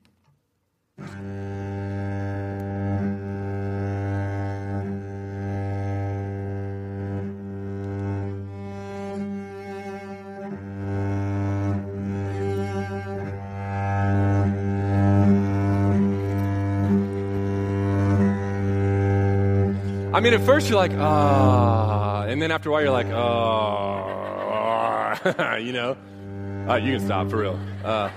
Mean, 20.25 20.33
at 20.33 20.41
first 20.45 20.67
you're 20.69 20.77
like, 20.77 20.93
ah, 20.95 22.23
and 22.23 22.41
then 22.41 22.49
after 22.49 22.69
a 22.69 22.71
while 22.71 22.81
you're 22.81 22.91
like, 22.91 23.05
oh, 23.07 24.01
you 25.57 25.71
know. 25.71 25.95
Uh, 26.67 26.77
you 26.77 26.97
can 26.97 27.05
stop 27.05 27.29
for 27.29 27.37
real. 27.37 27.59
Uh, 27.83 28.09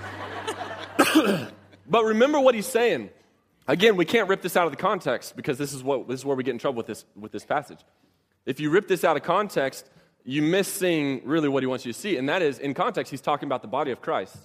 but 1.87 2.03
remember 2.03 2.39
what 2.39 2.55
he's 2.55 2.65
saying. 2.65 3.11
Again, 3.67 3.95
we 3.95 4.05
can't 4.05 4.27
rip 4.27 4.41
this 4.41 4.57
out 4.57 4.65
of 4.65 4.71
the 4.71 4.77
context 4.77 5.35
because 5.35 5.59
this 5.59 5.71
is 5.71 5.83
what 5.83 6.07
this 6.07 6.21
is 6.21 6.25
where 6.25 6.35
we 6.35 6.43
get 6.43 6.53
in 6.53 6.57
trouble 6.57 6.77
with 6.77 6.87
this 6.87 7.05
with 7.15 7.31
this 7.31 7.45
passage. 7.45 7.77
If 8.47 8.59
you 8.59 8.71
rip 8.71 8.87
this 8.87 9.03
out 9.03 9.15
of 9.15 9.21
context, 9.21 9.87
you 10.25 10.41
miss 10.41 10.67
seeing 10.67 11.21
really 11.25 11.47
what 11.47 11.61
he 11.61 11.67
wants 11.67 11.85
you 11.85 11.93
to 11.93 11.99
see, 11.99 12.17
and 12.17 12.27
that 12.27 12.41
is 12.41 12.57
in 12.57 12.73
context. 12.73 13.11
He's 13.11 13.21
talking 13.21 13.47
about 13.47 13.61
the 13.61 13.67
body 13.67 13.91
of 13.91 14.01
Christ. 14.01 14.35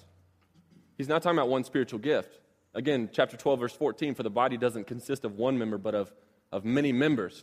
He's 0.98 1.08
not 1.08 1.22
talking 1.22 1.38
about 1.38 1.48
one 1.48 1.64
spiritual 1.64 1.98
gift. 1.98 2.38
Again, 2.74 3.08
chapter 3.10 3.38
12, 3.38 3.60
verse 3.60 3.72
14, 3.72 4.14
for 4.14 4.22
the 4.22 4.28
body 4.28 4.58
doesn't 4.58 4.86
consist 4.86 5.24
of 5.24 5.36
one 5.36 5.56
member, 5.56 5.78
but 5.78 5.94
of, 5.94 6.12
of 6.52 6.66
many 6.66 6.92
members. 6.92 7.42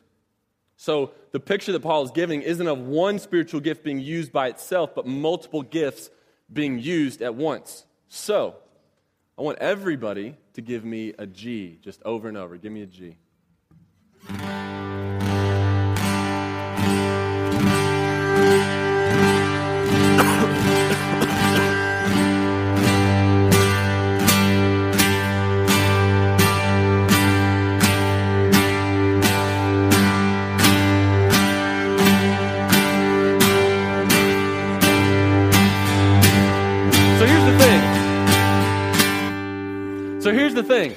So 0.82 1.12
the 1.32 1.40
picture 1.40 1.72
that 1.74 1.82
Paul 1.82 2.02
is 2.06 2.10
giving 2.10 2.42
isn't 2.42 2.68
of 2.68 2.80
one 2.80 3.20
spiritual 3.20 3.60
gift 3.60 3.84
being 3.84 4.00
used 4.00 4.32
by 4.32 4.48
itself, 4.48 4.96
but 4.96 5.06
multiple 5.06 5.62
gifts 5.62 6.10
being 6.52 6.80
used 6.80 7.22
at 7.22 7.36
once. 7.36 7.86
So 8.08 8.56
I 9.38 9.44
want 9.44 9.60
everybody 9.60 10.38
to 10.54 10.62
give 10.64 10.84
me 10.84 11.14
a 11.20 11.28
G 11.28 11.78
just 11.84 12.02
over 12.02 12.28
and 12.28 12.36
over. 12.36 12.58
Give 12.58 12.72
me 12.72 12.82
a 12.82 12.88
G. 12.88 13.16
the 40.62 40.68
thing. 40.68 40.96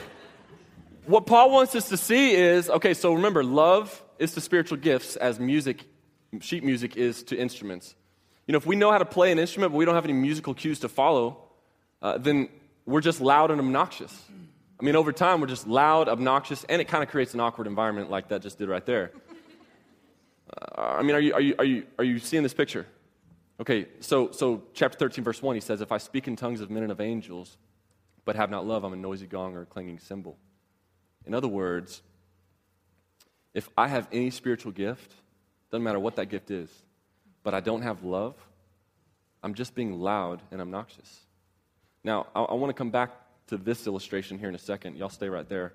What 1.07 1.27
Paul 1.27 1.51
wants 1.51 1.75
us 1.75 1.89
to 1.91 1.97
see 1.97 2.35
is 2.35 2.71
okay, 2.71 2.95
so 2.95 3.15
remember, 3.15 3.45
love 3.45 4.03
is 4.19 4.33
to 4.35 4.41
spiritual 4.41 4.79
gifts 4.79 5.17
as 5.17 5.39
music, 5.39 5.85
sheet 6.41 6.65
music 6.65 6.97
is 6.97 7.23
to 7.25 7.37
instruments. 7.37 7.95
You 8.47 8.53
know, 8.53 8.59
if 8.59 8.67
we 8.67 8.77
know 8.77 8.91
how 8.91 8.99
to 8.99 9.05
play 9.05 9.33
an 9.33 9.39
instrument, 9.39 9.73
but 9.73 9.79
we 9.79 9.85
don't 9.85 9.95
have 9.95 10.05
any 10.05 10.13
musical 10.13 10.55
cues 10.55 10.81
to 10.81 10.89
follow, 10.89 11.43
uh, 12.03 12.19
then 12.19 12.49
we're 12.87 13.01
just 13.01 13.21
loud 13.21 13.51
and 13.51 13.61
obnoxious. 13.61 14.15
I 14.79 14.85
mean, 14.85 14.97
over 14.97 15.13
time, 15.13 15.41
we're 15.41 15.47
just 15.47 15.67
loud, 15.67 16.09
obnoxious, 16.09 16.65
and 16.69 16.81
it 16.81 16.89
kind 16.89 17.03
of 17.03 17.09
creates 17.09 17.33
an 17.33 17.41
awkward 17.41 17.67
environment 17.67 18.11
like 18.11 18.29
that 18.29 18.43
just 18.43 18.59
did 18.59 18.69
right 18.69 18.85
there. 18.85 19.13
Uh, 20.77 20.97
I 20.99 21.03
mean, 21.03 21.17
are 21.17 21.21
you, 21.21 21.35
are, 21.35 21.41
you, 21.41 21.55
are, 21.59 21.65
you, 21.65 21.87
are 21.99 22.05
you 22.05 22.19
seeing 22.19 22.43
this 22.43 22.55
picture? 22.55 22.87
Okay, 23.61 23.87
so, 24.01 24.31
so 24.33 24.63
chapter 24.75 24.99
13, 24.99 25.25
verse 25.25 25.41
1, 25.41 25.55
he 25.55 25.61
says, 25.61 25.81
If 25.81 25.93
I 25.93 25.99
speak 25.99 26.29
in 26.29 26.37
tongues 26.37 26.61
of 26.61 26.71
men 26.71 26.83
and 26.83 26.93
of 26.93 27.01
angels, 27.01 27.57
but 28.25 28.37
have 28.37 28.51
not 28.51 28.67
love, 28.67 28.85
I'm 28.85 28.93
a 28.93 28.97
noisy 28.97 29.27
gong 29.27 29.57
or 29.57 29.63
a 29.63 29.67
clanging 29.67 29.99
cymbal. 29.99 30.37
In 31.27 31.35
other 31.35 31.49
words, 31.49 32.03
if 33.53 33.69
I 33.77 33.89
have 33.89 34.09
any 34.13 34.31
spiritual 34.31 34.73
gift, 34.73 35.15
doesn't 35.71 35.85
matter 35.85 36.01
what 36.01 36.17
that 36.17 36.27
gift 36.27 36.51
is, 36.51 36.71
but 37.43 37.55
I 37.55 37.61
don't 37.61 37.83
have 37.83 38.05
love, 38.05 38.35
I'm 39.43 39.55
just 39.55 39.75
being 39.75 40.01
loud 40.01 40.41
and 40.51 40.61
obnoxious. 40.61 41.21
Now, 42.03 42.27
I, 42.35 42.43
I 42.43 42.55
want 42.55 42.71
to 42.71 42.75
come 42.75 42.91
back 42.91 43.11
to 43.49 43.59
this 43.59 43.87
illustration 43.87 44.39
here 44.39 44.49
in 44.49 44.55
a 44.55 44.59
second. 44.59 44.97
Y'all 44.97 45.11
stay 45.11 45.29
right 45.29 45.49
there. 45.49 45.75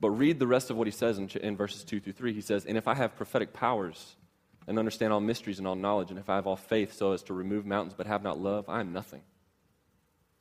But 0.00 0.10
read 0.10 0.38
the 0.38 0.46
rest 0.46 0.70
of 0.70 0.76
what 0.76 0.86
he 0.86 0.90
says 0.90 1.18
in, 1.18 1.28
in 1.28 1.56
verses 1.56 1.84
2 1.84 2.00
through 2.00 2.14
3. 2.14 2.32
He 2.32 2.40
says, 2.40 2.64
And 2.64 2.76
if 2.76 2.88
I 2.88 2.94
have 2.94 3.14
prophetic 3.16 3.52
powers 3.52 4.16
and 4.66 4.78
understand 4.78 5.12
all 5.12 5.20
mysteries 5.20 5.58
and 5.58 5.66
all 5.66 5.76
knowledge, 5.76 6.10
and 6.10 6.18
if 6.18 6.28
I 6.28 6.36
have 6.36 6.46
all 6.46 6.56
faith 6.56 6.94
so 6.94 7.12
as 7.12 7.22
to 7.24 7.34
remove 7.34 7.66
mountains 7.66 7.94
but 7.96 8.06
have 8.06 8.22
not 8.22 8.38
love, 8.38 8.68
I 8.68 8.80
am 8.80 8.92
nothing. 8.92 9.22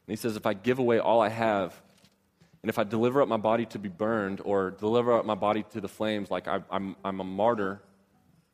And 0.07 0.11
he 0.11 0.15
says, 0.15 0.35
If 0.35 0.45
I 0.45 0.53
give 0.53 0.79
away 0.79 0.99
all 0.99 1.21
I 1.21 1.29
have, 1.29 1.79
and 2.61 2.69
if 2.69 2.77
I 2.77 2.83
deliver 2.83 3.21
up 3.21 3.27
my 3.27 3.37
body 3.37 3.65
to 3.67 3.79
be 3.79 3.89
burned 3.89 4.41
or 4.43 4.71
deliver 4.71 5.13
up 5.13 5.25
my 5.25 5.35
body 5.35 5.63
to 5.71 5.81
the 5.81 5.87
flames, 5.87 6.29
like 6.29 6.47
I, 6.47 6.59
am 6.71 6.95
a 7.03 7.23
martyr, 7.23 7.81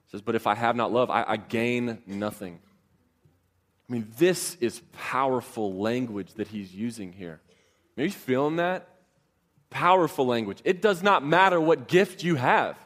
he 0.05 0.12
says, 0.12 0.21
But 0.21 0.36
if 0.36 0.47
I 0.47 0.55
have 0.55 0.75
not 0.75 0.91
love, 0.91 1.10
I, 1.10 1.23
I 1.27 1.38
gain 1.38 1.99
nothing. 2.05 2.60
I 3.89 3.93
mean, 3.93 4.12
this 4.17 4.55
is 4.60 4.81
powerful 4.93 5.75
language 5.75 6.33
that 6.33 6.47
he's 6.47 6.73
using 6.73 7.13
here. 7.13 7.39
Are 7.97 8.03
you 8.03 8.12
feeling 8.12 8.57
that? 8.57 8.88
Powerful 9.69 10.25
language. 10.25 10.60
It 10.63 10.81
does 10.81 11.01
not 11.01 11.25
matter 11.25 11.60
what 11.60 11.88
gift 11.88 12.23
you 12.23 12.36
have. 12.36 12.77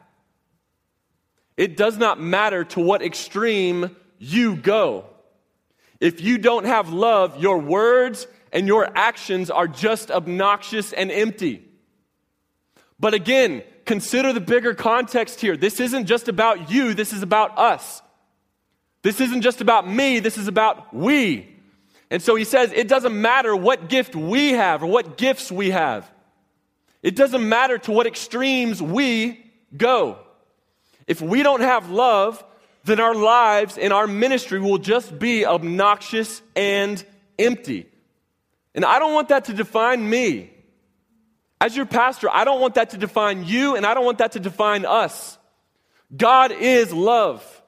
It 1.58 1.76
does 1.76 1.98
not 1.98 2.20
matter 2.20 2.64
to 2.66 2.80
what 2.80 3.02
extreme 3.02 3.96
you 4.18 4.56
go. 4.56 5.06
If 6.00 6.22
you 6.22 6.38
don't 6.38 6.66
have 6.66 6.92
love, 6.92 7.42
your 7.42 7.60
words 7.60 8.26
and 8.52 8.68
your 8.68 8.90
actions 8.96 9.50
are 9.50 9.68
just 9.68 10.12
obnoxious 10.12 10.94
and 10.94 11.12
empty. 11.12 11.68
But 13.00 13.14
again, 13.14 13.64
consider 13.86 14.34
the 14.34 14.42
bigger 14.42 14.74
context 14.74 15.42
here. 15.42 15.58
This 15.58 15.80
isn't 15.80 16.06
just 16.06 16.28
about 16.28 16.70
you, 16.70 16.94
this 16.94 17.14
is 17.14 17.24
about 17.24 17.58
us. 17.58 18.02
This 19.04 19.20
isn't 19.20 19.42
just 19.42 19.62
about 19.62 19.88
me, 19.88 20.20
this 20.20 20.38
is 20.38 20.48
about 20.48 20.94
we. 20.94 21.48
And 22.10 22.22
so 22.22 22.36
he 22.36 22.44
says 22.44 22.72
it 22.74 22.88
doesn't 22.88 23.20
matter 23.20 23.56
what 23.56 23.90
gift 23.90 24.16
we 24.16 24.52
have 24.52 24.84
or 24.84 24.88
what 24.88 25.18
gifts 25.18 25.52
we 25.52 25.72
have. 25.72 26.10
It 27.02 27.16
doesn't 27.16 27.48
matter 27.48 27.78
to 27.80 27.92
what 27.92 28.06
extremes 28.06 28.82
we 28.82 29.44
go. 29.76 30.20
If 31.08 31.22
we 31.22 31.42
don't 31.42 31.62
have 31.62 31.90
love, 31.90 32.44
then 32.84 33.00
our 33.00 33.16
lives 33.16 33.78
and 33.78 33.92
our 33.92 34.08
ministry 34.08 34.60
will 34.60 34.78
just 34.78 35.18
be 35.18 35.46
obnoxious 35.46 36.42
and 36.56 37.04
empty. 37.40 37.91
And 38.74 38.86
I 38.86 39.00
don't 39.00 39.14
want 39.14 39.30
that 39.30 39.46
to 39.46 39.54
define 39.54 40.08
me. 40.08 40.52
As 41.60 41.76
your 41.76 41.86
pastor, 41.86 42.30
I 42.32 42.44
don't 42.44 42.60
want 42.60 42.76
that 42.76 42.92
to 42.92 42.98
define 42.98 43.46
you, 43.46 43.76
and 43.76 43.86
I 43.86 43.94
don't 43.94 44.06
want 44.06 44.18
that 44.18 44.32
to 44.34 44.40
define 44.40 44.86
us. 44.86 45.38
God 46.16 46.52
is 46.52 46.92
love. 46.92 47.62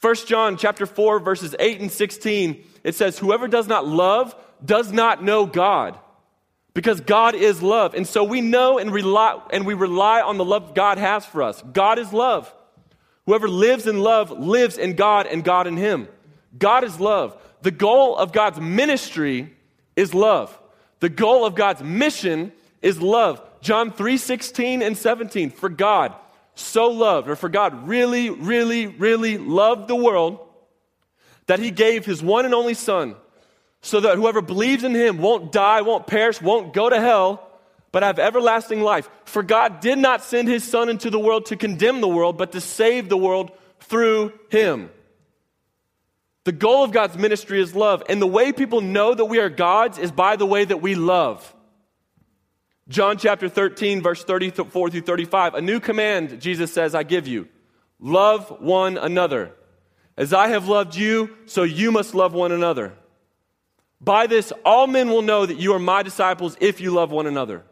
1 0.00 0.14
John 0.26 0.56
chapter 0.56 0.86
4 0.86 1.18
verses 1.20 1.56
8 1.58 1.80
and 1.80 1.90
16 1.90 2.64
it 2.84 2.94
says 2.94 3.18
whoever 3.18 3.48
does 3.48 3.66
not 3.66 3.86
love 3.86 4.34
does 4.64 4.92
not 4.92 5.24
know 5.24 5.44
God 5.44 5.98
because 6.72 7.00
God 7.00 7.34
is 7.34 7.62
love 7.62 7.94
and 7.94 8.06
so 8.06 8.22
we 8.22 8.40
know 8.40 8.78
and 8.78 8.92
rely 8.92 9.40
and 9.50 9.66
we 9.66 9.74
rely 9.74 10.20
on 10.20 10.38
the 10.38 10.44
love 10.44 10.74
God 10.74 10.98
has 10.98 11.26
for 11.26 11.42
us 11.42 11.62
God 11.72 11.98
is 11.98 12.12
love 12.12 12.52
whoever 13.26 13.48
lives 13.48 13.88
in 13.88 13.98
love 13.98 14.30
lives 14.30 14.78
in 14.78 14.94
God 14.94 15.26
and 15.26 15.42
God 15.42 15.66
in 15.66 15.76
him 15.76 16.06
God 16.56 16.84
is 16.84 17.00
love 17.00 17.36
the 17.62 17.72
goal 17.72 18.16
of 18.16 18.30
God's 18.30 18.60
ministry 18.60 19.52
is 19.98 20.14
love. 20.14 20.56
The 21.00 21.08
goal 21.08 21.44
of 21.44 21.56
God's 21.56 21.82
mission 21.82 22.52
is 22.80 23.02
love. 23.02 23.42
John 23.60 23.90
3 23.90 24.16
16 24.16 24.80
and 24.80 24.96
17. 24.96 25.50
For 25.50 25.68
God 25.68 26.14
so 26.54 26.88
loved, 26.88 27.28
or 27.28 27.36
for 27.36 27.48
God 27.48 27.88
really, 27.88 28.30
really, 28.30 28.86
really 28.86 29.38
loved 29.38 29.88
the 29.88 29.96
world 29.96 30.38
that 31.46 31.58
he 31.58 31.70
gave 31.70 32.06
his 32.06 32.22
one 32.22 32.44
and 32.44 32.54
only 32.54 32.74
Son, 32.74 33.16
so 33.80 34.00
that 34.00 34.16
whoever 34.16 34.40
believes 34.40 34.84
in 34.84 34.94
him 34.94 35.18
won't 35.18 35.50
die, 35.50 35.82
won't 35.82 36.06
perish, 36.06 36.40
won't 36.40 36.72
go 36.72 36.88
to 36.88 37.00
hell, 37.00 37.48
but 37.90 38.02
have 38.04 38.20
everlasting 38.20 38.82
life. 38.82 39.08
For 39.24 39.42
God 39.42 39.80
did 39.80 39.98
not 39.98 40.22
send 40.22 40.46
his 40.46 40.62
Son 40.62 40.88
into 40.88 41.10
the 41.10 41.18
world 41.18 41.46
to 41.46 41.56
condemn 41.56 42.00
the 42.00 42.08
world, 42.08 42.38
but 42.38 42.52
to 42.52 42.60
save 42.60 43.08
the 43.08 43.16
world 43.16 43.50
through 43.80 44.32
him. 44.48 44.90
The 46.48 46.52
goal 46.52 46.82
of 46.82 46.92
God's 46.92 47.18
ministry 47.18 47.60
is 47.60 47.74
love. 47.74 48.02
And 48.08 48.22
the 48.22 48.26
way 48.26 48.54
people 48.54 48.80
know 48.80 49.12
that 49.12 49.26
we 49.26 49.38
are 49.38 49.50
God's 49.50 49.98
is 49.98 50.10
by 50.10 50.36
the 50.36 50.46
way 50.46 50.64
that 50.64 50.80
we 50.80 50.94
love. 50.94 51.54
John 52.88 53.18
chapter 53.18 53.50
13, 53.50 54.00
verse 54.00 54.24
34 54.24 54.88
through 54.88 55.02
35. 55.02 55.52
A 55.56 55.60
new 55.60 55.78
command, 55.78 56.40
Jesus 56.40 56.72
says, 56.72 56.94
I 56.94 57.02
give 57.02 57.28
you 57.28 57.48
love 58.00 58.48
one 58.62 58.96
another. 58.96 59.52
As 60.16 60.32
I 60.32 60.48
have 60.48 60.68
loved 60.68 60.96
you, 60.96 61.36
so 61.44 61.64
you 61.64 61.92
must 61.92 62.14
love 62.14 62.32
one 62.32 62.52
another. 62.52 62.94
By 64.00 64.26
this, 64.26 64.50
all 64.64 64.86
men 64.86 65.10
will 65.10 65.20
know 65.20 65.44
that 65.44 65.58
you 65.58 65.74
are 65.74 65.78
my 65.78 66.02
disciples 66.02 66.56
if 66.62 66.80
you 66.80 66.92
love 66.92 67.10
one 67.10 67.26
another. 67.26 67.62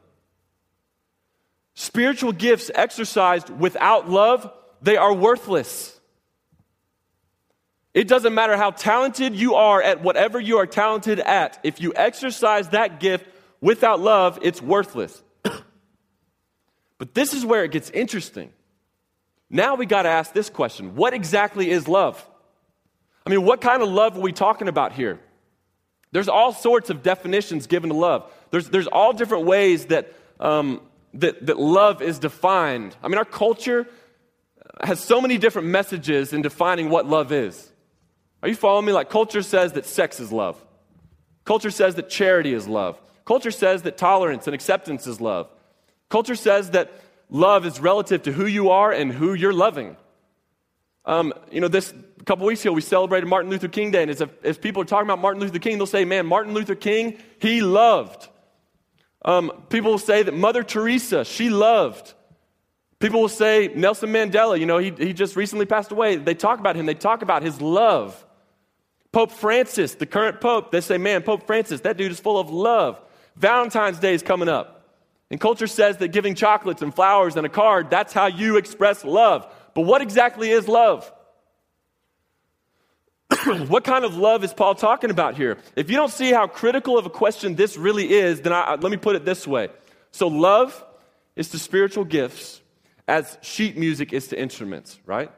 Spiritual 1.72 2.32
gifts 2.32 2.70
exercised 2.74 3.48
without 3.48 4.10
love, 4.10 4.52
they 4.82 4.98
are 4.98 5.14
worthless. 5.14 5.95
It 7.96 8.08
doesn't 8.08 8.34
matter 8.34 8.58
how 8.58 8.72
talented 8.72 9.34
you 9.34 9.54
are 9.54 9.80
at 9.82 10.02
whatever 10.02 10.38
you 10.38 10.58
are 10.58 10.66
talented 10.66 11.18
at. 11.18 11.58
If 11.62 11.80
you 11.80 11.94
exercise 11.96 12.68
that 12.68 13.00
gift 13.00 13.26
without 13.62 14.00
love, 14.00 14.38
it's 14.42 14.60
worthless. 14.60 15.22
but 16.98 17.14
this 17.14 17.32
is 17.32 17.42
where 17.42 17.64
it 17.64 17.70
gets 17.70 17.88
interesting. 17.88 18.52
Now 19.48 19.76
we 19.76 19.86
got 19.86 20.02
to 20.02 20.10
ask 20.10 20.34
this 20.34 20.50
question 20.50 20.94
What 20.94 21.14
exactly 21.14 21.70
is 21.70 21.88
love? 21.88 22.22
I 23.24 23.30
mean, 23.30 23.44
what 23.46 23.62
kind 23.62 23.80
of 23.80 23.88
love 23.88 24.14
are 24.18 24.20
we 24.20 24.32
talking 24.32 24.68
about 24.68 24.92
here? 24.92 25.18
There's 26.12 26.28
all 26.28 26.52
sorts 26.52 26.90
of 26.90 27.02
definitions 27.02 27.66
given 27.66 27.88
to 27.88 27.96
love. 27.96 28.30
There's, 28.50 28.68
there's 28.68 28.88
all 28.88 29.14
different 29.14 29.46
ways 29.46 29.86
that, 29.86 30.12
um, 30.38 30.82
that, 31.14 31.46
that 31.46 31.58
love 31.58 32.02
is 32.02 32.18
defined. 32.18 32.94
I 33.02 33.08
mean, 33.08 33.16
our 33.16 33.24
culture 33.24 33.86
has 34.82 35.00
so 35.00 35.22
many 35.22 35.38
different 35.38 35.68
messages 35.68 36.34
in 36.34 36.42
defining 36.42 36.90
what 36.90 37.06
love 37.06 37.32
is. 37.32 37.72
Are 38.46 38.48
you 38.48 38.54
following 38.54 38.86
me? 38.86 38.92
Like, 38.92 39.10
culture 39.10 39.42
says 39.42 39.72
that 39.72 39.86
sex 39.86 40.20
is 40.20 40.30
love, 40.30 40.64
culture 41.44 41.72
says 41.72 41.96
that 41.96 42.08
charity 42.08 42.54
is 42.54 42.68
love, 42.68 42.96
culture 43.24 43.50
says 43.50 43.82
that 43.82 43.98
tolerance 43.98 44.46
and 44.46 44.54
acceptance 44.54 45.08
is 45.08 45.20
love, 45.20 45.50
culture 46.10 46.36
says 46.36 46.70
that 46.70 46.92
love 47.28 47.66
is 47.66 47.80
relative 47.80 48.22
to 48.22 48.30
who 48.30 48.46
you 48.46 48.70
are 48.70 48.92
and 48.92 49.10
who 49.12 49.34
you're 49.34 49.52
loving. 49.52 49.96
Um, 51.06 51.34
you 51.50 51.60
know, 51.60 51.66
this 51.66 51.92
a 52.20 52.22
couple 52.22 52.46
weeks 52.46 52.60
ago 52.60 52.72
we 52.72 52.82
celebrated 52.82 53.26
Martin 53.26 53.50
Luther 53.50 53.66
King 53.66 53.90
Day, 53.90 54.02
and 54.02 54.12
as, 54.12 54.22
as 54.44 54.56
people 54.56 54.80
are 54.80 54.84
talking 54.84 55.08
about 55.08 55.18
Martin 55.18 55.40
Luther 55.40 55.58
King, 55.58 55.78
they'll 55.78 55.84
say, 55.84 56.04
"Man, 56.04 56.24
Martin 56.24 56.54
Luther 56.54 56.76
King, 56.76 57.18
he 57.40 57.62
loved." 57.62 58.28
Um, 59.24 59.64
people 59.70 59.90
will 59.90 59.98
say 59.98 60.22
that 60.22 60.34
Mother 60.34 60.62
Teresa, 60.62 61.24
she 61.24 61.50
loved. 61.50 62.14
People 63.00 63.22
will 63.22 63.28
say 63.28 63.72
Nelson 63.74 64.10
Mandela, 64.12 64.56
you 64.56 64.66
know, 64.66 64.78
he, 64.78 64.92
he 64.92 65.12
just 65.12 65.34
recently 65.34 65.66
passed 65.66 65.90
away. 65.90 66.14
They 66.14 66.34
talk 66.34 66.60
about 66.60 66.76
him, 66.76 66.86
they 66.86 66.94
talk 66.94 67.22
about 67.22 67.42
his 67.42 67.60
love. 67.60 68.22
Pope 69.12 69.30
Francis, 69.30 69.94
the 69.94 70.06
current 70.06 70.40
pope, 70.40 70.70
they 70.70 70.80
say, 70.80 70.98
man, 70.98 71.22
Pope 71.22 71.46
Francis, 71.46 71.80
that 71.82 71.96
dude 71.96 72.12
is 72.12 72.20
full 72.20 72.38
of 72.38 72.50
love. 72.50 73.00
Valentine's 73.36 73.98
Day 73.98 74.14
is 74.14 74.22
coming 74.22 74.48
up. 74.48 74.76
And 75.30 75.40
culture 75.40 75.66
says 75.66 75.96
that 75.98 76.08
giving 76.08 76.34
chocolates 76.34 76.82
and 76.82 76.94
flowers 76.94 77.36
and 77.36 77.46
a 77.46 77.48
card, 77.48 77.90
that's 77.90 78.12
how 78.12 78.26
you 78.26 78.56
express 78.56 79.04
love. 79.04 79.46
But 79.74 79.82
what 79.82 80.00
exactly 80.00 80.50
is 80.50 80.68
love? 80.68 81.10
what 83.68 83.84
kind 83.84 84.04
of 84.04 84.16
love 84.16 84.44
is 84.44 84.52
Paul 84.54 84.74
talking 84.74 85.10
about 85.10 85.36
here? 85.36 85.58
If 85.74 85.90
you 85.90 85.96
don't 85.96 86.12
see 86.12 86.30
how 86.30 86.46
critical 86.46 86.96
of 86.96 87.06
a 87.06 87.10
question 87.10 87.56
this 87.56 87.76
really 87.76 88.12
is, 88.12 88.40
then 88.40 88.52
I, 88.52 88.76
let 88.76 88.90
me 88.90 88.96
put 88.96 89.16
it 89.16 89.24
this 89.24 89.46
way. 89.46 89.68
So, 90.12 90.28
love 90.28 90.84
is 91.34 91.50
to 91.50 91.58
spiritual 91.58 92.04
gifts 92.04 92.60
as 93.08 93.36
sheet 93.42 93.76
music 93.76 94.12
is 94.12 94.28
to 94.28 94.40
instruments, 94.40 94.98
right? 95.04 95.30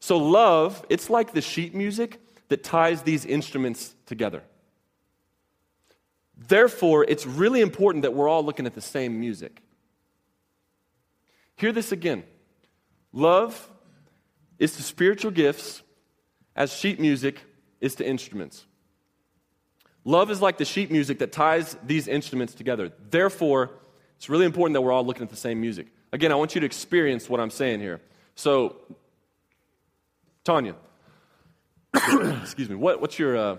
So, 0.00 0.18
love, 0.18 0.84
it's 0.88 1.08
like 1.08 1.32
the 1.32 1.40
sheet 1.40 1.74
music 1.74 2.20
that 2.52 2.62
ties 2.62 3.00
these 3.00 3.24
instruments 3.24 3.94
together. 4.04 4.42
Therefore, 6.36 7.02
it's 7.08 7.24
really 7.24 7.62
important 7.62 8.02
that 8.02 8.12
we're 8.12 8.28
all 8.28 8.44
looking 8.44 8.66
at 8.66 8.74
the 8.74 8.82
same 8.82 9.18
music. 9.18 9.62
Hear 11.56 11.72
this 11.72 11.92
again. 11.92 12.24
Love 13.10 13.70
is 14.58 14.76
to 14.76 14.82
spiritual 14.82 15.30
gifts 15.30 15.82
as 16.54 16.74
sheet 16.74 17.00
music 17.00 17.42
is 17.80 17.94
to 17.94 18.06
instruments. 18.06 18.66
Love 20.04 20.30
is 20.30 20.42
like 20.42 20.58
the 20.58 20.66
sheet 20.66 20.90
music 20.90 21.20
that 21.20 21.32
ties 21.32 21.74
these 21.86 22.06
instruments 22.06 22.52
together. 22.52 22.92
Therefore, 23.08 23.70
it's 24.18 24.28
really 24.28 24.44
important 24.44 24.74
that 24.74 24.82
we're 24.82 24.92
all 24.92 25.06
looking 25.06 25.22
at 25.22 25.30
the 25.30 25.36
same 25.36 25.58
music. 25.58 25.86
Again, 26.12 26.30
I 26.30 26.34
want 26.34 26.54
you 26.54 26.60
to 26.60 26.66
experience 26.66 27.30
what 27.30 27.40
I'm 27.40 27.48
saying 27.48 27.80
here. 27.80 28.02
So, 28.34 28.76
Tanya, 30.44 30.74
excuse 32.42 32.70
me, 32.70 32.74
what, 32.74 33.00
what's 33.00 33.18
your 33.18 33.36
uh, 33.36 33.56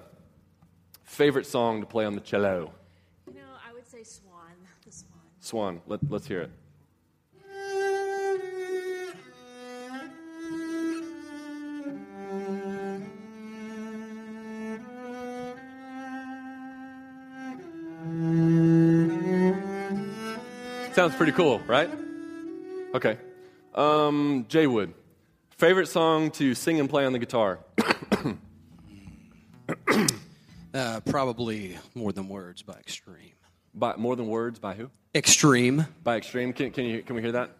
favorite 1.03 1.45
song 1.45 1.81
to 1.81 1.85
play 1.85 2.05
on 2.05 2.15
the 2.15 2.21
cello? 2.21 2.71
You 3.27 3.33
know, 3.33 3.41
I 3.67 3.73
would 3.73 3.87
say 3.87 4.03
Swan, 4.03 4.51
the 4.85 4.91
Swan. 4.91 5.19
Swan, 5.39 5.81
let, 5.87 5.99
let's 6.09 6.27
hear 6.27 6.41
it. 6.41 6.51
Sounds 20.93 21.15
pretty 21.15 21.31
cool, 21.31 21.59
right? 21.67 21.89
Okay. 22.93 23.17
Um, 23.73 24.45
Jay 24.47 24.67
Wood, 24.67 24.93
favorite 25.49 25.87
song 25.87 26.29
to 26.31 26.53
sing 26.53 26.79
and 26.79 26.89
play 26.89 27.05
on 27.05 27.13
the 27.13 27.19
guitar? 27.19 27.59
Uh, 30.73 30.99
probably 31.01 31.77
More 31.93 32.11
Than 32.11 32.27
Words 32.27 32.63
by 32.63 32.73
Extreme. 32.73 33.33
By 33.75 33.95
more 33.95 34.15
than 34.15 34.27
words, 34.27 34.57
by 34.59 34.73
who? 34.73 34.89
Extreme. 35.13 35.85
By 36.03 36.17
Extreme. 36.17 36.53
Can, 36.53 36.71
can, 36.71 36.85
you, 36.85 37.01
can 37.03 37.15
we 37.15 37.21
hear 37.21 37.31
that? 37.33 37.51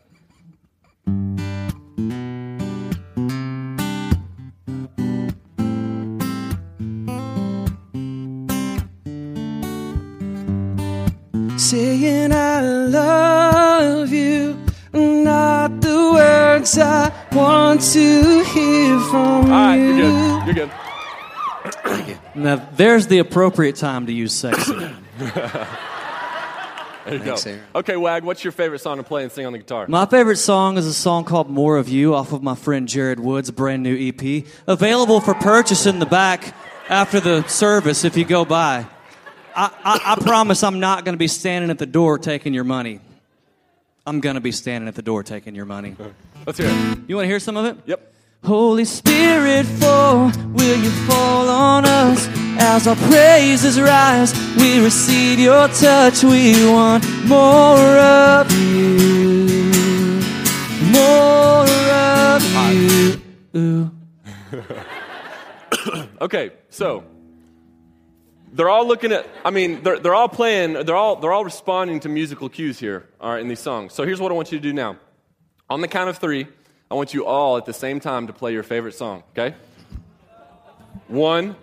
Saying 11.57 12.31
I 12.33 12.61
love 12.61 14.11
you, 14.11 14.57
not 14.91 15.81
the 15.81 16.11
words 16.13 16.77
I 16.77 17.11
want 17.31 17.81
to 17.93 18.43
hear 18.43 18.99
from 18.99 19.21
All 19.21 19.43
right, 19.49 19.75
you. 19.75 19.95
you're 19.95 20.11
good. 20.11 20.22
You're 22.43 22.55
good. 22.55 22.61
Now, 22.63 22.69
there's 22.75 23.07
the 23.07 23.19
appropriate 23.19 23.75
time 23.75 24.05
to 24.07 24.13
use 24.13 24.33
sexy. 24.33 24.73
There 27.05 27.15
you 27.15 27.19
Thanks, 27.19 27.43
go. 27.43 27.49
Aaron. 27.49 27.63
Okay, 27.75 27.97
Wag, 27.97 28.23
what's 28.23 28.45
your 28.45 28.53
favorite 28.53 28.79
song 28.79 28.95
to 28.95 29.03
play 29.03 29.23
and 29.23 29.31
sing 29.31 29.45
on 29.45 29.51
the 29.51 29.59
guitar? 29.59 29.85
My 29.89 30.05
favorite 30.05 30.37
song 30.37 30.77
is 30.77 30.87
a 30.87 30.93
song 30.93 31.25
called 31.25 31.49
More 31.49 31.75
of 31.75 31.89
You 31.89 32.15
off 32.15 32.31
of 32.31 32.41
my 32.41 32.55
friend 32.55 32.87
Jared 32.87 33.19
Wood's 33.19 33.51
brand 33.51 33.83
new 33.83 33.93
EP. 33.93 34.45
Available 34.67 35.19
for 35.19 35.33
purchase 35.33 35.85
in 35.85 35.99
the 35.99 36.05
back 36.05 36.55
after 36.87 37.19
the 37.19 37.45
service 37.47 38.05
if 38.05 38.15
you 38.15 38.23
go 38.23 38.45
by. 38.45 38.85
I, 39.53 39.69
I, 39.83 40.15
I 40.17 40.23
promise 40.23 40.63
I'm 40.63 40.79
not 40.79 41.03
going 41.03 41.13
to 41.13 41.19
be 41.19 41.27
standing 41.27 41.69
at 41.69 41.77
the 41.77 41.85
door 41.85 42.17
taking 42.17 42.53
your 42.53 42.63
money. 42.63 43.01
I'm 44.05 44.21
going 44.21 44.35
to 44.35 44.41
be 44.41 44.53
standing 44.53 44.87
at 44.87 44.95
the 44.95 45.01
door 45.01 45.23
taking 45.23 45.55
your 45.55 45.65
money. 45.65 45.97
Let's 46.45 46.57
hear 46.57 46.69
it. 46.69 46.99
You 47.07 47.17
want 47.17 47.25
to 47.25 47.29
hear 47.29 47.41
some 47.41 47.57
of 47.57 47.65
it? 47.65 47.77
Yep. 47.85 48.12
Holy 48.45 48.83
Spirit, 48.83 49.65
fall, 49.65 50.29
will 50.51 50.75
you 50.75 50.89
fall 51.07 51.47
on 51.47 51.85
us? 51.85 52.27
As 52.59 52.87
our 52.87 52.95
praises 52.95 53.79
rise, 53.79 54.33
we 54.57 54.83
receive 54.83 55.39
your 55.39 55.69
touch. 55.69 56.23
We 56.23 56.69
want 56.69 57.05
more 57.25 57.79
of 57.79 58.51
you. 58.51 60.19
More 60.91 61.65
of 61.89 62.43
you. 63.53 63.91
Okay, 66.21 66.51
so 66.69 67.03
they're 68.53 68.69
all 68.69 68.87
looking 68.87 69.11
at, 69.11 69.27
I 69.43 69.49
mean, 69.49 69.83
they're, 69.83 69.99
they're 69.99 70.15
all 70.15 70.29
playing, 70.29 70.85
they're 70.85 70.95
all, 70.95 71.17
they're 71.17 71.33
all 71.33 71.43
responding 71.43 71.99
to 72.01 72.09
musical 72.09 72.47
cues 72.47 72.79
here, 72.79 73.09
all 73.19 73.31
right, 73.31 73.41
in 73.41 73.49
these 73.49 73.59
songs. 73.59 73.93
So 73.93 74.05
here's 74.05 74.21
what 74.21 74.31
I 74.31 74.35
want 74.35 74.51
you 74.51 74.57
to 74.57 74.63
do 74.63 74.71
now. 74.71 74.97
On 75.69 75.81
the 75.81 75.89
count 75.89 76.09
of 76.09 76.17
three, 76.17 76.47
I 76.93 76.95
want 76.95 77.11
you 77.11 77.25
all 77.25 77.57
at 77.57 77.65
the 77.65 77.73
same 77.73 77.99
time 77.99 78.27
to 78.27 78.33
play 78.33 78.53
your 78.53 78.61
favorite 78.61 78.93
song, 78.93 79.23
okay? 79.31 79.55
One, 81.07 81.55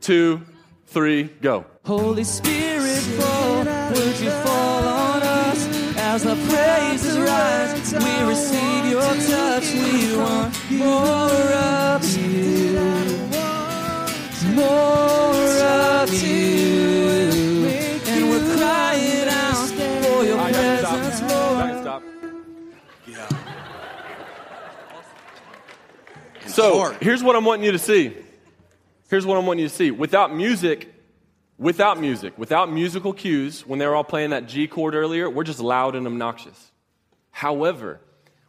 two, 0.00 0.42
three, 0.86 1.24
go. 1.24 1.66
Holy 1.84 2.22
Spirit, 2.22 3.00
fall, 3.18 3.64
would 3.64 4.20
you 4.20 4.30
fall 4.30 4.86
on 4.86 5.22
us? 5.24 5.96
As 5.96 6.24
our 6.24 6.36
praises 6.36 7.18
rise, 7.18 7.92
we 7.92 8.28
receive 8.28 8.86
your 8.86 9.02
touch. 9.02 9.74
We 9.74 10.16
want 10.16 10.54
more 10.70 11.52
of 11.58 12.16
you. 12.16 12.74
More 14.54 15.58
of 16.04 16.22
you. 16.22 17.66
And 18.06 18.30
we're 18.30 18.56
crying 18.56 19.28
out 19.28 19.68
for 20.04 20.24
your 20.24 20.38
presence. 20.38 21.20
Lord. 21.22 21.58
got 21.58 21.66
to 21.66 21.80
stop. 21.80 22.02
So 26.58 26.78
hard. 26.78 26.96
here's 27.00 27.22
what 27.22 27.36
I'm 27.36 27.44
wanting 27.44 27.64
you 27.64 27.72
to 27.72 27.78
see. 27.78 28.16
Here's 29.08 29.24
what 29.24 29.38
I'm 29.38 29.46
wanting 29.46 29.62
you 29.62 29.68
to 29.68 29.74
see. 29.74 29.92
Without 29.92 30.34
music, 30.34 30.92
without 31.56 32.00
music, 32.00 32.36
without 32.36 32.72
musical 32.72 33.12
cues, 33.12 33.64
when 33.64 33.78
they 33.78 33.86
were 33.86 33.94
all 33.94 34.02
playing 34.02 34.30
that 34.30 34.48
G 34.48 34.66
chord 34.66 34.96
earlier, 34.96 35.30
we're 35.30 35.44
just 35.44 35.60
loud 35.60 35.94
and 35.94 36.04
obnoxious. 36.04 36.72
However, 37.30 38.00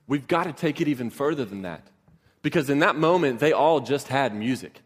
we've 0.08 0.28
got 0.28 0.46
to 0.46 0.54
take 0.54 0.82
it 0.82 0.88
even 0.88 1.12
further 1.12 1.46
than 1.46 1.62
that. 1.62 1.88
Because 2.42 2.72
in 2.72 2.80
that 2.80 2.96
moment, 2.96 3.40
they 3.40 3.52
all 3.52 3.80
just 3.80 4.08
had 4.08 4.34
music. 4.34 4.82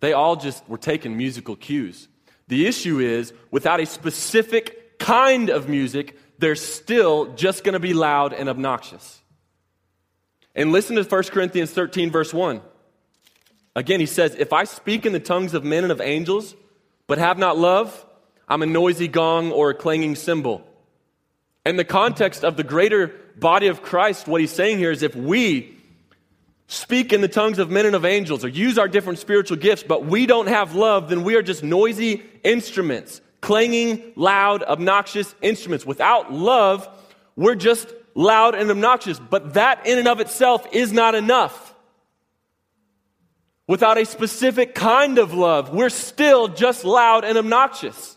They 0.00 0.14
all 0.14 0.36
just 0.36 0.66
were 0.66 0.78
taking 0.78 1.18
musical 1.18 1.56
cues. 1.56 2.08
The 2.48 2.66
issue 2.66 2.98
is, 2.98 3.34
without 3.50 3.80
a 3.80 3.84
specific 3.86 4.98
kind 4.98 5.50
of 5.50 5.68
music, 5.68 6.18
they're 6.38 6.56
still 6.56 7.34
just 7.34 7.62
going 7.62 7.74
to 7.74 7.80
be 7.80 7.92
loud 7.92 8.32
and 8.32 8.48
obnoxious. 8.48 9.20
And 10.54 10.72
listen 10.72 10.96
to 10.96 11.02
1 11.02 11.22
Corinthians 11.24 11.70
13, 11.70 12.10
verse 12.10 12.32
1. 12.32 12.60
Again, 13.76 14.00
he 14.00 14.06
says, 14.06 14.34
If 14.36 14.52
I 14.52 14.64
speak 14.64 15.04
in 15.04 15.12
the 15.12 15.20
tongues 15.20 15.54
of 15.54 15.64
men 15.64 15.82
and 15.82 15.92
of 15.92 16.00
angels, 16.00 16.54
but 17.06 17.18
have 17.18 17.38
not 17.38 17.58
love, 17.58 18.06
I'm 18.48 18.62
a 18.62 18.66
noisy 18.66 19.08
gong 19.08 19.50
or 19.52 19.70
a 19.70 19.74
clanging 19.74 20.14
cymbal. 20.14 20.64
In 21.66 21.76
the 21.76 21.84
context 21.84 22.44
of 22.44 22.56
the 22.56 22.62
greater 22.62 23.08
body 23.36 23.66
of 23.66 23.82
Christ, 23.82 24.28
what 24.28 24.40
he's 24.40 24.52
saying 24.52 24.78
here 24.78 24.90
is 24.90 25.02
if 25.02 25.16
we 25.16 25.76
speak 26.66 27.12
in 27.12 27.20
the 27.20 27.28
tongues 27.28 27.58
of 27.58 27.70
men 27.70 27.86
and 27.86 27.96
of 27.96 28.04
angels 28.04 28.44
or 28.44 28.48
use 28.48 28.78
our 28.78 28.88
different 28.88 29.18
spiritual 29.18 29.56
gifts, 29.56 29.82
but 29.82 30.04
we 30.04 30.26
don't 30.26 30.46
have 30.46 30.74
love, 30.74 31.08
then 31.08 31.24
we 31.24 31.34
are 31.34 31.42
just 31.42 31.62
noisy 31.62 32.22
instruments, 32.42 33.20
clanging, 33.40 34.12
loud, 34.14 34.62
obnoxious 34.62 35.34
instruments. 35.42 35.84
Without 35.84 36.32
love, 36.32 36.88
we're 37.36 37.54
just 37.54 37.92
loud 38.14 38.54
and 38.54 38.70
obnoxious. 38.70 39.18
But 39.18 39.54
that 39.54 39.86
in 39.86 39.98
and 39.98 40.08
of 40.08 40.20
itself 40.20 40.66
is 40.72 40.92
not 40.92 41.14
enough. 41.14 41.74
Without 43.66 43.96
a 43.96 44.04
specific 44.04 44.74
kind 44.74 45.18
of 45.18 45.32
love, 45.32 45.70
we're 45.70 45.88
still 45.88 46.48
just 46.48 46.84
loud 46.84 47.24
and 47.24 47.38
obnoxious. 47.38 48.16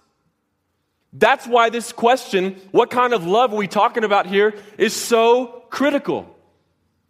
That's 1.13 1.47
why 1.47 1.69
this 1.69 1.93
question, 1.93 2.59
what 2.71 2.89
kind 2.89 3.13
of 3.13 3.25
love 3.25 3.53
are 3.53 3.57
we 3.57 3.67
talking 3.67 4.03
about 4.03 4.27
here, 4.27 4.53
is 4.77 4.93
so 4.93 5.63
critical. 5.69 6.35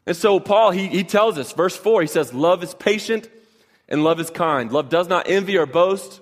And 0.06 0.16
so, 0.16 0.40
Paul, 0.40 0.72
he, 0.72 0.88
he 0.88 1.04
tells 1.04 1.38
us, 1.38 1.52
verse 1.52 1.76
4, 1.76 2.02
he 2.02 2.08
says, 2.08 2.34
Love 2.34 2.64
is 2.64 2.74
patient 2.74 3.30
and 3.90 4.04
love 4.04 4.20
is 4.20 4.30
kind. 4.30 4.72
Love 4.72 4.90
does 4.90 5.08
not 5.08 5.28
envy 5.28 5.58
or 5.58 5.66
boast. 5.66 6.22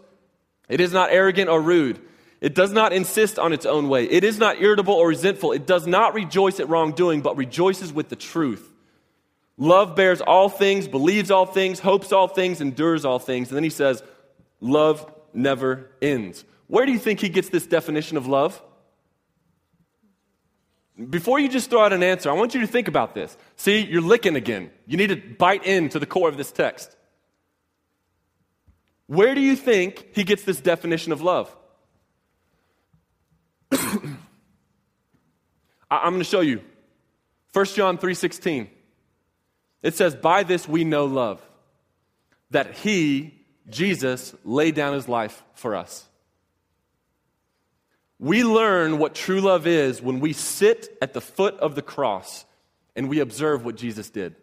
It 0.69 0.81
is 0.81 0.91
not 0.91 1.11
arrogant 1.11 1.49
or 1.49 1.61
rude. 1.61 1.99
It 2.45 2.53
does 2.53 2.71
not 2.71 2.93
insist 2.93 3.39
on 3.39 3.53
its 3.53 3.65
own 3.65 3.89
way. 3.89 4.03
It 4.03 4.23
is 4.23 4.37
not 4.37 4.61
irritable 4.61 4.93
or 4.93 5.07
resentful. 5.07 5.51
It 5.51 5.65
does 5.65 5.87
not 5.87 6.13
rejoice 6.13 6.59
at 6.59 6.69
wrongdoing, 6.69 7.21
but 7.21 7.37
rejoices 7.37 7.91
with 7.91 8.09
the 8.09 8.15
truth. 8.15 8.71
Love 9.57 9.95
bears 9.95 10.21
all 10.21 10.47
things, 10.47 10.87
believes 10.87 11.31
all 11.31 11.47
things, 11.47 11.79
hopes 11.79 12.11
all 12.11 12.27
things, 12.27 12.61
endures 12.61 13.03
all 13.03 13.17
things. 13.17 13.47
And 13.47 13.55
then 13.55 13.63
he 13.63 13.71
says, 13.71 14.03
Love 14.61 15.11
never 15.33 15.89
ends. 16.03 16.45
Where 16.67 16.85
do 16.85 16.91
you 16.91 16.99
think 16.99 17.19
he 17.19 17.29
gets 17.29 17.49
this 17.49 17.65
definition 17.65 18.15
of 18.15 18.27
love? 18.27 18.61
Before 21.09 21.39
you 21.39 21.49
just 21.49 21.71
throw 21.71 21.83
out 21.83 21.93
an 21.93 22.03
answer, 22.03 22.29
I 22.29 22.33
want 22.33 22.53
you 22.53 22.61
to 22.61 22.67
think 22.67 22.87
about 22.87 23.15
this. 23.15 23.35
See, 23.55 23.79
you're 23.79 24.03
licking 24.03 24.35
again. 24.35 24.69
You 24.85 24.97
need 24.97 25.07
to 25.07 25.15
bite 25.15 25.65
into 25.65 25.97
the 25.97 26.05
core 26.05 26.29
of 26.29 26.37
this 26.37 26.51
text. 26.51 26.95
Where 29.07 29.33
do 29.33 29.41
you 29.41 29.55
think 29.55 30.09
he 30.13 30.23
gets 30.23 30.43
this 30.43 30.61
definition 30.61 31.11
of 31.11 31.23
love? 31.23 31.51
I'm 35.91 36.11
going 36.11 36.19
to 36.19 36.23
show 36.23 36.41
you. 36.41 36.61
1 37.53 37.65
John 37.67 37.97
3:16. 37.97 38.69
It 39.81 39.95
says, 39.95 40.15
"By 40.15 40.43
this 40.43 40.67
we 40.67 40.83
know 40.83 41.05
love, 41.05 41.41
that 42.51 42.75
he, 42.77 43.33
Jesus, 43.69 44.35
laid 44.43 44.75
down 44.75 44.93
his 44.93 45.07
life 45.07 45.43
for 45.53 45.75
us." 45.75 46.07
We 48.19 48.43
learn 48.43 48.97
what 48.97 49.13
true 49.13 49.41
love 49.41 49.67
is 49.67 50.01
when 50.01 50.19
we 50.19 50.33
sit 50.33 50.97
at 51.01 51.13
the 51.13 51.21
foot 51.21 51.55
of 51.59 51.75
the 51.75 51.81
cross 51.81 52.45
and 52.95 53.09
we 53.09 53.19
observe 53.19 53.65
what 53.65 53.75
Jesus 53.75 54.09
did. 54.09 54.35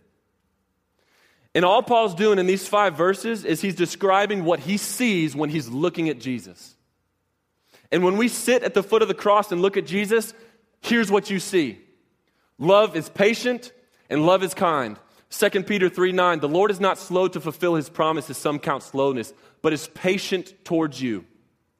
And 1.55 1.65
all 1.65 1.83
Paul's 1.83 2.15
doing 2.15 2.39
in 2.39 2.47
these 2.47 2.67
five 2.67 2.97
verses 2.97 3.45
is 3.45 3.61
he's 3.61 3.75
describing 3.75 4.45
what 4.45 4.61
he 4.61 4.77
sees 4.77 5.37
when 5.37 5.51
he's 5.51 5.69
looking 5.69 6.09
at 6.09 6.19
Jesus. 6.19 6.75
And 7.93 8.03
when 8.03 8.17
we 8.17 8.27
sit 8.27 8.63
at 8.63 8.73
the 8.75 8.83
foot 8.83 9.03
of 9.03 9.09
the 9.09 9.15
cross 9.15 9.53
and 9.53 9.61
look 9.61 9.77
at 9.77 9.87
Jesus, 9.87 10.33
here's 10.81 11.11
what 11.11 11.31
you 11.31 11.39
see 11.39 11.79
love 12.59 12.97
is 12.97 13.09
patient 13.11 13.73
and 14.09 14.27
love 14.27 14.43
is 14.43 14.55
kind. 14.55 14.99
2 15.31 15.63
Peter 15.63 15.89
3 15.89 16.13
9, 16.13 16.41
the 16.41 16.49
Lord 16.49 16.71
is 16.71 16.81
not 16.81 16.99
slow 16.99 17.29
to 17.29 17.41
fulfill 17.41 17.75
his 17.75 17.89
promise, 17.89 18.29
as 18.29 18.37
some 18.37 18.59
count 18.59 18.83
slowness, 18.83 19.33
but 19.61 19.73
is 19.73 19.89
patient 19.95 20.53
towards 20.65 21.01
you, 21.01 21.25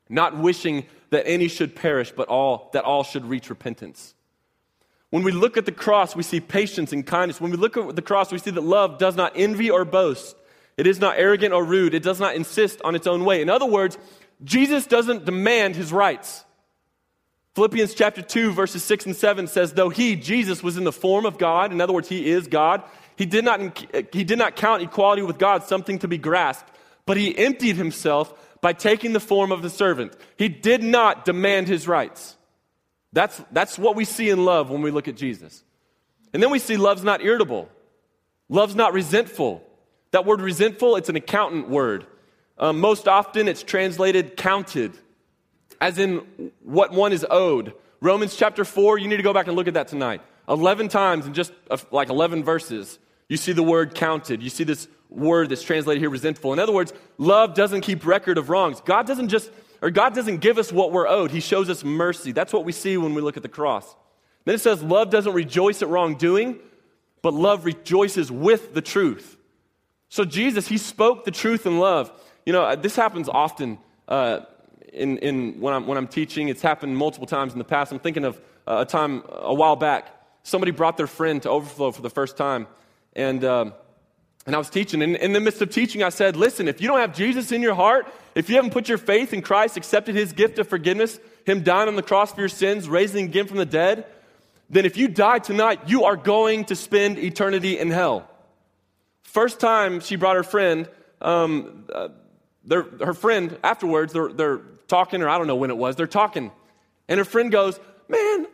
not 0.09 0.39
wishing 0.39 0.87
that 1.11 1.27
any 1.27 1.49
should 1.49 1.75
perish, 1.75 2.13
but 2.13 2.29
all, 2.29 2.71
that 2.73 2.85
all 2.85 3.05
should 3.05 3.27
reach 3.27 3.51
repentance. 3.51 4.15
When 5.11 5.23
we 5.23 5.33
look 5.33 5.59
at 5.59 5.67
the 5.67 5.73
cross, 5.73 6.17
we 6.17 6.23
see 6.23 6.41
patience 6.41 6.95
and 6.95 7.07
kindness. 7.07 7.39
When 7.39 7.51
we 7.51 7.59
look 7.59 7.77
at 7.77 7.95
the 7.95 8.01
cross, 8.01 8.33
we 8.33 8.39
see 8.39 8.51
that 8.51 8.63
love 8.63 8.97
does 8.97 9.15
not 9.15 9.33
envy 9.37 9.69
or 9.69 9.85
boast. 9.85 10.35
It 10.79 10.87
is 10.87 10.99
not 10.99 11.19
arrogant 11.19 11.53
or 11.53 11.63
rude. 11.63 11.93
It 11.93 12.03
does 12.03 12.19
not 12.19 12.35
insist 12.35 12.81
on 12.83 12.95
its 12.95 13.07
own 13.07 13.27
way. 13.27 13.43
In 13.43 13.51
other 13.51 13.67
words, 13.67 13.99
Jesus 14.45 14.87
doesn't 14.87 15.25
demand 15.25 15.77
his 15.77 15.93
rights. 15.93 16.45
Philippians 17.55 17.95
chapter 17.95 18.23
2, 18.23 18.53
verses 18.53 18.83
6 18.83 19.07
and 19.07 19.17
7 19.17 19.47
says, 19.47 19.75
Though 19.75 19.91
he, 19.91 20.17
Jesus, 20.17 20.63
was 20.63 20.77
in 20.77 20.85
the 20.85 20.93
form 20.93 21.27
of 21.27 21.39
God, 21.39 21.71
in 21.71 21.81
other 21.81 21.93
words, 21.93 22.09
he 22.09 22.31
is 22.31 22.47
God, 22.49 22.83
he 23.17 23.27
did 23.27 23.45
not, 23.45 23.61
he 24.13 24.25
did 24.25 24.39
not 24.39 24.57
count 24.57 24.83
equality 24.83 25.23
with 25.23 25.39
God 25.39 25.65
something 25.65 25.99
to 25.99 26.09
be 26.09 26.19
grasped, 26.19 26.71
but 27.05 27.17
he 27.17 27.37
emptied 27.37 27.77
himself 27.77 28.33
by 28.63 28.73
taking 28.73 29.13
the 29.13 29.21
form 29.21 29.53
of 29.53 29.61
the 29.61 29.69
servant. 29.69 30.17
He 30.39 30.49
did 30.49 30.83
not 30.83 31.27
demand 31.27 31.69
his 31.69 31.87
rights. 31.87 32.37
That's, 33.13 33.41
that's 33.51 33.79
what 33.79 33.97
we 33.97 34.07
see 34.07 34.31
in 34.31 34.45
love 34.45 34.71
when 34.71 34.81
we 34.81 34.91
look 34.91 35.09
at 35.09 35.17
Jesus. 35.17 35.63
And 36.33 36.43
then 36.43 36.51
we 36.51 36.59
see 36.59 36.79
love's 36.79 37.05
not 37.05 37.23
irritable, 37.23 37.69
love's 38.49 38.75
not 38.75 38.95
resentful. 38.95 39.63
That 40.13 40.27
word 40.27 40.43
resentful, 40.43 40.97
it's 40.97 41.09
an 41.09 41.17
accountant 41.17 41.71
word. 41.71 42.07
Um, 42.59 42.81
most 42.81 43.09
often 43.09 43.49
it's 43.49 43.63
translated 43.63 44.37
counted, 44.37 44.93
as 45.81 45.99
in 45.99 46.53
what 46.63 46.93
one 46.93 47.13
is 47.13 47.27
owed. 47.29 47.75
Romans 48.01 48.37
chapter 48.37 48.65
4, 48.65 48.99
you 48.99 49.09
need 49.09 49.17
to 49.17 49.23
go 49.23 49.33
back 49.33 49.47
and 49.47 49.57
look 49.57 49.69
at 49.69 49.75
that 49.75 49.89
tonight. 49.89 50.21
11 50.49 50.89
times 50.89 51.27
in 51.27 51.35
just 51.35 51.53
uh, 51.71 51.79
like 51.91 52.09
11 52.09 52.45
verses, 52.45 52.99
you 53.29 53.37
see 53.37 53.53
the 53.53 53.63
word 53.63 53.95
counted. 53.95 54.43
You 54.43 54.51
see 54.51 54.65
this 54.65 54.89
word 55.09 55.49
that's 55.49 55.63
translated 55.63 56.01
here 56.01 56.11
resentful. 56.11 56.53
In 56.53 56.59
other 56.59 56.73
words, 56.73 56.93
love 57.19 57.55
doesn't 57.55 57.83
keep 57.83 58.05
record 58.05 58.39
of 58.39 58.51
wrongs. 58.51 58.81
God 58.81 59.07
doesn't 59.07 59.29
just, 59.29 59.51
or 59.81 59.91
God 59.91 60.15
doesn't 60.15 60.39
give 60.39 60.59
us 60.59 60.73
what 60.73 60.93
we're 60.93 61.09
owed. 61.09 61.31
He 61.31 61.41
shows 61.41 61.71
us 61.71 61.85
mercy. 61.85 62.33
That's 62.33 62.53
what 62.53 62.65
we 62.65 62.73
see 62.73 62.97
when 62.97 63.15
we 63.15 63.23
look 63.23 63.37
at 63.37 63.43
the 63.43 63.49
cross. 63.49 63.95
Then 64.45 64.55
it 64.55 64.61
says, 64.61 64.83
love 64.83 65.11
doesn't 65.11 65.33
rejoice 65.33 65.83
at 65.83 65.89
wrongdoing, 65.89 66.59
but 67.23 67.33
love 67.35 67.65
rejoices 67.65 68.31
with 68.31 68.75
the 68.75 68.83
truth. 68.83 69.37
So 70.09 70.25
Jesus, 70.25 70.67
he 70.67 70.79
spoke 70.79 71.25
the 71.25 71.31
truth 71.31 71.65
in 71.65 71.79
love. 71.79 72.13
You 72.45 72.53
know, 72.53 72.77
this 72.77 72.97
happens 72.97 73.29
often 73.29 73.79
uh, 74.09 74.41
in, 74.93 75.19
in 75.19 75.61
when, 75.61 75.75
I'm, 75.75 75.87
when 75.87 75.99
I'm 75.99 76.09
teaching. 76.09 76.49
It's 76.49 76.63
happened 76.63 76.97
multiple 76.97 77.27
times 77.27 77.53
in 77.53 77.59
the 77.59 77.65
past. 77.65 77.93
I'm 77.93 77.99
thinking 77.99 78.25
of 78.25 78.41
uh, 78.67 78.79
a 78.81 78.85
time 78.85 79.23
a 79.29 79.55
while 79.55 79.77
back. 79.77 80.09
Somebody 80.43 80.73
brought 80.73 80.97
their 80.97 81.07
friend 81.07 81.41
to 81.43 81.51
Overflow 81.51 81.93
for 81.93 82.03
the 82.03 82.11
first 82.11 82.37
time. 82.37 82.67
And 83.15 83.45
um, 83.45 83.75
and 84.45 84.57
I 84.57 84.59
was 84.59 84.71
teaching, 84.71 85.03
and 85.03 85.15
in 85.15 85.33
the 85.33 85.41
midst 85.41 85.63
of 85.63 85.71
teaching, 85.71 86.03
I 86.03 86.09
said, 86.09 86.35
Listen, 86.35 86.67
if 86.67 86.81
you 86.81 86.89
don't 86.89 86.99
have 86.99 87.15
Jesus 87.15 87.53
in 87.53 87.63
your 87.63 87.75
heart, 87.75 88.13
if 88.35 88.49
you 88.49 88.57
haven't 88.57 88.73
put 88.73 88.89
your 88.89 88.99
faith 88.99 89.33
in 89.33 89.41
Christ, 89.41 89.77
accepted 89.77 90.17
his 90.17 90.33
gift 90.33 90.59
of 90.59 90.67
forgiveness, 90.67 91.21
him 91.47 91.63
dying 91.63 91.87
on 91.87 91.95
the 91.95 92.03
cross 92.03 92.33
for 92.33 92.41
your 92.41 92.49
sins, 92.49 92.89
raising 92.89 93.27
again 93.27 93.47
from 93.47 93.59
the 93.59 93.67
dead, 93.67 94.05
then 94.69 94.85
if 94.85 94.97
you 94.97 95.07
die 95.07 95.39
tonight, 95.39 95.81
you 95.87 96.05
are 96.05 96.17
going 96.17 96.65
to 96.67 96.75
spend 96.75 97.19
eternity 97.19 97.79
in 97.79 97.91
hell. 97.91 98.29
First 99.23 99.61
time 99.61 100.01
she 100.01 100.17
brought 100.17 100.35
her 100.35 100.43
friend, 100.43 100.89
um, 101.21 101.85
uh, 101.95 102.09
her 102.69 103.15
friend 103.15 103.59
afterwards, 103.63 104.13
they're, 104.13 104.33
they're 104.33 104.61
talking, 104.89 105.23
or 105.23 105.29
I 105.29 105.39
don't 105.39 105.47
know 105.47 105.57
when 105.57 105.71
it 105.71 105.77
was, 105.77 105.97
they're 105.97 106.07
talking. 106.07 106.51
And 107.09 107.19
her 107.19 107.25
friend 107.25 107.51
goes, 107.51 107.81
Man, 108.09 108.47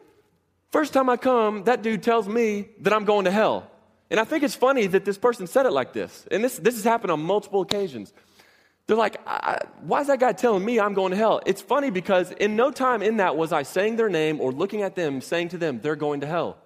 first 0.70 0.92
time 0.92 1.11
I 1.11 1.16
come, 1.16 1.64
that 1.64 1.82
dude 1.82 2.02
tells 2.02 2.28
me 2.28 2.68
that 2.80 2.92
I'm 2.92 3.04
going 3.04 3.24
to 3.24 3.30
hell. 3.30 3.70
And 4.11 4.18
I 4.18 4.24
think 4.24 4.42
it's 4.42 4.54
funny 4.54 4.86
that 4.86 5.04
this 5.04 5.18
person 5.18 5.46
said 5.46 5.66
it 5.66 5.72
like 5.72 5.92
this. 5.92 6.26
And 6.30 6.42
this, 6.42 6.56
this 6.59 6.74
has 6.76 6.84
happened 6.84 7.11
on 7.11 7.20
multiple 7.20 7.61
occasions. 7.61 8.12
They're 8.86 8.96
like, 8.96 9.20
why 9.82 10.00
is 10.00 10.06
that 10.06 10.18
guy 10.18 10.32
telling 10.32 10.64
me 10.64 10.80
I'm 10.80 10.94
going 10.94 11.11
to 11.11 11.16
hell? 11.16 11.42
It's 11.44 11.61
funny 11.61 11.90
because 11.90 12.30
in 12.30 12.56
no 12.56 12.70
time 12.70 13.02
in 13.02 13.18
that 13.18 13.36
was 13.36 13.52
I 13.52 13.62
saying 13.62 13.96
their 13.96 14.09
name 14.09 14.40
or 14.40 14.50
looking 14.50 14.80
at 14.82 14.94
them, 14.94 15.20
saying 15.20 15.50
to 15.50 15.59
them, 15.59 15.80
they're 15.82 15.96
going 15.96 16.20
to 16.20 16.26
hell. 16.26 16.56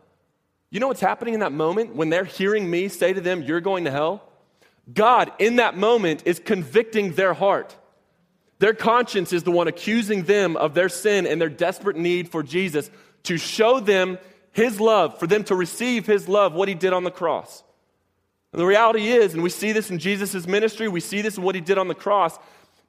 You 0.71 0.79
know 0.79 0.87
what's 0.87 1.01
happening 1.01 1.35
in 1.35 1.41
that 1.41 1.51
moment 1.51 1.97
when 1.97 2.11
they're 2.11 2.25
hearing 2.25 2.71
me 2.71 2.89
say 2.89 3.13
to 3.13 3.21
them, 3.21 3.43
you're 3.43 3.61
going 3.61 3.85
to 3.85 3.91
hell? 3.91 4.23
God, 4.93 5.33
in 5.39 5.57
that 5.57 5.77
moment, 5.77 6.23
is 6.25 6.39
convicting 6.39 7.13
their 7.13 7.35
heart. 7.35 7.77
Their 8.59 8.75
conscience 8.75 9.33
is 9.33 9.43
the 9.43 9.51
one 9.51 9.69
accusing 9.69 10.25
them 10.25 10.57
of 10.57 10.75
their 10.75 10.89
sin 10.89 11.27
and 11.27 11.41
their 11.41 11.49
desperate 11.49 11.97
need 11.97 12.29
for 12.29 12.43
Jesus 12.43 12.91
to 13.25 13.37
show 13.37 13.81
them 13.81 14.19
his 14.53 14.81
love, 14.81 15.19
for 15.19 15.27
them 15.27 15.45
to 15.45 15.55
receive 15.55 16.07
His 16.07 16.29
love, 16.29 16.53
what 16.53 16.69
He 16.69 16.75
did 16.75 16.93
on 16.93 17.05
the 17.05 17.11
cross. 17.11 17.65
And 18.53 18.61
the 18.61 18.67
reality 18.67 19.09
is, 19.09 19.33
and 19.33 19.43
we 19.43 19.51
see 19.51 19.73
this 19.73 19.91
in 19.91 19.99
Jesus' 19.99 20.47
ministry, 20.47 20.89
we 20.89 21.01
see 21.01 21.23
this 21.23 21.39
in 21.39 21.43
what 21.43 21.55
He 21.55 21.61
did 21.61 21.79
on 21.79 21.89
the 21.89 21.95
cross, 21.95 22.39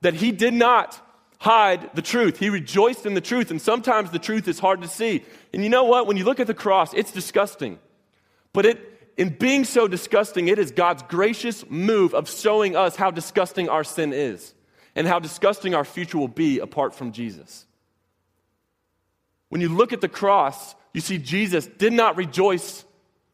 that 0.02 0.14
He 0.14 0.32
did 0.32 0.54
not 0.54 1.00
hide 1.40 1.90
the 1.96 2.02
truth. 2.02 2.38
He 2.38 2.50
rejoiced 2.50 3.06
in 3.06 3.14
the 3.14 3.22
truth, 3.22 3.50
and 3.50 3.62
sometimes 3.62 4.12
the 4.12 4.20
truth 4.20 4.48
is 4.48 4.60
hard 4.60 4.82
to 4.82 4.88
see. 4.88 5.24
And 5.54 5.64
you 5.64 5.70
know 5.70 5.86
what? 5.86 6.06
When 6.06 6.18
you 6.18 6.26
look 6.26 6.42
at 6.42 6.48
the 6.48 6.54
cross, 6.54 6.94
it's 6.94 7.12
disgusting. 7.12 7.80
But 8.52 8.66
it, 8.66 8.93
in 9.18 9.30
being 9.30 9.64
so 9.64 9.88
disgusting, 9.88 10.48
it 10.48 10.58
is 10.58 10.72
God's 10.72 11.04
gracious 11.04 11.70
move 11.70 12.14
of 12.14 12.30
showing 12.30 12.76
us 12.76 12.96
how 12.96 13.12
disgusting 13.12 13.70
our 13.70 13.84
sin 13.84 14.14
is 14.14 14.54
and 14.96 15.08
how 15.08 15.20
disgusting 15.20 15.76
our 15.76 15.86
future 15.86 16.18
will 16.18 16.28
be 16.28 16.60
apart 16.60 16.96
from 16.96 17.12
Jesus. 17.12 17.66
When 19.50 19.62
you 19.62 19.70
look 19.70 19.94
at 19.94 20.02
the 20.02 20.10
cross, 20.10 20.76
you 20.94 21.02
see, 21.02 21.18
Jesus 21.18 21.68
did 21.68 21.94
not 21.94 22.18
rejoice 22.18 22.86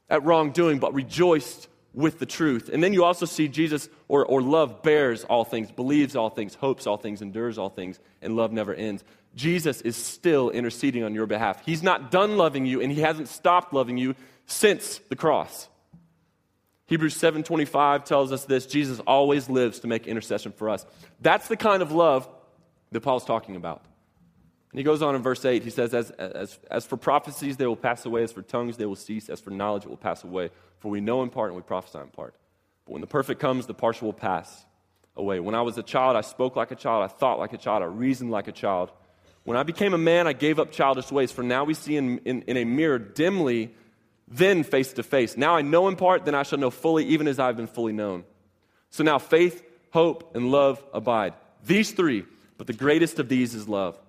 at 0.09 0.23
wrongdoing, 0.23 0.79
but 0.79 0.93
rejoiced 0.93 1.67
with 1.93 2.19
the 2.19 2.25
truth. 2.25 2.69
And 2.71 2.83
then 2.83 2.93
you 2.93 3.03
also 3.03 3.25
see 3.25 3.47
Jesus, 3.47 3.89
or, 4.07 4.25
or 4.25 4.41
love 4.41 4.83
bears 4.83 5.23
all 5.23 5.43
things, 5.43 5.71
believes 5.71 6.15
all 6.15 6.29
things, 6.29 6.55
hopes 6.55 6.87
all 6.87 6.97
things, 6.97 7.21
endures 7.21 7.57
all 7.57 7.69
things, 7.69 7.99
and 8.21 8.35
love 8.35 8.51
never 8.51 8.73
ends. 8.73 9.03
Jesus 9.35 9.81
is 9.81 9.95
still 9.95 10.49
interceding 10.49 11.03
on 11.03 11.13
your 11.13 11.25
behalf. 11.25 11.63
He's 11.65 11.83
not 11.83 12.11
done 12.11 12.37
loving 12.37 12.65
you, 12.65 12.81
and 12.81 12.91
he 12.91 13.01
hasn't 13.01 13.27
stopped 13.27 13.73
loving 13.73 13.97
you 13.97 14.15
since 14.49 14.99
the 15.09 15.15
cross. 15.15 15.67
Hebrews 16.87 17.15
7:25 17.15 18.03
tells 18.03 18.31
us 18.31 18.45
this, 18.45 18.65
Jesus 18.65 18.99
always 19.01 19.49
lives 19.49 19.79
to 19.81 19.87
make 19.87 20.07
intercession 20.07 20.51
for 20.51 20.69
us. 20.69 20.85
That's 21.21 21.47
the 21.47 21.57
kind 21.57 21.81
of 21.81 21.91
love 21.91 22.27
that 22.91 23.01
Paul's 23.01 23.25
talking 23.25 23.55
about. 23.55 23.85
And 24.71 24.79
he 24.79 24.83
goes 24.83 25.01
on 25.01 25.15
in 25.15 25.21
verse 25.21 25.43
8, 25.45 25.63
he 25.63 25.71
says, 25.71 25.93
as, 25.95 26.11
as, 26.11 26.59
as 26.69 26.85
for 26.85 26.95
prophecies, 26.95 27.57
they 27.57 27.65
will 27.65 27.75
pass 27.75 28.05
away. 28.05 28.21
As 28.23 28.31
for 28.31 28.43
tongues, 28.43 28.77
they 28.77 28.85
will 28.85 28.95
cease. 28.95 29.29
As 29.29 29.39
for 29.39 29.49
knowledge, 29.49 29.83
it 29.83 29.89
will 29.89 29.97
pass 29.97 30.23
away. 30.23 30.51
For 30.77 30.89
we 30.89 31.01
know 31.01 31.23
in 31.23 31.29
part 31.29 31.49
and 31.49 31.55
we 31.55 31.63
prophesy 31.63 31.97
in 31.97 32.09
part. 32.09 32.35
But 32.85 32.93
when 32.93 33.01
the 33.01 33.07
perfect 33.07 33.39
comes, 33.39 33.65
the 33.65 33.73
partial 33.73 34.07
will 34.07 34.13
pass 34.13 34.65
away. 35.15 35.39
When 35.39 35.55
I 35.55 35.63
was 35.63 35.77
a 35.79 35.83
child, 35.83 36.15
I 36.15 36.21
spoke 36.21 36.55
like 36.55 36.69
a 36.69 36.75
child. 36.75 37.03
I 37.03 37.07
thought 37.07 37.39
like 37.39 37.53
a 37.53 37.57
child. 37.57 37.81
I 37.81 37.87
reasoned 37.87 38.29
like 38.29 38.47
a 38.47 38.51
child. 38.51 38.91
When 39.43 39.57
I 39.57 39.63
became 39.63 39.95
a 39.95 39.97
man, 39.97 40.27
I 40.27 40.33
gave 40.33 40.59
up 40.59 40.71
childish 40.71 41.11
ways. 41.11 41.31
For 41.31 41.43
now 41.43 41.63
we 41.63 41.73
see 41.73 41.97
in, 41.97 42.19
in, 42.19 42.43
in 42.43 42.57
a 42.57 42.63
mirror 42.63 42.99
dimly, 42.99 43.73
then 44.29 44.63
face 44.63 44.93
to 44.93 45.03
face. 45.03 45.35
Now 45.35 45.55
I 45.55 45.61
know 45.61 45.87
in 45.87 45.95
part, 45.95 46.25
then 46.25 46.35
I 46.35 46.43
shall 46.43 46.59
know 46.59 46.69
fully, 46.69 47.05
even 47.05 47.27
as 47.27 47.39
I 47.39 47.47
have 47.47 47.57
been 47.57 47.67
fully 47.67 47.93
known. 47.93 48.23
So 48.91 49.03
now 49.03 49.17
faith, 49.17 49.63
hope, 49.91 50.35
and 50.35 50.51
love 50.51 50.83
abide. 50.93 51.33
These 51.65 51.91
three, 51.91 52.25
but 52.57 52.67
the 52.67 52.73
greatest 52.73 53.19
of 53.19 53.27
these 53.27 53.55
is 53.55 53.67
love. 53.67 53.99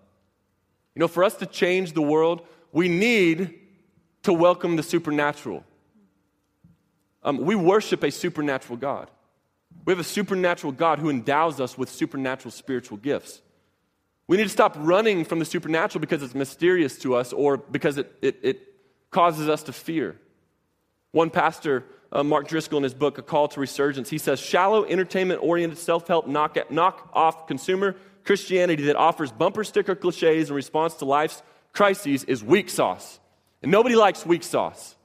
You 0.95 1.01
know, 1.01 1.09
for 1.09 1.25
us 1.25 1.35
to 1.37 1.47
change 1.47 1.93
the 1.93 2.03
world, 2.03 2.43
we 2.73 2.89
need 2.89 3.59
to 4.23 4.33
welcome 4.33 4.77
the 4.77 4.83
supernatural. 4.83 5.65
Um, 7.23 7.39
we 7.39 7.55
worship 7.55 8.03
a 8.03 8.11
supernatural 8.11 8.77
God. 8.77 9.11
We 9.85 9.93
have 9.93 10.01
a 10.01 10.05
supernatural 10.05 10.73
God 10.73 10.99
who 10.99 11.11
endows 11.11 11.61
us 11.61 11.79
with 11.79 11.89
supernatural 11.89 12.51
spiritual 12.51 12.99
gifts. 12.99 13.41
We 14.27 14.37
need 14.37 14.45
to 14.45 14.49
stop 14.49 14.77
running 14.79 15.25
from 15.25 15.39
the 15.39 15.45
supernatural 15.45 16.01
because 16.01 16.23
it's 16.23 16.35
mysterious 16.35 16.99
to 16.99 17.15
us 17.15 17.33
or 17.33 17.57
because 17.57 17.99
it, 17.99 18.13
it, 18.23 18.39
it 18.43 18.70
causes 19.11 19.49
us 19.49 19.65
to 19.65 19.73
fear. 19.73 20.17
One 21.13 21.31
pastor, 21.31 21.85
uh, 22.13 22.23
Mark 22.23 22.49
Driscoll, 22.49 22.79
in 22.79 22.85
his 22.85 22.95
book, 22.95 23.19
A 23.19 23.23
Call 23.23 23.49
to 23.49 23.61
Resurgence, 23.61 24.09
he 24.11 24.19
says 24.19 24.39
shallow, 24.41 24.85
entertainment 24.85 25.43
oriented, 25.43 25.79
self 25.79 26.07
help, 26.07 26.27
knock, 26.27 26.57
knock 26.71 27.11
off 27.13 27.47
consumer 27.47 27.97
Christianity 28.25 28.85
that 28.85 28.97
offers 28.97 29.33
bumper 29.33 29.65
sticker 29.65 29.95
cliches 29.95 30.51
in 30.51 30.55
response 30.55 30.95
to 30.95 31.05
life's 31.05 31.43
crises 31.73 32.25
is 32.25 32.45
weak 32.45 32.69
sauce. 32.71 33.19
And 33.63 33.71
nobody 33.71 33.97
likes 33.97 34.25
weak 34.25 34.43
sauce. 34.43 34.97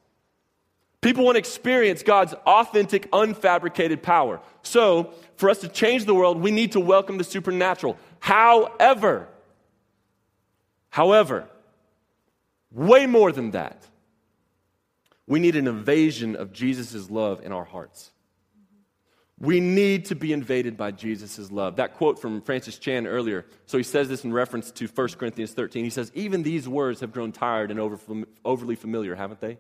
People 1.02 1.24
want 1.24 1.36
to 1.36 1.40
experience 1.40 2.02
God's 2.02 2.34
authentic, 2.34 3.12
unfabricated 3.12 4.02
power. 4.02 4.42
So, 4.64 5.14
for 5.36 5.50
us 5.50 5.60
to 5.60 5.68
change 5.68 6.06
the 6.06 6.16
world, 6.16 6.42
we 6.42 6.50
need 6.50 6.72
to 6.72 6.80
welcome 6.80 7.18
the 7.18 7.24
supernatural. 7.24 7.98
However, 8.20 9.28
however, 10.90 11.48
way 12.72 13.06
more 13.06 13.32
than 13.32 13.52
that, 13.52 13.88
we 15.28 15.40
need 15.40 15.56
an 15.56 15.68
invasion 15.68 16.36
of 16.36 16.54
Jesus' 16.54 17.10
love 17.10 17.42
in 17.44 17.52
our 17.52 17.66
hearts. 17.66 18.12
We 19.40 19.60
need 19.60 20.06
to 20.06 20.16
be 20.16 20.32
invaded 20.32 20.78
by 20.78 20.92
Jesus' 20.92 21.52
love. 21.52 21.76
That 21.76 21.96
quote 21.96 22.20
from 22.20 22.42
Francis 22.42 22.78
Chan 22.78 23.06
earlier, 23.06 23.46
so 23.66 23.78
he 23.78 23.84
says 23.84 24.08
this 24.08 24.24
in 24.24 24.32
reference 24.32 24.72
to 24.72 24.88
1 24.88 25.08
Corinthians 25.10 25.52
13. 25.52 25.84
He 25.84 25.90
says, 25.90 26.10
Even 26.16 26.44
these 26.44 26.70
words 26.70 27.02
have 27.02 27.12
grown 27.12 27.34
tired 27.34 27.70
and 27.70 27.80
over, 27.80 28.00
overly 28.46 28.76
familiar, 28.76 29.16
haven't 29.16 29.42
they? 29.42 29.58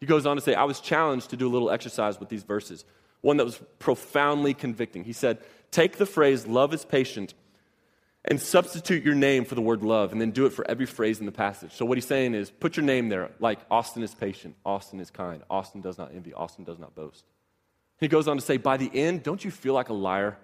He 0.00 0.06
goes 0.06 0.26
on 0.26 0.36
to 0.36 0.42
say, 0.42 0.54
I 0.54 0.64
was 0.64 0.80
challenged 0.80 1.30
to 1.30 1.36
do 1.36 1.46
a 1.46 1.52
little 1.52 1.70
exercise 1.70 2.18
with 2.18 2.28
these 2.28 2.42
verses, 2.42 2.84
one 3.20 3.36
that 3.36 3.44
was 3.44 3.62
profoundly 3.78 4.52
convicting. 4.52 5.04
He 5.04 5.12
said, 5.12 5.38
Take 5.70 5.96
the 5.96 6.06
phrase, 6.06 6.46
love 6.46 6.74
is 6.74 6.84
patient, 6.84 7.34
and 8.26 8.40
substitute 8.40 9.04
your 9.04 9.14
name 9.14 9.44
for 9.44 9.54
the 9.54 9.60
word 9.60 9.82
love, 9.82 10.12
and 10.12 10.20
then 10.20 10.30
do 10.30 10.46
it 10.46 10.52
for 10.52 10.68
every 10.68 10.86
phrase 10.86 11.20
in 11.20 11.26
the 11.26 11.32
passage. 11.32 11.72
So, 11.72 11.84
what 11.84 11.98
he's 11.98 12.06
saying 12.06 12.34
is, 12.34 12.50
put 12.50 12.76
your 12.76 12.84
name 12.84 13.08
there, 13.08 13.30
like 13.38 13.58
Austin 13.70 14.02
is 14.02 14.14
patient, 14.14 14.56
Austin 14.64 15.00
is 15.00 15.10
kind, 15.10 15.42
Austin 15.50 15.80
does 15.80 15.98
not 15.98 16.12
envy, 16.14 16.32
Austin 16.32 16.64
does 16.64 16.78
not 16.78 16.94
boast. 16.94 17.24
He 18.00 18.08
goes 18.08 18.26
on 18.26 18.36
to 18.36 18.42
say, 18.42 18.56
By 18.56 18.76
the 18.76 18.90
end, 18.92 19.22
don't 19.22 19.44
you 19.44 19.50
feel 19.50 19.74
like 19.74 19.90
a 19.90 19.94
liar? 19.94 20.38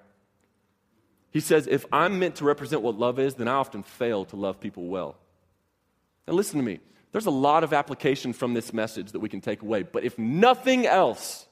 He 1.30 1.40
says, 1.40 1.66
If 1.66 1.86
I'm 1.90 2.18
meant 2.18 2.36
to 2.36 2.44
represent 2.44 2.82
what 2.82 2.98
love 2.98 3.18
is, 3.18 3.34
then 3.34 3.48
I 3.48 3.54
often 3.54 3.82
fail 3.82 4.24
to 4.26 4.36
love 4.36 4.60
people 4.60 4.86
well. 4.86 5.16
Now, 6.28 6.34
listen 6.34 6.58
to 6.58 6.64
me. 6.64 6.80
There's 7.12 7.26
a 7.26 7.30
lot 7.30 7.64
of 7.64 7.72
application 7.72 8.32
from 8.32 8.54
this 8.54 8.72
message 8.72 9.12
that 9.12 9.20
we 9.20 9.28
can 9.28 9.40
take 9.40 9.62
away. 9.62 9.82
But 9.82 10.04
if 10.04 10.16
nothing 10.16 10.86
else, 10.86 11.46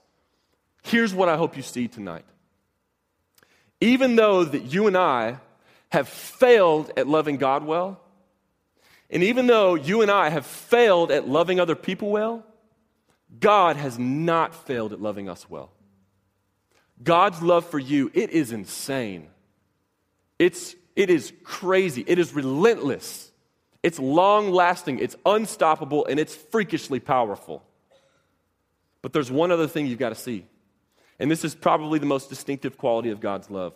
here's 0.82 1.12
what 1.12 1.28
I 1.28 1.36
hope 1.36 1.56
you 1.56 1.62
see 1.62 1.88
tonight. 1.88 2.24
Even 3.80 4.14
though 4.14 4.44
that 4.44 4.72
you 4.72 4.86
and 4.86 4.96
I 4.96 5.38
have 5.90 6.08
failed 6.08 6.92
at 6.96 7.06
loving 7.06 7.36
God 7.36 7.64
well, 7.64 8.00
and 9.10 9.22
even 9.22 9.46
though 9.46 9.74
you 9.74 10.02
and 10.02 10.10
I 10.10 10.28
have 10.28 10.44
failed 10.44 11.10
at 11.10 11.26
loving 11.26 11.60
other 11.60 11.74
people 11.74 12.10
well, 12.10 12.44
God 13.40 13.76
has 13.76 13.98
not 13.98 14.54
failed 14.54 14.92
at 14.92 15.00
loving 15.00 15.28
us 15.28 15.48
well. 15.48 15.72
God's 17.02 17.40
love 17.42 17.64
for 17.66 17.78
you, 17.78 18.10
it 18.12 18.30
is 18.30 18.52
insane. 18.52 19.28
It's, 20.38 20.74
it 20.96 21.10
is 21.10 21.32
crazy. 21.42 22.04
It 22.06 22.18
is 22.18 22.34
relentless. 22.34 23.30
It's 23.82 23.98
long 23.98 24.50
lasting. 24.50 24.98
It's 24.98 25.16
unstoppable. 25.24 26.06
And 26.06 26.18
it's 26.18 26.34
freakishly 26.34 27.00
powerful. 27.00 27.62
But 29.00 29.12
there's 29.12 29.30
one 29.30 29.52
other 29.52 29.68
thing 29.68 29.86
you've 29.86 29.98
got 29.98 30.10
to 30.10 30.14
see. 30.14 30.46
And 31.18 31.30
this 31.30 31.44
is 31.44 31.54
probably 31.54 31.98
the 31.98 32.06
most 32.06 32.28
distinctive 32.28 32.76
quality 32.76 33.10
of 33.10 33.20
God's 33.20 33.50
love 33.50 33.74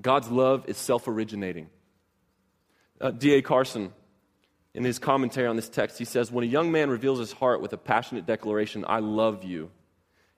God's 0.00 0.28
love 0.28 0.64
is 0.68 0.76
self 0.76 1.08
originating. 1.08 1.68
Uh, 3.00 3.10
D.A. 3.10 3.42
Carson, 3.42 3.92
in 4.74 4.84
his 4.84 4.98
commentary 4.98 5.46
on 5.46 5.56
this 5.56 5.68
text, 5.68 5.98
he 5.98 6.04
says, 6.04 6.30
When 6.30 6.44
a 6.44 6.48
young 6.48 6.72
man 6.72 6.90
reveals 6.90 7.18
his 7.18 7.32
heart 7.32 7.60
with 7.60 7.72
a 7.72 7.78
passionate 7.78 8.26
declaration, 8.26 8.84
I 8.86 9.00
love 9.00 9.44
you, 9.44 9.70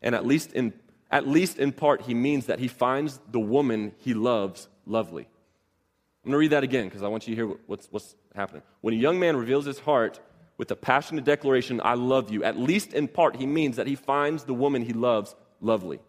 and 0.02 0.14
at 0.14 0.26
least 0.26 0.52
in 0.52 0.72
at 1.10 1.26
least 1.26 1.58
in 1.58 1.72
part, 1.72 2.02
he 2.02 2.14
means 2.14 2.46
that 2.46 2.58
he 2.58 2.68
finds 2.68 3.18
the 3.30 3.40
woman 3.40 3.94
he 3.98 4.14
loves 4.14 4.68
lovely. 4.84 5.22
I'm 5.22 6.30
going 6.30 6.32
to 6.32 6.38
read 6.38 6.50
that 6.50 6.64
again 6.64 6.84
because 6.86 7.02
I 7.02 7.08
want 7.08 7.26
you 7.26 7.34
to 7.34 7.46
hear 7.46 7.56
what's, 7.66 7.88
what's 7.90 8.14
happening. 8.34 8.62
When 8.82 8.92
a 8.92 8.96
young 8.98 9.18
man 9.18 9.36
reveals 9.36 9.64
his 9.64 9.78
heart 9.78 10.20
with 10.58 10.70
a 10.70 10.76
passionate 10.76 11.24
declaration, 11.24 11.80
I 11.82 11.94
love 11.94 12.30
you, 12.30 12.44
at 12.44 12.58
least 12.58 12.92
in 12.92 13.08
part, 13.08 13.36
he 13.36 13.46
means 13.46 13.76
that 13.76 13.86
he 13.86 13.94
finds 13.94 14.44
the 14.44 14.52
woman 14.52 14.82
he 14.82 14.92
loves 14.92 15.34
lovely. 15.60 16.00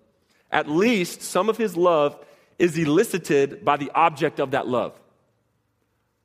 At 0.52 0.68
least 0.68 1.22
some 1.22 1.47
of 1.47 1.58
his 1.58 1.78
love 1.78 2.20
is 2.60 2.78
elicited 2.78 3.64
by 3.66 3.78
the 3.78 3.89
object 3.95 4.39
of 4.39 4.51
that 4.51 4.68
love. 4.68 4.99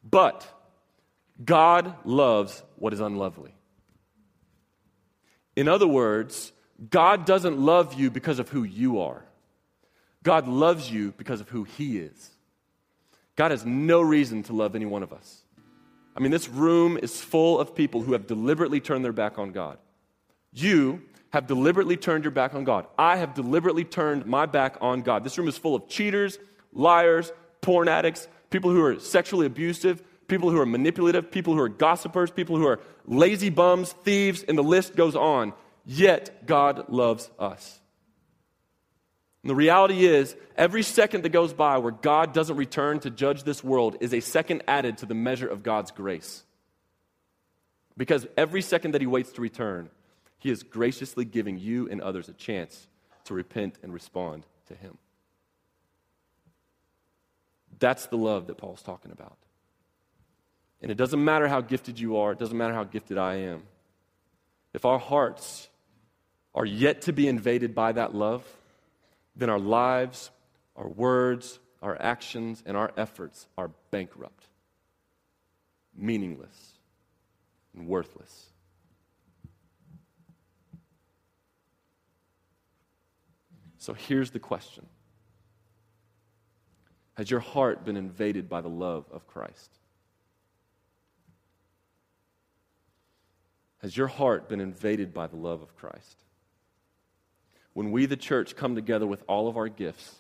But 0.09 0.47
God 1.43 1.95
loves 2.05 2.63
what 2.77 2.93
is 2.93 3.01
unlovely. 3.01 3.55
In 5.57 5.69
other 5.69 5.87
words, 5.87 6.53
God 6.91 7.25
doesn't 7.25 7.59
love 7.59 7.95
you 7.95 8.11
because 8.11 8.39
of 8.39 8.49
who 8.49 8.65
you 8.65 9.01
are. 9.01 9.25
God 10.23 10.49
loves 10.49 10.91
you 10.91 11.13
because 11.17 11.41
of 11.41 11.49
who 11.49 11.65
He 11.65 11.99
is. 11.99 12.31
God 13.37 13.51
has 13.51 13.65
no 13.65 14.01
reason 14.01 14.43
to 14.45 14.53
love 14.53 14.75
any 14.75 14.87
one 14.87 15.03
of 15.03 15.13
us. 15.13 15.43
I 16.17 16.21
mean, 16.21 16.31
this 16.31 16.49
room 16.49 16.97
is 16.97 17.21
full 17.21 17.59
of 17.59 17.75
people 17.75 18.03
who 18.03 18.13
have 18.13 18.27
deliberately 18.27 18.81
turned 18.81 19.05
their 19.05 19.13
back 19.13 19.39
on 19.39 19.53
God. 19.53 19.79
You 20.53 21.03
have 21.35 21.49
deliberately 21.49 21.97
turned 21.97 22.23
your 22.23 22.31
back 22.31 22.55
on 22.55 22.63
God. 22.63 22.87
I 22.97 23.17
have 23.17 23.35
deliberately 23.35 23.83
turned 23.83 24.25
my 24.25 24.47
back 24.47 24.77
on 24.81 25.03
God. 25.03 25.25
This 25.25 25.37
room 25.37 25.49
is 25.49 25.59
full 25.59 25.75
of 25.75 25.89
cheaters, 25.89 26.39
liars, 26.73 27.33
porn 27.61 27.89
addicts, 27.89 28.29
people 28.51 28.71
who 28.71 28.81
are 28.85 29.01
sexually 29.01 29.45
abusive, 29.45 30.01
people 30.29 30.51
who 30.51 30.61
are 30.61 30.67
manipulative, 30.67 31.33
people 31.33 31.53
who 31.53 31.59
are 31.59 31.69
gossipers, 31.69 32.31
people 32.31 32.57
who 32.57 32.69
are 32.69 32.79
lazy 33.05 33.51
bums, 33.51 33.93
thieves, 34.05 34.45
and 34.45 34.57
the 34.57 34.63
list 34.63 34.95
goes 34.95 35.17
on. 35.17 35.53
Yet 35.85 36.47
God 36.47 36.89
loves 36.89 37.29
us. 37.37 37.81
And 39.43 39.51
the 39.51 39.57
reality 39.57 40.07
is, 40.07 40.37
every 40.57 40.85
second 40.85 41.25
that 41.25 41.31
goes 41.31 41.53
by 41.53 41.79
where 41.79 41.91
God 41.91 42.33
doesn't 42.33 42.57
return 42.57 43.01
to 43.01 43.11
judge 43.11 43.43
this 43.43 43.65
world 43.65 43.97
is 43.99 44.15
a 44.15 44.21
second 44.21 44.63
added 44.69 44.99
to 44.99 45.07
the 45.07 45.15
measure 45.15 45.49
of 45.49 45.65
God's 45.65 45.91
grace. 45.91 46.45
Because 47.97 48.25
every 48.37 48.63
second 48.63 48.93
that 48.93 49.01
He 49.01 49.09
waits 49.09 49.33
to 49.33 49.41
return, 49.41 49.91
He 50.45 50.51
is 50.51 50.63
graciously 50.63 51.25
giving 51.25 51.59
you 51.59 51.89
and 51.89 52.03
others 52.03 52.29
a 52.29 52.35
chance 52.35 52.87
to 53.25 53.33
repent 53.33 53.79
and 53.83 53.95
respond 53.95 54.45
to 54.69 54.75
Him. 54.75 54.99
That's 57.79 58.09
the 58.09 58.19
love 58.19 58.49
that 58.49 58.59
Paul's 58.59 58.83
talking 58.83 59.11
about. 59.11 59.39
And 60.83 60.91
it 60.91 60.97
doesn't 60.99 61.25
matter 61.25 61.49
how 61.49 61.63
gifted 61.63 61.99
you 61.99 62.19
are, 62.19 62.33
it 62.33 62.39
doesn't 62.39 62.59
matter 62.59 62.75
how 62.75 62.85
gifted 62.85 63.17
I 63.17 63.37
am. 63.37 63.63
If 64.75 64.85
our 64.85 64.99
hearts 64.99 65.71
are 66.55 66.67
yet 66.67 67.01
to 67.03 67.15
be 67.15 67.27
invaded 67.27 67.75
by 67.75 67.93
that 67.93 68.15
love, 68.15 68.45
then 69.35 69.49
our 69.49 69.59
lives, 69.59 70.31
our 70.77 70.89
words, 70.89 71.59
our 71.81 71.97
actions, 71.99 72.63
and 72.67 72.77
our 72.77 72.93
efforts 72.99 73.47
are 73.57 73.71
bankrupt, 73.91 74.45
meaningless, 75.97 76.75
and 77.75 77.89
worthless. 77.89 78.51
So 83.85 83.93
here's 83.93 84.31
the 84.31 84.39
question 84.39 84.87
Has 87.19 87.31
your 87.31 87.41
heart 87.41 87.85
been 87.85 87.99
invaded 87.99 88.49
by 88.49 88.63
the 88.63 88.71
love 88.71 89.05
of 89.13 89.27
Christ? 89.27 89.79
Has 93.83 93.95
your 93.95 94.07
heart 94.07 94.49
been 94.49 94.63
invaded 94.63 95.13
by 95.13 95.27
the 95.27 95.37
love 95.37 95.61
of 95.61 95.77
Christ? 95.77 96.17
when 97.75 97.91
we, 97.91 98.07
the 98.07 98.17
church, 98.17 98.57
come 98.57 98.75
together 98.75 99.07
with 99.07 99.23
all 99.29 99.49
of 99.49 99.59
our 99.59 99.69
gifts 99.69 100.15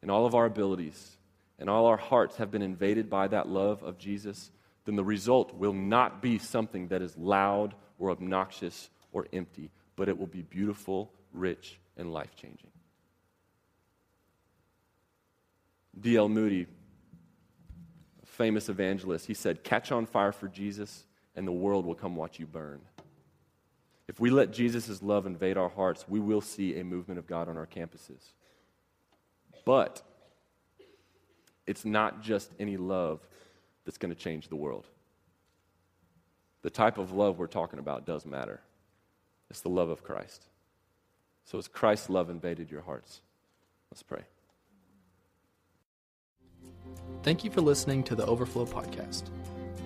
and 0.00 0.08
all 0.08 0.24
of 0.24 0.36
our 0.36 0.44
abilities 0.44 1.16
and 1.58 1.68
all 1.68 1.86
our 1.86 1.96
hearts 1.96 2.36
have 2.36 2.52
been 2.52 2.62
invaded 2.62 3.10
by 3.10 3.26
that 3.26 3.48
love 3.48 3.82
of 3.82 3.98
Jesus, 3.98 4.52
then 4.84 4.94
the 4.94 5.02
result 5.02 5.52
will 5.52 5.72
not 5.72 6.22
be 6.22 6.38
something 6.38 6.86
that 6.88 7.02
is 7.02 7.16
loud 7.16 7.74
or 7.98 8.12
obnoxious 8.12 8.88
or 9.10 9.26
empty, 9.32 9.72
but 9.96 10.08
it 10.08 10.16
will 10.16 10.28
be 10.28 10.42
beautiful, 10.42 11.10
rich, 11.32 11.80
and 11.98 12.12
life 12.12 12.34
changing. 12.36 12.70
D.L. 16.00 16.28
Moody, 16.28 16.66
a 18.22 18.26
famous 18.26 18.68
evangelist, 18.68 19.26
he 19.26 19.34
said, 19.34 19.64
Catch 19.64 19.90
on 19.90 20.06
fire 20.06 20.32
for 20.32 20.48
Jesus, 20.48 21.04
and 21.34 21.46
the 21.46 21.52
world 21.52 21.84
will 21.84 21.94
come 21.94 22.14
watch 22.14 22.38
you 22.38 22.46
burn. 22.46 22.80
If 24.06 24.20
we 24.20 24.30
let 24.30 24.52
Jesus' 24.52 25.02
love 25.02 25.26
invade 25.26 25.58
our 25.58 25.68
hearts, 25.68 26.06
we 26.08 26.20
will 26.20 26.40
see 26.40 26.78
a 26.78 26.84
movement 26.84 27.18
of 27.18 27.26
God 27.26 27.48
on 27.48 27.56
our 27.56 27.66
campuses. 27.66 28.32
But 29.64 30.02
it's 31.66 31.84
not 31.84 32.22
just 32.22 32.50
any 32.58 32.78
love 32.78 33.20
that's 33.84 33.98
going 33.98 34.14
to 34.14 34.18
change 34.18 34.48
the 34.48 34.56
world. 34.56 34.86
The 36.62 36.70
type 36.70 36.96
of 36.96 37.12
love 37.12 37.38
we're 37.38 37.46
talking 37.46 37.78
about 37.78 38.06
does 38.06 38.24
matter. 38.24 38.60
It's 39.50 39.60
the 39.60 39.68
love 39.68 39.90
of 39.90 40.02
Christ. 40.02 40.46
So, 41.50 41.56
as 41.56 41.66
Christ's 41.66 42.10
love 42.10 42.28
invaded 42.28 42.70
your 42.70 42.82
hearts, 42.82 43.22
let's 43.90 44.02
pray. 44.02 44.20
Thank 47.22 47.42
you 47.42 47.50
for 47.50 47.62
listening 47.62 48.02
to 48.04 48.14
the 48.14 48.26
Overflow 48.26 48.66
Podcast. 48.66 49.30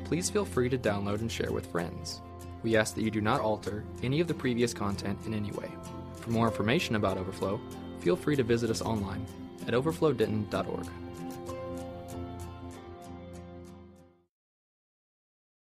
Please 0.02 0.28
feel 0.28 0.44
free 0.44 0.68
to 0.68 0.76
download 0.76 1.20
and 1.20 1.30
share 1.30 1.52
with 1.52 1.70
friends. 1.70 2.20
We 2.64 2.76
ask 2.76 2.96
that 2.96 3.02
you 3.02 3.12
do 3.12 3.20
not 3.20 3.40
alter 3.40 3.84
any 4.02 4.18
of 4.18 4.26
the 4.26 4.34
previous 4.34 4.74
content 4.74 5.20
in 5.24 5.34
any 5.34 5.52
way. 5.52 5.70
For 6.16 6.30
more 6.30 6.48
information 6.48 6.96
about 6.96 7.16
Overflow, 7.16 7.60
feel 8.00 8.16
free 8.16 8.34
to 8.34 8.42
visit 8.42 8.68
us 8.68 8.82
online 8.82 9.24
at 9.68 9.72
overflowdenton.org. 9.72 10.88